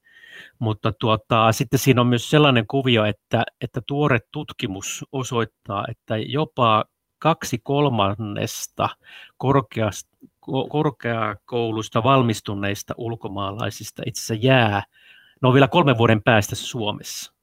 mutta 0.61 0.91
tuota, 0.91 1.51
sitten 1.51 1.79
siinä 1.79 2.01
on 2.01 2.07
myös 2.07 2.29
sellainen 2.29 2.67
kuvio, 2.67 3.05
että, 3.05 3.43
että 3.61 3.81
tuore 3.87 4.19
tutkimus 4.31 5.05
osoittaa, 5.11 5.85
että 5.89 6.17
jopa 6.17 6.85
kaksi 7.19 7.59
kolmannesta 7.63 8.89
korkeasta, 9.37 10.17
korkeakoulusta 10.69 12.03
valmistuneista 12.03 12.93
ulkomaalaisista 12.97 14.03
itse 14.05 14.19
asiassa 14.19 14.47
jää, 14.47 14.83
ne 15.41 15.47
on 15.47 15.53
vielä 15.53 15.67
kolmen 15.67 15.97
vuoden 15.97 16.23
päästä 16.23 16.55
Suomessa. 16.55 17.33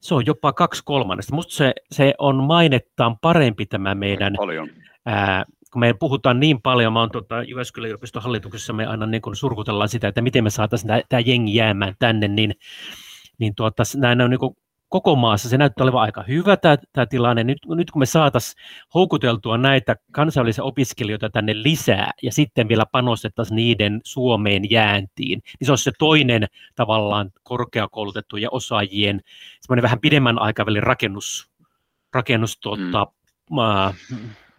Se 0.00 0.14
on 0.14 0.26
jopa 0.26 0.52
kaksi 0.52 0.82
kolmannesta. 0.84 1.32
Minusta 1.32 1.54
se, 1.54 1.72
se 1.92 2.14
on 2.18 2.44
mainettaan 2.44 3.18
parempi 3.18 3.66
tämä 3.66 3.94
meidän 3.94 4.34
ää, 5.06 5.44
kun 5.72 5.80
me 5.80 5.94
puhutaan 5.94 6.40
niin 6.40 6.62
paljon, 6.62 6.92
mä 6.92 7.00
oon 7.00 7.10
tota, 7.10 7.42
Jyväskylän 7.42 7.88
yliopiston 7.88 8.22
hallituksessa, 8.22 8.72
me 8.72 8.86
aina 8.86 9.06
niin 9.06 9.22
surkutellaan 9.32 9.88
sitä, 9.88 10.08
että 10.08 10.22
miten 10.22 10.44
me 10.44 10.50
saataisiin 10.50 10.92
tämä 11.08 11.20
jengi 11.20 11.54
jäämään 11.54 11.94
tänne, 11.98 12.28
niin, 12.28 12.54
niin 13.38 13.54
tuota, 13.54 13.82
näin 13.96 14.20
on 14.20 14.30
niin 14.30 14.40
kuin 14.40 14.56
koko 14.88 15.16
maassa. 15.16 15.48
Se 15.48 15.58
näyttää 15.58 15.84
olevan 15.84 16.02
aika 16.02 16.24
hyvä 16.28 16.56
tämä, 16.56 16.76
tämä 16.92 17.06
tilanne. 17.06 17.44
Nyt, 17.44 17.58
nyt 17.68 17.90
kun 17.90 18.02
me 18.02 18.06
saataisiin 18.06 18.62
houkuteltua 18.94 19.58
näitä 19.58 19.96
kansainvälisiä 20.12 20.64
opiskelijoita 20.64 21.30
tänne 21.30 21.62
lisää 21.62 22.10
ja 22.22 22.32
sitten 22.32 22.68
vielä 22.68 22.86
panostettaisiin 22.92 23.56
niiden 23.56 24.00
Suomeen 24.04 24.70
jääntiin, 24.70 25.42
niin 25.60 25.66
se 25.66 25.72
olisi 25.72 25.84
se 25.84 25.92
toinen 25.98 26.46
tavallaan 26.74 27.30
korkeakoulutettujen 27.42 28.52
osaajien 28.52 29.20
semmoinen 29.60 29.82
vähän 29.82 30.00
pidemmän 30.00 30.38
aikavälin 30.38 30.82
rakennus, 30.82 31.50
rakennus 32.12 32.58
tuota, 32.58 33.06
mm 33.50 33.56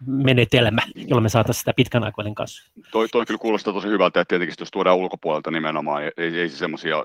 menetelmä, 0.06 0.80
jolla 0.94 1.20
me 1.20 1.28
saataisiin 1.28 1.60
sitä 1.60 1.72
pitkän 1.76 2.04
aikavälin 2.04 2.34
kasvua. 2.34 2.84
Toi, 2.92 3.08
toi 3.08 3.26
kyllä 3.26 3.38
kuulostaa 3.38 3.72
tosi 3.72 3.88
hyvältä, 3.88 4.20
että 4.20 4.28
tietenkin 4.28 4.54
jos 4.60 4.70
tuodaan 4.70 4.96
ulkopuolelta 4.96 5.50
nimenomaan, 5.50 6.02
ei, 6.02 6.38
ei 6.38 6.48
semmoisia, 6.48 6.96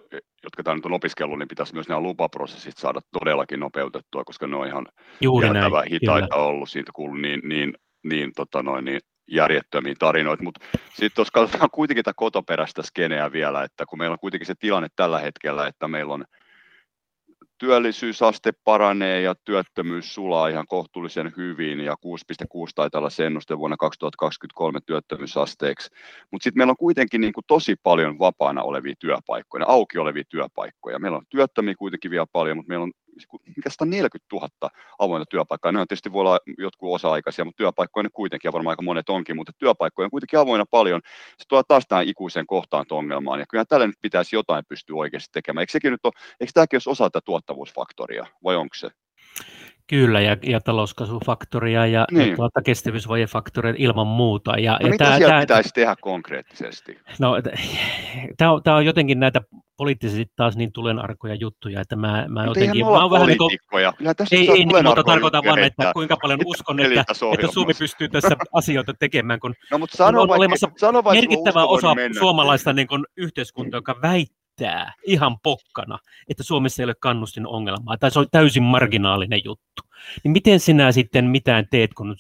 jotka 0.44 0.64
tämä 0.64 0.76
nyt 0.76 0.86
on 0.86 0.94
opiskellut, 0.94 1.40
niin 1.40 1.48
pitäisi 1.48 1.74
myös 1.74 1.88
nämä 1.88 2.02
lupaprosessit 2.02 2.78
saada 2.78 3.00
todellakin 3.20 3.60
nopeutettua, 3.60 4.24
koska 4.24 4.48
ne 4.48 4.56
on 4.56 4.68
ihan 4.68 4.86
Juuri 5.22 5.50
näin, 5.50 5.72
hitaita 5.92 6.28
kyllä. 6.28 6.44
ollut, 6.44 6.70
siitä 6.70 6.92
kuullut 6.96 7.22
niin, 7.22 7.42
niin, 7.44 7.74
niin, 8.04 8.32
tota 8.36 8.64
noin, 8.64 8.86
niin 8.86 9.00
järjettömiä 9.28 9.94
tarinoita, 10.00 10.44
mutta 10.44 10.68
sitten 10.94 11.22
jos 11.22 11.32
katsotaan 11.32 11.70
kuitenkin 11.72 12.04
tätä 12.04 12.14
kotoperäistä 12.16 12.82
skeneä 12.84 13.32
vielä, 13.32 13.64
että 13.64 13.86
kun 13.86 14.00
meillä 14.00 14.14
on 14.14 14.20
kuitenkin 14.20 14.48
se 14.48 14.56
tilanne 14.60 14.88
tällä 14.96 15.20
hetkellä, 15.20 15.68
että 15.68 15.88
meillä 15.88 16.14
on 16.14 16.26
työllisyysaste 17.58 18.52
paranee 18.64 19.22
ja 19.22 19.36
työttömyys 19.36 20.14
sulaa 20.14 20.48
ihan 20.48 20.68
kohtuullisen 20.68 21.34
hyvin 21.38 21.80
ja 21.80 21.94
6,6 21.94 21.98
taitaa 22.76 23.00
olla 23.00 23.10
se 23.10 23.26
ennuste 23.26 23.58
vuonna 23.58 23.78
2023 23.78 24.80
työttömyysasteeksi. 24.86 25.92
Mutta 26.32 26.44
sitten 26.44 26.60
meillä 26.60 26.72
on 26.72 26.78
kuitenkin 26.78 27.22
niin 27.22 27.34
kuin 27.34 27.44
tosi 27.48 27.76
paljon 27.84 28.20
vapaana 28.20 28.64
olevia 28.64 28.94
työpaikkoja, 29.00 29.66
auki 29.68 29.98
olevia 29.98 30.24
työpaikkoja. 30.30 31.00
Meillä 31.00 31.18
on 31.18 31.26
työttömiä 31.30 31.76
kuitenkin 31.78 32.12
vielä 32.12 32.28
paljon, 32.32 32.58
mutta 32.58 32.70
meillä 32.70 32.84
on 32.84 32.92
mikä 33.56 33.70
140 33.70 34.36
000 34.36 34.70
avointa 35.00 35.26
työpaikkaa. 35.30 35.72
Ne 35.72 35.80
on 35.80 35.88
tietysti 35.88 36.12
voi 36.12 36.22
olla 36.22 36.40
jotkut 36.58 36.94
osa-aikaisia, 36.94 37.46
mutta 37.46 37.58
työpaikkoja 37.58 38.04
ne 38.04 38.10
kuitenkin, 38.14 38.48
ja 38.48 38.54
varmaan 38.54 38.72
aika 38.72 38.82
monet 38.82 39.10
onkin, 39.10 39.36
mutta 39.36 39.52
työpaikkoja 39.58 40.06
on 40.06 40.12
kuitenkin 40.12 40.40
avoinna 40.40 40.66
paljon. 40.72 41.02
Se 41.38 41.46
tuo 41.48 41.64
taas 41.64 41.84
tähän 41.88 42.08
ikuiseen 42.08 42.48
kohtaanto-ongelmaan, 42.48 43.40
ja 43.40 43.46
kyllä 43.50 43.66
tällä 43.66 43.88
nyt 43.88 44.02
pitäisi 44.02 44.36
jotain 44.36 44.64
pystyä 44.70 44.96
oikeasti 44.96 45.30
tekemään. 45.32 45.62
Eikö 45.62 45.72
sekin 45.72 45.92
nyt 45.92 46.06
ole, 46.06 46.14
eikö 46.40 46.52
tämäkin 46.54 46.78
olisi 46.78 46.90
osa 46.90 47.10
tätä 47.10 47.26
tuottavuusfaktoria, 47.26 48.26
vai 48.44 48.56
onko 48.56 48.76
se? 48.76 48.90
Kyllä, 49.88 50.22
ja, 50.22 50.38
ja 50.44 50.62
talouskasvufaktoria 50.62 51.86
ja, 51.86 52.06
niin. 52.12 52.30
ja 52.30 52.36
tuota, 52.36 52.62
kestävyysvajefaktoria 52.62 53.74
ilman 53.78 54.08
muuta. 54.08 54.52
Ja, 54.52 54.72
no 54.72 54.78
ja 54.82 54.92
mitä 54.92 55.06
tämä, 55.06 55.20
tämä, 55.20 55.40
pitäisi 55.40 55.70
tehdä 55.74 55.96
konkreettisesti? 56.02 57.00
No, 57.20 57.36
tämä 58.38 58.52
on, 58.52 58.64
tämä 58.64 58.78
on 58.78 58.86
jotenkin 58.86 59.20
näitä 59.20 59.42
poliittisesti 59.78 60.26
taas 60.36 60.58
niin 60.58 60.72
tulenarkoja 60.72 61.36
juttuja, 61.36 61.82
että 61.82 61.96
mä, 61.96 62.26
mä 62.30 62.46
mutta 62.46 62.60
jotenkin... 62.60 62.86
Mä 62.86 63.10
vähän 63.10 63.28
niin 63.28 63.38
kuin, 63.38 63.58
ei, 64.32 64.52
ei 64.52 64.66
niin, 64.66 64.86
mutta 64.86 65.04
tarkoitan 65.04 65.44
vaan, 65.46 65.60
että 65.60 65.92
kuinka 65.94 66.18
paljon 66.22 66.40
uskon, 66.46 66.80
että, 66.80 67.02
että 67.02 67.48
Suomi 67.54 67.74
pystyy 67.80 68.10
tässä 68.10 68.36
asioita 68.54 68.94
tekemään, 68.94 69.40
kun 69.40 69.54
no, 69.72 69.78
mutta 69.78 69.98
sano 69.98 70.22
on 70.22 70.28
vaikka, 70.28 70.40
olemassa 70.40 70.72
sano 70.78 71.02
merkittävä 71.02 71.66
osa 71.66 71.96
mennä. 71.96 72.20
suomalaista 72.20 72.74
niin 72.74 72.88
kuin, 72.88 73.06
yhteiskuntaa, 73.18 73.78
joka 73.78 73.96
väittää, 74.02 74.45
väittää 74.62 74.94
ihan 75.04 75.40
pokkana, 75.40 76.00
että 76.28 76.44
Suomessa 76.44 76.82
ei 76.82 76.86
ole 76.86 76.96
kannustin 77.00 77.48
ongelmaa, 77.48 77.98
tai 77.98 78.12
se 78.12 78.20
on 78.20 78.28
täysin 78.32 78.64
marginaalinen 78.64 79.42
juttu, 79.46 79.82
niin 80.24 80.32
miten 80.32 80.60
sinä 80.60 80.92
sitten 80.92 81.26
mitään 81.26 81.68
teet, 81.72 81.94
kun, 81.94 82.16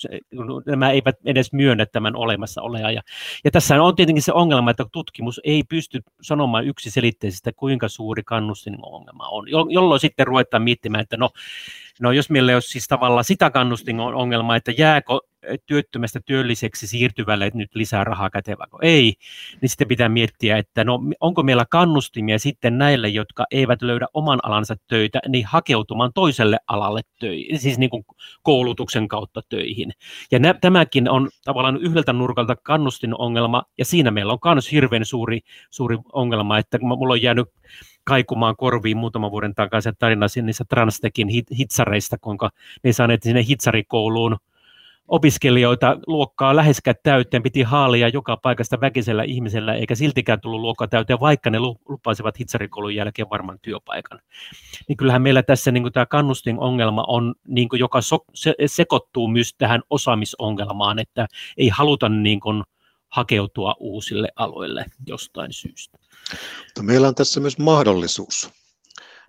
nämä 0.65 0.91
eivät 0.91 1.15
edes 1.25 1.53
myönnä 1.53 1.85
tämän 1.85 2.15
olemassa 2.15 2.61
olea. 2.61 2.91
Ja, 2.91 3.01
ja 3.43 3.51
tässä 3.51 3.83
on 3.83 3.95
tietenkin 3.95 4.23
se 4.23 4.33
ongelma, 4.33 4.71
että 4.71 4.85
tutkimus 4.91 5.41
ei 5.43 5.63
pysty 5.69 6.01
sanomaan 6.21 6.67
yksiselitteisesti, 6.67 7.53
kuinka 7.55 7.87
suuri 7.87 8.23
kannustin 8.23 8.77
ongelma 8.81 9.27
on, 9.27 9.45
jolloin 9.69 9.99
sitten 9.99 10.27
ruvetaan 10.27 10.63
miettimään, 10.63 11.01
että 11.01 11.17
no, 11.17 11.29
no 11.99 12.11
jos 12.11 12.29
meillä 12.29 12.51
ei 12.51 12.55
ole 12.55 12.61
siis 12.61 12.87
tavallaan 12.87 13.23
sitä 13.23 13.49
kannustin 13.49 13.99
ongelmaa, 13.99 14.55
että 14.55 14.71
jääkö 14.77 15.19
työttömästä 15.65 16.19
työlliseksi 16.25 16.87
siirtyvälle 16.87 17.51
nyt 17.53 17.75
lisää 17.75 18.03
rahaa 18.03 18.29
käteen, 18.29 18.57
vai 18.57 18.67
ei, 18.81 19.13
niin 19.61 19.69
sitten 19.69 19.87
pitää 19.87 20.09
miettiä, 20.09 20.57
että 20.57 20.83
no, 20.83 20.99
onko 21.19 21.43
meillä 21.43 21.65
kannustimia 21.69 22.39
sitten 22.39 22.77
näille, 22.77 23.09
jotka 23.09 23.45
eivät 23.51 23.81
löydä 23.81 24.07
oman 24.13 24.39
alansa 24.43 24.75
töitä, 24.87 25.19
niin 25.27 25.45
hakeutumaan 25.45 26.13
toiselle 26.13 26.57
alalle 26.67 27.01
töihin, 27.19 27.59
siis 27.65 27.77
niin 27.77 27.89
kuin 27.89 28.05
koulutuksen 28.43 29.07
kautta 29.07 29.41
töihin. 29.49 29.91
Ja 30.31 30.39
nä- 30.39 30.53
tämäkin 30.61 31.09
on 31.09 31.29
tavallaan 31.43 31.77
yhdeltä 31.77 32.13
nurkalta 32.13 32.55
kannustin 32.55 33.17
ongelma, 33.17 33.63
ja 33.77 33.85
siinä 33.85 34.11
meillä 34.11 34.33
on 34.33 34.39
myös 34.53 34.71
hirveän 34.71 35.05
suuri, 35.05 35.39
suuri 35.71 35.97
ongelma, 36.13 36.57
että 36.57 36.77
mulla 36.81 37.13
on 37.13 37.21
jäänyt 37.21 37.47
kaikumaan 38.03 38.55
korviin 38.55 38.97
muutaman 38.97 39.31
vuoden 39.31 39.55
takaisin 39.55 39.93
tarina 39.99 40.25
niissä 40.41 40.65
Transtekin 40.69 41.27
hitsareista, 41.57 42.17
kuinka 42.17 42.49
ne 42.83 42.93
saaneet 42.93 43.23
sinne 43.23 43.45
hitsarikouluun 43.47 44.37
opiskelijoita 45.07 45.97
luokkaa 46.07 46.55
läheskään 46.55 46.95
täyteen, 47.03 47.43
piti 47.43 47.61
haalia 47.61 48.07
joka 48.07 48.37
paikasta 48.37 48.81
väkisellä 48.81 49.23
ihmisellä, 49.23 49.73
eikä 49.73 49.95
siltikään 49.95 50.41
tullut 50.41 50.61
luokka 50.61 50.87
täyteen, 50.87 51.19
vaikka 51.19 51.49
ne 51.49 51.59
lupasivat 51.59 52.39
hitsarikoulun 52.39 52.95
jälkeen 52.95 53.29
varman 53.29 53.59
työpaikan. 53.61 54.19
Niin 54.87 54.97
kyllähän 54.97 55.21
meillä 55.21 55.43
tässä 55.43 55.71
niin 55.71 55.93
tämä 55.93 56.05
kannustin 56.05 56.59
ongelma 56.59 57.03
on, 57.07 57.35
niin 57.47 57.69
kuin, 57.69 57.79
joka 57.79 58.01
so, 58.01 58.25
se, 58.33 58.53
sekoittuu 58.65 59.27
myös 59.27 59.55
tähän 59.57 59.81
osaamisongelmaan, 59.89 60.99
että 60.99 61.27
ei 61.57 61.69
haluta 61.69 62.09
niin 62.09 62.39
kuin, 62.39 62.63
hakeutua 63.15 63.75
uusille 63.79 64.29
aloille 64.35 64.85
jostain 65.07 65.53
syystä. 65.53 65.97
Meillä 66.81 67.07
on 67.07 67.15
tässä 67.15 67.39
myös 67.39 67.57
mahdollisuus 67.57 68.49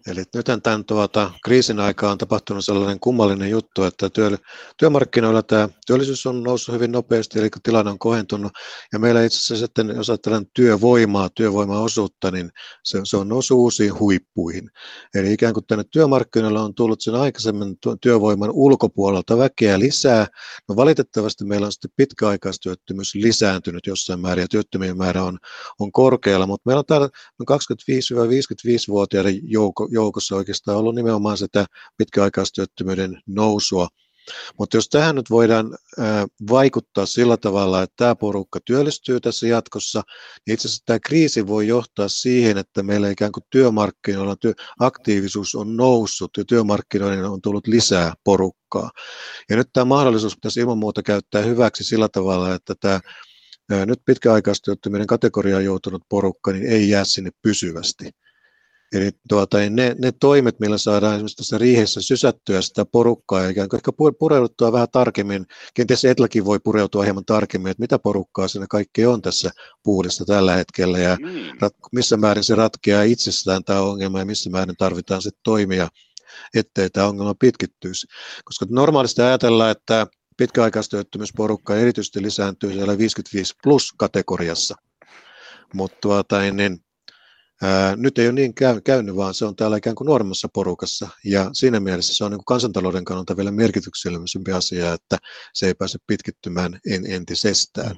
Eli 0.07 0.23
nyt 0.35 0.47
tämän 0.63 0.85
tuota, 0.85 1.31
kriisin 1.45 1.81
aikaan 1.81 2.13
on 2.13 2.19
tapahtunut 2.19 2.65
sellainen 2.65 3.01
kummallinen 3.01 3.51
juttu, 3.51 3.83
että 3.83 4.11
työ, 4.11 4.31
työmarkkinoilla 4.77 5.43
tämä 5.43 5.69
työllisyys 5.87 6.27
on 6.27 6.43
noussut 6.43 6.75
hyvin 6.75 6.93
nopeasti, 6.93 7.39
eli 7.39 7.49
tilanne 7.63 7.91
on 7.91 7.99
kohentunut. 7.99 8.53
Ja 8.93 8.99
meillä 8.99 9.25
itse 9.25 9.39
asiassa 9.39 9.67
sitten, 9.67 9.89
jos 9.97 10.11
ajatellaan 10.11 10.47
työvoimaa, 10.55 11.29
työvoimaosuutta, 11.29 12.31
niin 12.31 12.51
se, 12.85 13.01
se 13.05 13.17
on 13.17 13.29
noussut 13.29 13.59
uusiin 13.59 13.99
huippuihin. 13.99 14.71
Eli 15.15 15.33
ikään 15.33 15.55
kuin 15.55 15.67
tänne 15.67 15.85
työmarkkinoilla 15.91 16.63
on 16.63 16.75
tullut 16.75 17.01
sen 17.01 17.15
aikaisemmin 17.15 17.77
työvoiman 18.01 18.51
ulkopuolelta 18.51 19.39
väkeä 19.39 19.79
lisää. 19.79 20.27
No 20.69 20.77
valitettavasti 20.77 21.45
meillä 21.45 21.67
on 21.67 21.73
sitten 21.73 21.91
pitkäaikaistyöttömyys 21.97 23.15
lisääntynyt 23.15 23.87
jossain 23.87 24.21
määrin, 24.21 24.43
ja 24.43 24.49
työttömien 24.49 24.97
määrä 24.97 25.23
on, 25.23 25.39
on 25.81 25.93
korkealla, 25.93 26.47
mutta 26.47 26.63
meillä 26.67 26.79
on 26.79 26.87
täällä 26.87 27.09
25-55-vuotiaiden 27.43 29.41
joukko, 29.43 29.86
joukossa 29.91 30.37
oikeastaan 30.37 30.79
ollut 30.79 30.95
nimenomaan 30.95 31.39
sitä 31.39 31.67
pitkäaikaistyöttömyyden 31.97 33.21
nousua. 33.27 33.89
Mutta 34.59 34.77
jos 34.77 34.89
tähän 34.89 35.15
nyt 35.15 35.31
voidaan 35.31 35.79
vaikuttaa 36.51 37.07
sillä 37.07 37.37
tavalla, 37.37 37.83
että 37.83 37.95
tämä 37.97 38.15
porukka 38.15 38.61
työllistyy 38.65 39.21
tässä 39.21 39.47
jatkossa, 39.47 40.03
niin 40.47 40.55
itse 40.55 40.69
asiassa 40.69 40.83
tämä 40.87 40.99
kriisi 40.99 41.47
voi 41.47 41.69
johtaa 41.69 42.09
siihen, 42.09 42.59
että 42.59 42.83
meillä 42.83 43.11
ikään 43.11 43.33
kuin 43.33 43.45
työmarkkinoilla 43.51 44.37
työ, 44.37 44.53
aktiivisuus 44.81 45.55
on 45.55 45.77
noussut 45.77 46.31
ja 46.37 46.45
työmarkkinoille 46.45 47.29
on 47.29 47.41
tullut 47.43 47.67
lisää 47.67 48.15
porukkaa. 48.25 48.91
Ja 49.51 49.57
nyt 49.57 49.69
tämä 49.73 49.85
mahdollisuus 49.85 50.37
pitäisi 50.37 50.61
ilman 50.61 50.79
muuta 50.79 51.03
käyttää 51.03 51.43
hyväksi 51.43 51.85
sillä 51.85 52.09
tavalla, 52.09 52.55
että 52.55 52.75
tämä 52.81 53.01
nyt 53.87 53.99
pitkäaikaistyöttömyyden 54.05 55.07
kategoriaan 55.07 55.65
joutunut 55.65 56.03
porukka 56.09 56.53
niin 56.53 56.67
ei 56.67 56.89
jää 56.89 57.05
sinne 57.05 57.31
pysyvästi 57.43 58.11
Eli 58.93 59.11
tuota, 59.29 59.59
niin 59.59 59.77
ne, 59.77 59.97
ne 59.99 60.13
toimet, 60.13 60.61
millä 60.61 60.79
saadaan 60.79 61.15
esimerkiksi 61.15 61.37
tässä 61.37 61.59
riihessä 61.59 62.01
sysättyä 62.03 62.63
sitä 62.63 62.85
porukkaa 62.85 63.43
ja 63.43 63.49
ikään 63.49 63.69
kuin 63.69 63.79
ehkä 63.79 63.93
pureuduttua 64.19 64.73
vähän 64.73 64.89
tarkemmin, 64.93 65.47
kenties 65.75 66.05
Etläkin 66.05 66.45
voi 66.45 66.59
pureutua 66.65 67.03
hieman 67.03 67.25
tarkemmin, 67.25 67.71
että 67.71 67.81
mitä 67.81 67.99
porukkaa 67.99 68.49
siinä 68.49 68.67
kaikki 68.71 69.07
on 69.07 69.23
tässä 69.23 69.51
puhdista 69.83 70.25
tällä 70.25 70.55
hetkellä 70.55 70.99
ja 70.99 71.17
mm. 71.21 71.59
rat, 71.61 71.75
missä 71.93 72.17
määrin 72.17 72.45
se 72.45 72.55
ratkeaa 72.55 73.03
itsestään 73.03 73.65
tämä 73.65 73.81
ongelma 73.81 74.19
ja 74.19 74.25
missä 74.25 74.51
määrin 74.51 74.77
tarvitaan 74.77 75.23
sitten 75.23 75.41
toimia, 75.45 75.89
ettei 76.55 76.91
tämä 76.91 77.07
ongelma 77.07 77.35
pitkittyisi. 77.35 78.07
Koska 78.45 78.67
normaalisti 78.69 79.23
ajatellaan, 79.23 79.71
että 79.71 80.07
pitkäaikaistyöttömyysporukka 80.37 81.77
erityisesti 81.77 82.23
lisääntyy 82.23 82.73
siellä 82.73 82.99
55 82.99 83.55
plus 83.63 83.93
kategoriassa, 83.93 84.75
mutta 85.75 85.99
tuota, 86.01 86.41
niin 86.41 86.86
Ää, 87.63 87.97
nyt 87.97 88.19
ei 88.19 88.27
ole 88.27 88.33
niin 88.33 88.55
käy, 88.55 88.81
käynyt, 88.81 89.17
vaan 89.17 89.35
se 89.35 89.45
on 89.45 89.57
täällä 89.57 89.77
ikään 89.77 89.97
kuin 89.97 90.07
nuoremmassa 90.07 90.49
porukassa, 90.55 91.09
ja 91.25 91.51
siinä 91.53 91.81
mielessä 91.81 92.15
se 92.15 92.25
on 92.25 92.31
niin 92.31 92.39
kuin 92.39 92.45
kansantalouden 92.45 93.05
kannalta 93.05 93.37
vielä 93.37 93.51
merkityksellisempi 93.51 94.53
asia, 94.53 94.93
että 94.93 95.19
se 95.55 95.67
ei 95.67 95.75
pääse 95.75 95.99
pitkittymään 96.07 96.81
en, 96.91 97.07
entisestään. 97.11 97.97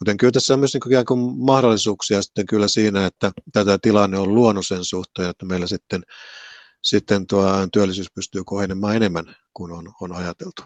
Joten 0.00 0.16
kyllä 0.16 0.32
tässä 0.32 0.54
on 0.54 0.60
myös 0.60 0.74
niin 0.74 0.80
kuin 0.80 0.92
ikään 0.92 1.06
kuin 1.06 1.38
mahdollisuuksia 1.38 2.22
sitten 2.22 2.46
kyllä 2.46 2.68
siinä, 2.68 3.06
että 3.06 3.32
tätä 3.52 3.78
tilanne 3.82 4.18
on 4.18 4.34
luonut 4.34 4.66
sen 4.66 4.84
suhteen, 4.84 5.30
että 5.30 5.46
meillä 5.46 5.66
sitten, 5.66 6.02
sitten 6.84 7.26
tuo 7.26 7.44
työllisyys 7.72 8.12
pystyy 8.14 8.42
kohenemaan 8.44 8.96
enemmän 8.96 9.36
kuin 9.54 9.72
on, 9.72 9.92
on 10.00 10.12
ajateltu. 10.12 10.62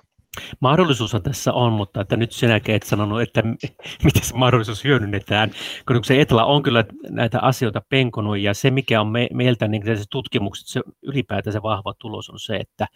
Mahdollisuushan 0.61 1.22
tässä 1.22 1.53
on, 1.53 1.72
mutta 1.72 2.01
että 2.01 2.16
nyt 2.16 2.32
sinäkin 2.32 2.74
et 2.74 2.82
sanonut, 2.82 3.22
että 3.22 3.43
miten 4.05 4.22
se 4.22 4.34
mahdollisuus 4.34 4.84
hyödynnetään, 4.84 5.51
kun 5.86 6.05
se 6.05 6.20
Etla 6.20 6.45
on 6.45 6.62
kyllä 6.62 6.84
näitä 7.11 7.41
asioita 7.41 7.82
penkonut 7.88 8.38
ja 8.38 8.55
se 8.55 8.70
mikä 8.70 9.01
on 9.01 9.07
me, 9.07 9.28
meiltä 9.32 9.68
niin 9.68 9.99
se 9.99 10.05
tutkimukset, 10.11 10.66
se 10.66 10.80
ylipäätään 11.03 11.53
se 11.53 11.62
vahva 11.62 11.95
tulos 11.99 12.30
on 12.30 12.38
se, 12.38 12.57
että 12.57 12.86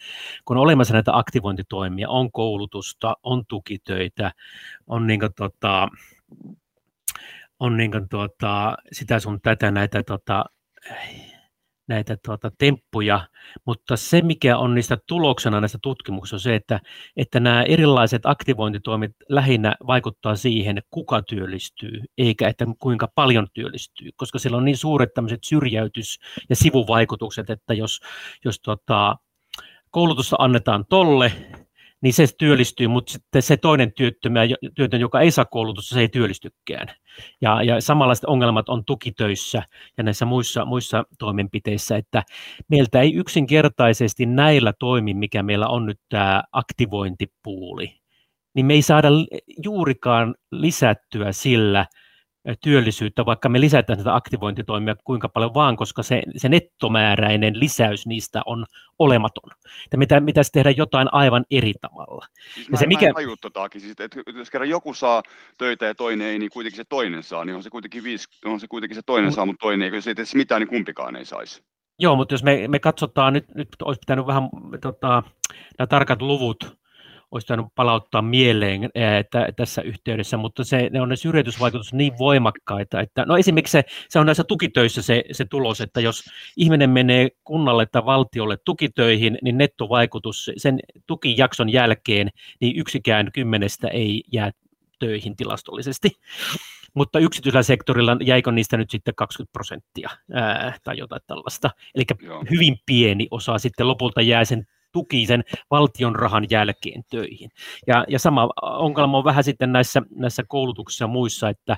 kun 0.45 0.57
on 0.57 0.63
olemassa 0.63 0.95
näitä 0.95 1.17
aktivointitoimia, 1.17 2.09
on 2.09 2.33
koulutusta, 2.33 3.17
on 3.23 3.47
tukitöitä, 3.47 4.33
on 4.87 5.07
niin 5.07 5.21
kuin, 5.21 5.35
tota, 5.37 5.89
on 7.61 7.77
niin 7.77 7.91
kuin, 7.91 8.09
tota, 8.09 8.77
sitä 8.93 9.21
sun 9.21 9.41
tätä 9.41 9.71
näitä 9.71 10.03
tota, 10.03 10.45
näitä 11.87 12.17
tuota, 12.25 12.51
temppuja, 12.59 13.29
mutta 13.67 13.97
se, 13.97 14.23
mikä 14.23 14.59
on 14.59 14.75
niistä 14.75 14.99
tuloksena 15.09 15.61
näistä 15.61 15.79
tutkimuksista, 15.83 16.37
on 16.37 16.41
se, 16.41 16.55
että, 16.55 16.81
että 17.17 17.41
nämä 17.41 17.63
erilaiset 17.63 18.27
aktivointitoimet 18.27 19.13
lähinnä 19.29 19.75
vaikuttaa 19.87 20.37
siihen, 20.37 20.83
kuka 20.91 21.23
työllistyy, 21.23 22.01
eikä 22.19 22.49
että 22.49 22.67
kuinka 22.79 23.09
paljon 23.15 23.47
työllistyy, 23.55 24.11
koska 24.17 24.39
siellä 24.39 24.59
on 24.59 24.65
niin 24.65 24.77
suuret 24.77 25.15
tämmöiset 25.15 25.45
syrjäytys- 25.45 26.19
ja 26.49 26.57
sivuvaikutukset, 26.57 27.51
että 27.51 27.75
jos, 27.75 28.01
jos 28.45 28.61
tota, 28.61 29.17
koulutusta 29.91 30.37
annetaan 30.39 30.85
tolle, 30.89 31.33
niin 32.05 32.15
se 32.15 32.27
työllistyy, 32.39 32.89
mutta 32.89 33.13
sitten 33.13 33.43
se 33.43 33.57
toinen 33.57 33.93
työttömä, 33.93 34.41
työtön, 34.75 35.01
joka 35.01 35.21
ei 35.21 35.31
saa 35.31 35.45
koulutusta, 35.45 35.95
se 35.95 36.01
ei 36.01 36.09
työllistykään. 36.09 36.89
Ja, 37.41 37.63
ja 37.63 37.81
samanlaiset 37.81 38.25
ongelmat 38.25 38.69
on 38.69 38.85
tukitöissä 38.85 39.63
ja 39.99 40.05
näissä 40.05 40.25
muissa, 40.25 40.65
muissa 40.65 41.05
toimenpiteissä, 41.19 41.97
että 41.97 42.23
meiltä 42.69 43.01
ei 43.01 43.15
yksinkertaisesti 43.15 44.27
näillä 44.27 44.73
toimi, 44.79 45.15
mikä 45.15 45.43
meillä 45.43 45.67
on 45.69 45.87
nyt 45.87 46.01
tämä 46.09 46.43
aktivointipuuli, 46.53 48.01
niin 48.55 48.67
me 48.67 48.75
ei 48.75 48.83
saada 48.83 49.09
juurikaan 49.65 50.35
lisättyä 50.53 51.33
sillä, 51.33 51.87
työllisyyttä, 52.61 53.27
vaikka 53.27 53.49
me 53.49 53.61
lisätään 53.61 53.99
sitä 53.99 54.15
aktivointitoimia 54.15 54.97
kuinka 55.05 55.29
paljon 55.29 55.55
vaan, 55.55 55.77
koska 55.77 56.03
se, 56.03 56.23
se 56.37 56.49
nettomääräinen 56.49 57.61
lisäys 57.61 58.07
niistä 58.07 58.43
on 58.47 58.67
olematon. 58.99 59.51
Että 59.85 59.97
mitä, 59.97 60.21
pitäisi 60.21 60.53
tehdä 60.53 60.71
jotain 60.71 61.09
aivan 61.13 61.45
eri 61.51 61.73
tavalla. 61.81 62.27
Siis 62.55 62.69
ja 62.73 62.79
se, 62.79 62.87
mikä... 62.87 63.07
Mä 63.07 63.69
siis, 63.73 63.95
että 64.01 64.21
jos 64.35 64.51
kerran 64.51 64.69
joku 64.69 64.95
saa 64.95 65.23
töitä 65.59 65.87
ja 65.87 65.95
toinen 65.95 66.27
ei, 66.27 66.39
niin 66.39 66.51
kuitenkin 66.51 66.77
se 66.77 66.85
toinen 66.89 67.23
saa, 67.23 67.45
niin 67.45 67.57
on 67.57 67.63
se 67.63 67.71
kuitenkin, 67.71 68.05
viisi, 68.05 68.29
on 68.45 68.61
se, 68.61 68.67
kuitenkin 68.69 68.97
se 68.97 69.03
toinen 69.07 69.33
saa, 69.33 69.47
mutta 69.47 69.63
toinen 69.63 69.93
ei, 69.93 69.99
jos 69.99 70.07
ei 70.07 70.15
tehdä 70.15 70.31
mitään, 70.35 70.61
niin 70.61 70.69
kumpikaan 70.69 71.17
ei 71.17 71.25
saisi. 71.25 71.63
Joo, 71.99 72.17
mutta 72.17 72.35
jos 72.35 72.43
me, 72.43 72.69
me 72.69 72.79
katsotaan, 72.79 73.33
nyt, 73.33 73.55
nyt 73.55 73.69
olisi 73.85 73.99
pitänyt 73.99 74.27
vähän 74.27 74.49
tota, 74.81 75.23
nämä 75.79 75.87
tarkat 75.87 76.23
luvut 76.23 76.84
olisi 77.35 77.45
pitänyt 77.45 77.67
palauttaa 77.75 78.23
mieleen 78.23 78.91
että 78.95 79.49
tässä 79.57 79.83
yhteydessä, 79.83 80.37
mutta 80.37 80.65
se, 80.65 80.89
ne 80.93 81.01
on 81.01 81.09
ne 81.09 81.17
syrjäytysvaikutus 81.17 81.93
niin 81.93 82.19
voimakkaita, 82.19 83.01
että 83.01 83.25
no 83.25 83.37
esimerkiksi 83.37 83.73
se, 83.73 83.85
se 84.09 84.19
on 84.19 84.27
näissä 84.27 84.45
tukitöissä 84.45 85.03
se, 85.03 85.25
se 85.33 85.45
tulos, 85.45 85.81
että 85.81 86.01
jos 86.01 86.25
ihminen 86.57 86.91
menee 86.91 87.29
kunnalle 87.45 87.87
tai 87.87 88.05
valtiolle 88.05 88.57
tukitöihin, 88.65 89.39
niin 89.43 89.59
nettovaikutus 89.59 90.51
sen 90.57 90.81
tukijakson 91.07 91.73
jälkeen, 91.73 92.31
niin 92.61 92.77
yksikään 92.77 93.33
kymmenestä 93.33 93.89
ei 93.89 94.23
jää 94.33 94.51
töihin 94.99 95.37
tilastollisesti. 95.37 96.11
Mutta 96.95 97.19
yksityisellä 97.19 97.63
sektorilla 97.63 98.17
jäikö 98.21 98.53
niistä 98.53 98.77
nyt 98.77 98.91
sitten 98.91 99.15
20 99.15 99.53
prosenttia 99.53 100.11
ää, 100.33 100.77
tai 100.85 100.99
jotain 100.99 101.23
tällaista. 101.27 101.71
Eli 101.95 102.05
hyvin 102.51 102.77
pieni 102.87 103.29
osa 103.31 103.59
sitten 103.59 103.89
lopulta 103.89 104.21
jää 104.21 104.45
sen 104.45 104.67
tuki 104.95 105.27
sen 105.27 105.45
valtion 105.71 106.17
rahan 106.17 106.47
jälkeen 106.51 107.05
töihin. 107.11 107.51
Ja, 107.87 108.05
ja 108.09 108.19
sama 108.19 108.49
ongelma 108.63 109.19
on 109.19 109.25
vähän 109.25 109.45
sitten 109.45 109.73
näissä, 109.73 110.03
näissä 110.17 110.43
koulutuksissa 110.49 111.05
ja 111.05 111.09
muissa, 111.09 111.49
että, 111.49 111.77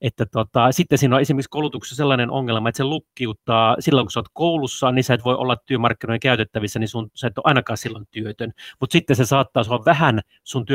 että 0.00 0.26
tota, 0.26 0.72
sitten 0.72 0.98
siinä 0.98 1.16
on 1.16 1.22
esimerkiksi 1.22 1.50
koulutuksessa 1.50 1.96
sellainen 1.96 2.30
ongelma, 2.30 2.68
että 2.68 2.76
se 2.76 2.84
lukkiuttaa 2.84 3.76
silloin, 3.78 4.06
kun 4.06 4.12
sä 4.12 4.20
oot 4.20 4.28
koulussa, 4.32 4.92
niin 4.92 5.04
sä 5.04 5.14
et 5.14 5.24
voi 5.24 5.34
olla 5.34 5.56
työmarkkinoiden 5.56 6.20
käytettävissä, 6.20 6.78
niin 6.78 6.88
sun, 6.88 7.10
sä 7.14 7.26
et 7.26 7.38
ole 7.38 7.42
ainakaan 7.46 7.76
silloin 7.76 8.06
työtön. 8.10 8.52
Mutta 8.80 8.92
sitten 8.92 9.16
se 9.16 9.24
saattaa 9.24 9.64
olla 9.70 9.84
vähän 9.84 10.20
sun 10.44 10.66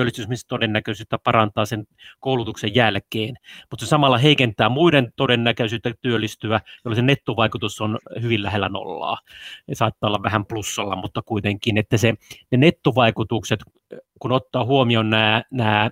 todennäköisyyttä 0.47 1.17
parantaa 1.23 1.65
sen 1.65 1.87
koulutuksen 2.19 2.75
jälkeen, 2.75 3.35
mutta 3.71 3.85
se 3.85 3.89
samalla 3.89 4.17
heikentää 4.17 4.69
muiden 4.69 5.13
todennäköisyyttä 5.15 5.91
työllistyä, 6.01 6.61
jolloin 6.85 6.95
se 6.95 7.01
nettovaikutus 7.01 7.81
on 7.81 7.99
hyvin 8.21 8.43
lähellä 8.43 8.69
nollaa. 8.69 9.17
Ja 9.67 9.75
saattaa 9.75 10.07
olla 10.07 10.23
vähän 10.23 10.45
plussalla, 10.45 10.95
mutta 10.95 11.21
kuitenkin 11.21 11.77
että 11.81 11.97
se, 11.97 12.13
ne 12.51 12.57
nettovaikutukset, 12.57 13.59
kun 14.19 14.31
ottaa 14.31 14.65
huomioon 14.65 15.09
nämä, 15.09 15.43
nämä 15.51 15.89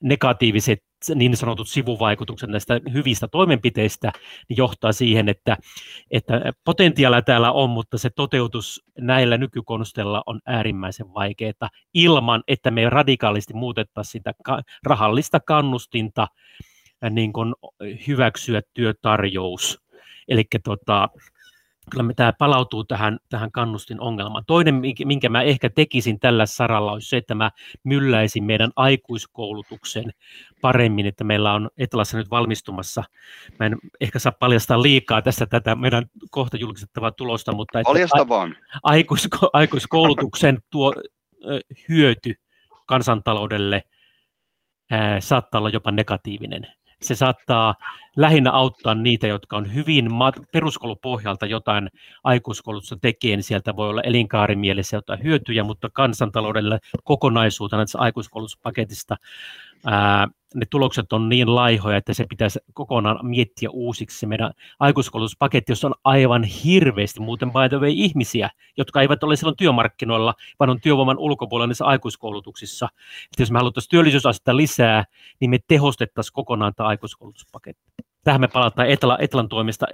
negatiiviset 0.00 0.82
niin 1.14 1.36
sanotut 1.36 1.68
sivuvaikutukset 1.68 2.50
näistä 2.50 2.80
hyvistä 2.92 3.28
toimenpiteistä, 3.28 4.12
niin 4.48 4.56
johtaa 4.56 4.92
siihen, 4.92 5.28
että, 5.28 5.56
että 6.10 6.52
potentiaalia 6.64 7.22
täällä 7.22 7.52
on, 7.52 7.70
mutta 7.70 7.98
se 7.98 8.10
toteutus 8.10 8.84
näillä 8.98 9.38
nykykonsteilla 9.38 10.22
on 10.26 10.40
äärimmäisen 10.46 11.14
vaikeaa 11.14 11.68
ilman, 11.94 12.42
että 12.48 12.70
me 12.70 12.90
radikaalisti 12.90 13.54
muutettaisiin 13.54 14.12
sitä 14.12 14.32
rahallista 14.82 15.40
kannustinta 15.40 16.26
niin 17.10 17.32
kuin 17.32 17.54
hyväksyä 18.06 18.62
työtarjous. 18.74 19.82
Eli 20.28 20.44
tota, 20.64 21.08
kyllä 21.90 22.02
me 22.02 22.14
tämä 22.14 22.32
palautuu 22.32 22.84
tähän, 22.84 23.18
tähän 23.28 23.52
kannustin 23.52 24.00
ongelmaan. 24.00 24.44
Toinen, 24.46 24.82
minkä 25.04 25.28
mä 25.28 25.42
ehkä 25.42 25.70
tekisin 25.70 26.20
tällä 26.20 26.46
saralla, 26.46 26.92
olisi 26.92 27.08
se, 27.08 27.16
että 27.16 27.34
mä 27.34 27.50
mylläisin 27.84 28.44
meidän 28.44 28.70
aikuiskoulutuksen 28.76 30.04
paremmin, 30.60 31.06
että 31.06 31.24
meillä 31.24 31.52
on 31.52 31.70
Etelässä 31.78 32.18
nyt 32.18 32.30
valmistumassa, 32.30 33.04
mä 33.58 33.66
en 33.66 33.76
ehkä 34.00 34.18
saa 34.18 34.32
paljastaa 34.32 34.82
liikaa 34.82 35.22
tässä 35.22 35.46
tätä 35.46 35.74
meidän 35.74 36.04
kohta 36.30 36.56
julkistettavaa 36.56 37.12
tulosta, 37.12 37.52
mutta 37.52 37.80
että 37.80 37.88
Paljasta 37.88 38.28
vaan. 38.28 38.56
Aikuisko, 38.82 39.50
aikuiskoulutuksen 39.52 40.58
tuo 40.70 40.94
hyöty 41.88 42.34
kansantaloudelle 42.86 43.82
ää, 44.90 45.20
saattaa 45.20 45.58
olla 45.58 45.70
jopa 45.70 45.90
negatiivinen 45.90 46.66
se 47.02 47.14
saattaa 47.14 47.74
lähinnä 48.16 48.50
auttaa 48.50 48.94
niitä, 48.94 49.26
jotka 49.26 49.56
on 49.56 49.74
hyvin 49.74 50.08
peruskoulupohjalta 50.52 51.46
jotain 51.46 51.90
aikuiskoulutusta 52.24 52.96
tekee, 53.02 53.36
niin 53.36 53.44
sieltä 53.44 53.76
voi 53.76 53.88
olla 53.88 54.02
elinkaarimielessä 54.02 54.96
jotain 54.96 55.22
hyötyjä, 55.22 55.64
mutta 55.64 55.90
kansantaloudelle 55.90 56.78
kokonaisuutena 57.04 57.82
tässä 57.82 57.98
aikuiskoulutuspaketista 57.98 59.16
ää, 59.86 60.28
ne 60.54 60.66
tulokset 60.70 61.12
on 61.12 61.28
niin 61.28 61.54
laihoja, 61.54 61.96
että 61.96 62.14
se 62.14 62.26
pitäisi 62.28 62.58
kokonaan 62.74 63.26
miettiä 63.26 63.70
uusiksi 63.70 64.18
se 64.18 64.26
meidän 64.26 64.52
aikuiskoulutuspaketti, 64.80 65.72
jossa 65.72 65.88
on 65.88 65.94
aivan 66.04 66.44
hirveästi 66.44 67.20
muuten 67.20 67.52
by 67.52 67.68
the 67.68 67.80
way 67.80 67.90
ihmisiä, 67.90 68.50
jotka 68.76 69.00
eivät 69.00 69.22
ole 69.22 69.36
silloin 69.36 69.56
työmarkkinoilla, 69.56 70.34
vaan 70.60 70.70
on 70.70 70.80
työvoiman 70.80 71.18
ulkopuolella 71.18 71.66
niissä 71.66 71.84
aikuiskoulutuksissa. 71.84 72.88
Että 73.24 73.42
jos 73.42 73.50
me 73.50 73.58
haluttaisiin 73.58 73.90
työllisyysastetta 73.90 74.56
lisää, 74.56 75.04
niin 75.40 75.50
me 75.50 75.58
tehostettaisiin 75.68 76.34
kokonaan 76.34 76.72
tämä 76.76 76.88
aikuiskoulutuspaketti. 76.88 78.01
Tähän 78.24 78.40
me 78.40 78.48
palataan 78.48 78.90
Etelä, 78.90 79.16
Etelän 79.20 79.48
toimesta 79.48 79.86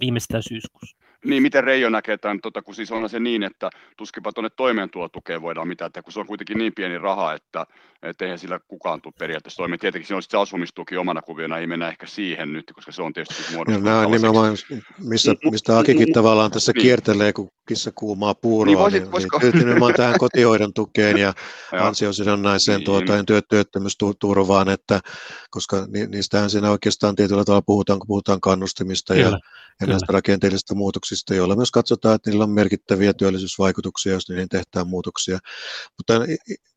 viimeistään 0.00 0.42
syyskuussa. 0.42 0.96
Niin, 1.24 1.42
miten 1.42 1.64
Reijo 1.64 1.90
näkee 1.90 2.16
tämän, 2.16 2.40
tota, 2.40 2.62
kun 2.62 2.74
siis 2.74 2.92
on 2.92 3.08
se 3.08 3.20
niin, 3.20 3.42
että 3.42 3.70
tuskinpa 3.96 4.32
tuonne 4.32 4.50
toimeentulotukeen 4.56 5.42
voidaan 5.42 5.68
mitään, 5.68 5.86
että 5.86 6.02
kun 6.02 6.12
se 6.12 6.20
on 6.20 6.26
kuitenkin 6.26 6.58
niin 6.58 6.72
pieni 6.74 6.98
raha, 6.98 7.32
että 7.32 7.66
et 8.02 8.22
eihän 8.22 8.38
sillä 8.38 8.60
kukaan 8.68 9.02
tule 9.02 9.14
periaatteessa 9.18 9.56
toimeen. 9.56 9.78
Tietenkin 9.78 10.06
siinä 10.06 10.16
on 10.16 10.22
se 10.22 10.36
asumistuki 10.36 10.96
omana 10.96 11.22
kuviona, 11.22 11.58
ei 11.58 11.66
mennä 11.66 11.88
ehkä 11.88 12.06
siihen 12.06 12.52
nyt, 12.52 12.72
koska 12.74 12.92
se 12.92 13.02
on 13.02 13.12
tietysti 13.12 13.42
muodostunut. 13.52 13.84
No, 13.84 13.90
nämä 13.90 14.06
on 14.06 14.12
nimenomaan, 14.12 14.56
missä, 14.98 15.34
mistä 15.50 15.78
Akikin 15.78 16.12
tavallaan 16.12 16.50
tässä 16.50 16.72
niin. 16.74 16.82
kiertelee, 16.82 17.32
kun 17.32 17.50
kissa 17.68 17.92
kuumaa 17.94 18.34
puuroa, 18.34 18.66
niin, 18.66 18.78
voisit, 18.78 19.02
niin, 19.02 19.12
voisiko... 19.12 19.38
niin 19.38 19.58
nimenomaan 19.58 19.94
tähän 19.94 20.18
kotihoidon 20.18 20.74
tukeen 20.74 21.18
ja 21.18 21.32
ansiosidonnaiseen 21.86 22.78
niin. 22.78 22.84
tuota, 22.84 23.24
työ, 23.26 23.42
työttömyysturvaan, 23.50 24.68
että, 24.68 25.00
koska 25.50 25.86
ni, 25.88 26.06
niistähän 26.06 26.50
siinä 26.50 26.70
oikeastaan 26.70 27.16
tietyllä 27.16 27.44
tavalla 27.44 27.62
puhutaan, 27.66 27.98
kun 27.98 28.06
puhutaan 28.06 28.40
kannustimista 28.40 29.14
Kyllä. 29.14 29.28
ja 29.28 29.38
ja 29.80 29.86
näistä 29.86 30.12
rakenteellisista 30.12 30.74
muutoksista, 30.74 31.13
joilla 31.34 31.56
myös 31.56 31.70
katsotaan, 31.70 32.14
että 32.14 32.30
niillä 32.30 32.44
on 32.44 32.50
merkittäviä 32.50 33.12
työllisyysvaikutuksia, 33.14 34.12
jos 34.12 34.28
niihin 34.28 34.48
tehdään 34.48 34.88
muutoksia. 34.88 35.38
Mutta 35.98 36.14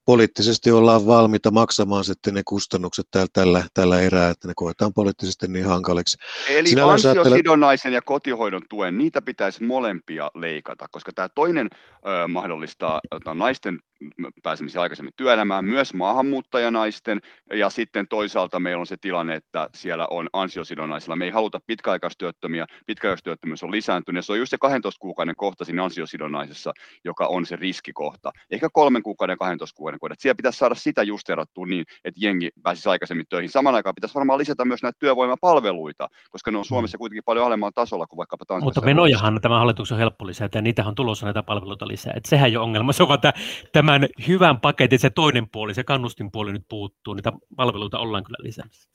poliittisesti 0.05 0.71
ollaan 0.71 1.07
valmiita 1.07 1.51
maksamaan 1.51 2.03
sitten 2.03 2.33
ne 2.33 2.41
kustannukset 2.45 3.05
tällä, 3.11 3.27
tällä, 3.33 3.63
tällä 3.73 4.01
erää, 4.01 4.29
että 4.29 4.47
ne 4.47 4.53
koetaan 4.55 4.93
poliittisesti 4.93 5.47
niin 5.47 5.65
hankaliksi. 5.65 6.17
Eli 6.49 6.69
Sinä 6.69 6.87
ansiosidonnaisen 6.87 7.93
ja 7.93 8.01
kotihoidon 8.01 8.61
tuen, 8.69 8.97
niitä 8.97 9.21
pitäisi 9.21 9.63
molempia 9.63 10.31
leikata, 10.35 10.85
koska 10.91 11.11
tämä 11.15 11.29
toinen 11.35 11.67
ö, 11.73 12.27
mahdollistaa 12.27 13.01
naisten 13.33 13.79
pääsemisen 14.43 14.81
aikaisemmin 14.81 15.13
työelämään, 15.15 15.65
myös 15.65 15.93
maahanmuuttajanaisten, 15.93 17.21
ja 17.53 17.69
sitten 17.69 18.07
toisaalta 18.07 18.59
meillä 18.59 18.79
on 18.79 18.87
se 18.87 18.97
tilanne, 19.01 19.35
että 19.35 19.69
siellä 19.75 20.07
on 20.09 20.29
ansiosidonnaisilla. 20.33 21.15
Me 21.15 21.25
ei 21.25 21.31
haluta 21.31 21.59
pitkäaikaistyöttömiä, 21.67 22.65
pitkäaikaistyöttömyys 22.85 23.63
on 23.63 23.71
lisääntynyt, 23.71 24.17
ja 24.17 24.21
se 24.21 24.31
on 24.31 24.39
just 24.39 24.49
se 24.49 24.57
12 24.57 24.99
kuukauden 24.99 25.35
kohta 25.35 25.65
siinä 25.65 25.83
ansiosidonnaisessa, 25.83 26.73
joka 27.05 27.25
on 27.25 27.45
se 27.45 27.55
riskikohta. 27.55 28.31
Ehkä 28.51 28.69
kolmen 28.73 29.03
kuukauden, 29.03 29.37
12 29.37 29.77
kuukauden 29.77 29.99
kohta. 29.99 30.15
Siellä 30.19 30.35
pitäisi 30.35 30.59
saada 30.59 30.75
sitä 30.75 31.03
justeerattua 31.03 31.65
niin, 31.65 31.85
että 32.03 32.19
jengi 32.23 32.49
pääsisi 32.63 32.89
aikaisemmin 32.89 33.25
töihin. 33.29 33.49
Saman 33.49 33.75
aikaan 33.75 33.95
pitäisi 33.95 34.15
varmaan 34.15 34.39
lisätä 34.39 34.65
myös 34.65 34.83
näitä 34.83 34.99
työvoimapalveluita, 34.99 36.07
koska 36.29 36.51
ne 36.51 36.57
on 36.57 36.65
Suomessa 36.65 36.97
kuitenkin 36.97 37.23
paljon 37.25 37.45
alemmalla 37.45 37.71
tasolla 37.71 38.07
kuin 38.07 38.17
vaikkapa 38.17 38.45
Tanskassa. 38.45 38.65
Mutta 38.65 38.81
menojahan 38.81 39.41
tämä 39.41 39.59
hallitus 39.59 39.91
on 39.91 39.97
helppo 39.97 40.27
lisätä, 40.27 40.57
ja 40.57 40.61
niitä 40.61 40.85
on 40.85 40.95
tulossa 40.95 41.25
näitä 41.25 41.43
palveluita 41.43 41.87
lisää. 41.87 42.13
Et 42.17 42.25
sehän 42.25 42.49
ole 42.49 42.57
ongelma. 42.57 42.93
Se 42.93 43.03
on 43.03 43.09
vaan 43.09 43.19
tämän 43.87 44.09
hyvän 44.27 44.59
paketin 44.59 44.99
se 44.99 45.09
toinen 45.09 45.49
puoli, 45.49 45.73
se 45.73 45.83
kannustinpuoli 45.83 46.53
nyt 46.53 46.65
puuttuu. 46.69 47.13
Niitä 47.13 47.33
palveluita 47.55 47.99
ollaan 47.99 48.23
kyllä 48.23 48.37
lisäämässä. 48.39 48.89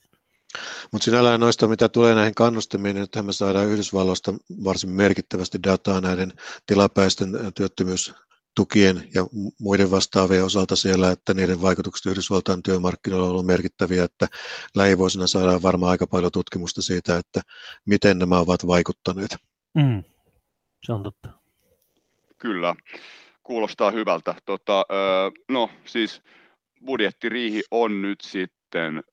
Mutta 0.91 1.05
sinällään 1.05 1.39
noista, 1.39 1.67
mitä 1.67 1.89
tulee 1.89 2.15
näihin 2.15 2.35
kannustimiin, 2.35 2.95
niin 2.95 3.25
me 3.25 3.33
saadaan 3.33 3.67
Yhdysvalloista 3.67 4.33
varsin 4.63 4.89
merkittävästi 4.89 5.63
dataa 5.63 6.01
näiden 6.01 6.33
tilapäisten 6.65 7.29
työttömyystukien 7.55 9.09
ja 9.15 9.27
muiden 9.59 9.91
vastaavien 9.91 10.45
osalta 10.45 10.75
siellä, 10.75 11.11
että 11.11 11.33
niiden 11.33 11.61
vaikutukset 11.61 12.05
Yhdysvaltain 12.05 12.63
työmarkkinoilla 12.63 13.25
on 13.25 13.31
ollut 13.31 13.45
merkittäviä, 13.45 14.03
että 14.03 14.27
lähivuosina 14.75 15.27
saadaan 15.27 15.61
varmaan 15.61 15.91
aika 15.91 16.07
paljon 16.07 16.31
tutkimusta 16.31 16.81
siitä, 16.81 17.17
että 17.17 17.41
miten 17.85 18.19
nämä 18.19 18.39
ovat 18.39 18.67
vaikuttaneet. 18.67 19.35
Mm, 19.75 20.03
se 20.85 20.93
on 20.93 21.03
totta. 21.03 21.29
Kyllä, 22.37 22.75
kuulostaa 23.43 23.91
hyvältä. 23.91 24.35
Tota, 24.45 24.85
no 25.49 25.69
siis 25.85 26.21
budjettiriihi 26.85 27.61
on 27.71 28.01
nyt 28.01 28.21
sitten 28.21 29.03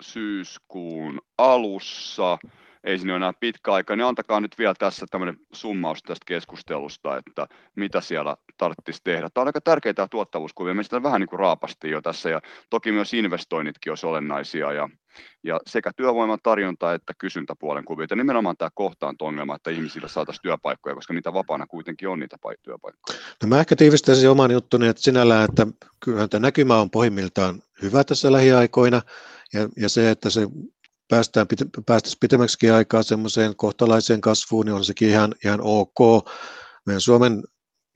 syyskuun 0.00 1.20
alussa 1.38 2.38
ei 2.84 2.98
sinne 2.98 3.16
enää 3.16 3.32
pitkä 3.40 3.72
aika, 3.72 3.96
niin 3.96 4.06
antakaa 4.06 4.40
nyt 4.40 4.58
vielä 4.58 4.74
tässä 4.78 5.06
tämmöinen 5.10 5.36
summaus 5.52 6.02
tästä 6.02 6.24
keskustelusta, 6.26 7.16
että 7.16 7.46
mitä 7.76 8.00
siellä 8.00 8.36
tarvitsisi 8.56 9.00
tehdä. 9.04 9.30
Tämä 9.30 9.42
on 9.42 9.48
aika 9.48 9.60
tärkeitä 9.60 10.08
tuottavuuskuvia, 10.10 10.74
me 10.74 10.82
sitä 10.82 11.02
vähän 11.02 11.20
niin 11.20 11.28
kuin 11.28 11.40
raapasti 11.40 11.90
jo 11.90 12.02
tässä, 12.02 12.30
ja 12.30 12.40
toki 12.70 12.92
myös 12.92 13.14
investoinnitkin 13.14 13.92
olisi 13.92 14.06
olennaisia, 14.06 14.72
ja, 14.72 14.88
ja 15.42 15.60
sekä 15.66 15.90
työvoiman 15.96 16.38
tarjonta 16.42 16.94
että 16.94 17.12
kysyntäpuolen 17.18 17.84
kuvia, 17.84 18.06
ja 18.10 18.16
nimenomaan 18.16 18.56
tämä 18.56 18.70
kohtaanto-ongelma, 18.74 19.56
että 19.56 19.70
ihmisille 19.70 20.08
saataisiin 20.08 20.42
työpaikkoja, 20.42 20.94
koska 20.94 21.14
niitä 21.14 21.32
vapaana 21.32 21.66
kuitenkin 21.66 22.08
on 22.08 22.18
niitä 22.18 22.36
työpaikkoja. 22.62 23.18
No 23.42 23.48
mä 23.48 23.60
ehkä 23.60 23.76
tiivistäisin 23.76 24.30
oman 24.30 24.50
juttuni, 24.50 24.88
että 24.88 25.02
sinällään, 25.02 25.44
että 25.44 25.66
kyllähän 26.00 26.28
tämä 26.28 26.42
näkymä 26.42 26.76
on 26.76 26.90
pohjimmiltaan 26.90 27.62
hyvä 27.82 28.04
tässä 28.04 28.32
lähiaikoina, 28.32 29.02
ja, 29.52 29.68
ja 29.76 29.88
se, 29.88 30.10
että 30.10 30.30
se 30.30 30.40
päästään, 31.12 31.46
päästäisiin 31.86 32.20
pitemmäksi 32.20 32.70
aikaa 32.70 33.02
semmoiseen 33.02 33.56
kohtalaiseen 33.56 34.20
kasvuun, 34.20 34.66
niin 34.66 34.74
on 34.74 34.84
sekin 34.84 35.08
ihan, 35.08 35.34
ihan 35.44 35.60
ok. 35.62 36.28
Meidän 36.86 37.00
Suomen 37.00 37.42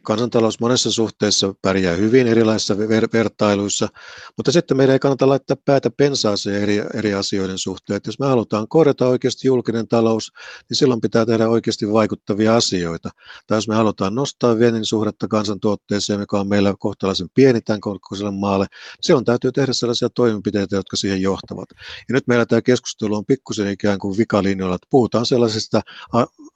kansantalous 0.07 0.61
monessa 0.61 0.93
suhteessa 0.93 1.55
pärjää 1.63 1.95
hyvin 1.95 2.27
erilaisissa 2.27 2.75
ver- 2.75 3.13
vertailuissa, 3.13 3.89
mutta 4.37 4.53
sitten 4.53 4.77
meidän 4.77 4.93
ei 4.93 4.99
kannata 4.99 5.29
laittaa 5.29 5.57
päätä 5.65 5.91
pensaaseen 5.91 6.63
eri, 6.63 6.83
eri 6.95 7.15
asioiden 7.15 7.59
suhteen. 7.59 7.97
Että 7.97 8.09
jos 8.09 8.19
me 8.19 8.27
halutaan 8.27 8.69
korjata 8.69 9.07
oikeasti 9.07 9.49
julkinen 9.49 9.89
talous, 9.89 10.33
niin 10.71 10.77
silloin 10.77 11.01
pitää 11.01 11.27
tehdä 11.27 11.49
oikeasti 11.49 11.93
vaikuttavia 11.93 12.57
asioita. 12.57 13.11
Tai 13.47 13.57
jos 13.59 13.69
me 13.69 13.75
halutaan 13.75 14.15
nostaa 14.15 14.59
viennin 14.59 14.85
suhdetta 14.85 15.29
kansantuotteeseen, 15.29 16.21
joka 16.21 16.41
on 16.41 16.49
meillä 16.49 16.75
kohtalaisen 16.79 17.29
pieni 17.35 17.61
tämän 17.61 17.81
kokoiselle 17.81 18.31
maalle, 18.31 18.67
silloin 19.01 19.25
täytyy 19.25 19.53
tehdä 19.53 19.73
sellaisia 19.73 20.09
toimenpiteitä, 20.11 20.77
jotka 20.77 20.97
siihen 20.97 21.23
johtavat. 21.23 21.69
Ja 22.09 22.13
nyt 22.13 22.27
meillä 22.27 22.47
tämä 22.47 22.63
keskustelu 22.63 23.17
on 23.17 23.27
pikkusen 23.27 23.69
ikään 23.69 23.99
kuin 23.99 24.19
vikalinjoilla, 24.19 24.75
että 24.75 24.87
puhutaan 24.91 25.27
sellaisista 25.27 25.81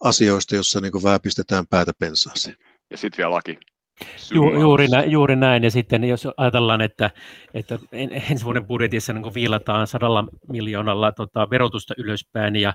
asioista, 0.00 0.54
joissa 0.54 0.80
niin 0.80 0.92
kuin 0.92 1.04
päätä 1.70 1.92
pensaaseen 1.98 2.69
ja 2.90 2.96
sitten 2.96 3.18
vielä 3.18 3.30
laki. 3.30 3.58
Ju, 4.34 4.60
juuri, 4.60 4.88
nä, 4.88 5.04
juuri 5.04 5.36
näin, 5.36 5.64
ja 5.64 5.70
sitten 5.70 6.04
jos 6.04 6.28
ajatellaan, 6.36 6.80
että, 6.80 7.10
että 7.54 7.78
ensi 8.30 8.44
vuoden 8.44 8.66
budjetissa 8.66 9.12
niin 9.12 9.34
viilataan 9.34 9.86
sadalla 9.86 10.24
miljoonalla 10.48 11.12
tota, 11.12 11.50
verotusta 11.50 11.94
ylöspäin 11.98 12.56
ja 12.56 12.72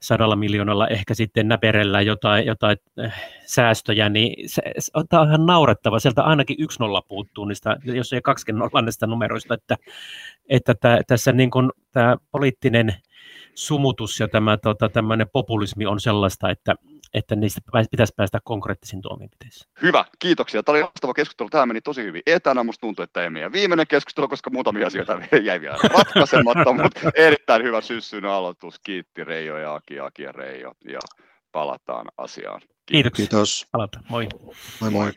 sadalla 0.00 0.36
miljoonalla 0.36 0.88
ehkä 0.88 1.14
sitten 1.14 1.48
näperellä 1.48 2.00
jotain, 2.00 2.46
jotain 2.46 2.76
äh, 3.04 3.22
säästöjä, 3.46 4.08
niin 4.08 4.48
se, 4.48 4.62
se, 4.78 4.92
tämä 5.08 5.22
on 5.22 5.28
ihan 5.28 5.46
naurettava. 5.46 5.98
Sieltä 5.98 6.22
ainakin 6.22 6.56
yksi 6.58 6.80
nolla 6.80 7.02
puuttuu 7.02 7.44
niistä, 7.44 7.76
jos 7.84 8.12
ei 8.12 8.20
kaksi 8.22 8.52
nolla 8.52 8.82
näistä 8.82 9.06
numeroista, 9.06 9.54
että, 9.54 9.76
että 10.48 10.74
tämä, 10.74 10.98
tässä 11.06 11.32
niin 11.32 11.50
kuin, 11.50 11.70
tämä 11.92 12.16
poliittinen 12.30 12.94
sumutus 13.54 14.20
ja 14.20 14.28
tämä 14.28 14.56
tota, 14.56 14.88
tämmöinen 14.88 15.26
populismi 15.32 15.86
on 15.86 16.00
sellaista, 16.00 16.50
että, 16.50 16.74
että 17.14 17.36
niistä 17.36 17.60
pitäisi 17.90 18.12
päästä 18.16 18.38
konkreettisiin 18.44 19.02
toimenpiteisiin. 19.02 19.70
Hyvä, 19.82 20.04
kiitoksia. 20.18 20.62
Tämä 20.62 20.74
oli 20.74 20.82
loistava 20.82 21.14
keskustelu. 21.14 21.48
Tämä 21.50 21.66
meni 21.66 21.80
tosi 21.80 22.02
hyvin 22.02 22.22
etänä. 22.26 22.64
Musta 22.64 22.80
tuntuu, 22.80 23.02
että 23.02 23.22
ei 23.22 23.30
meidän 23.30 23.52
viimeinen 23.52 23.86
keskustelu, 23.86 24.28
koska 24.28 24.50
muutamia 24.50 24.86
asioita 24.86 25.20
jäi 25.42 25.60
vielä 25.60 25.76
ratkaisematta, 25.94 26.72
mutta 26.72 27.10
erittäin 27.14 27.62
hyvä 27.62 27.80
syssyinen 27.80 28.30
aloitus. 28.30 28.78
Kiitti 28.78 29.24
Reijo 29.24 29.58
ja 29.58 29.74
Aki, 29.74 30.00
Aki 30.00 30.22
ja 30.22 30.32
Reijo. 30.32 30.72
Ja 30.84 31.00
palataan 31.52 32.06
asiaan. 32.18 32.60
Kiitos. 32.86 33.12
Kiitos. 33.12 33.66
Palataan. 33.72 34.04
Moi. 34.08 34.28
Moi 34.80 34.90
moi. 34.90 35.12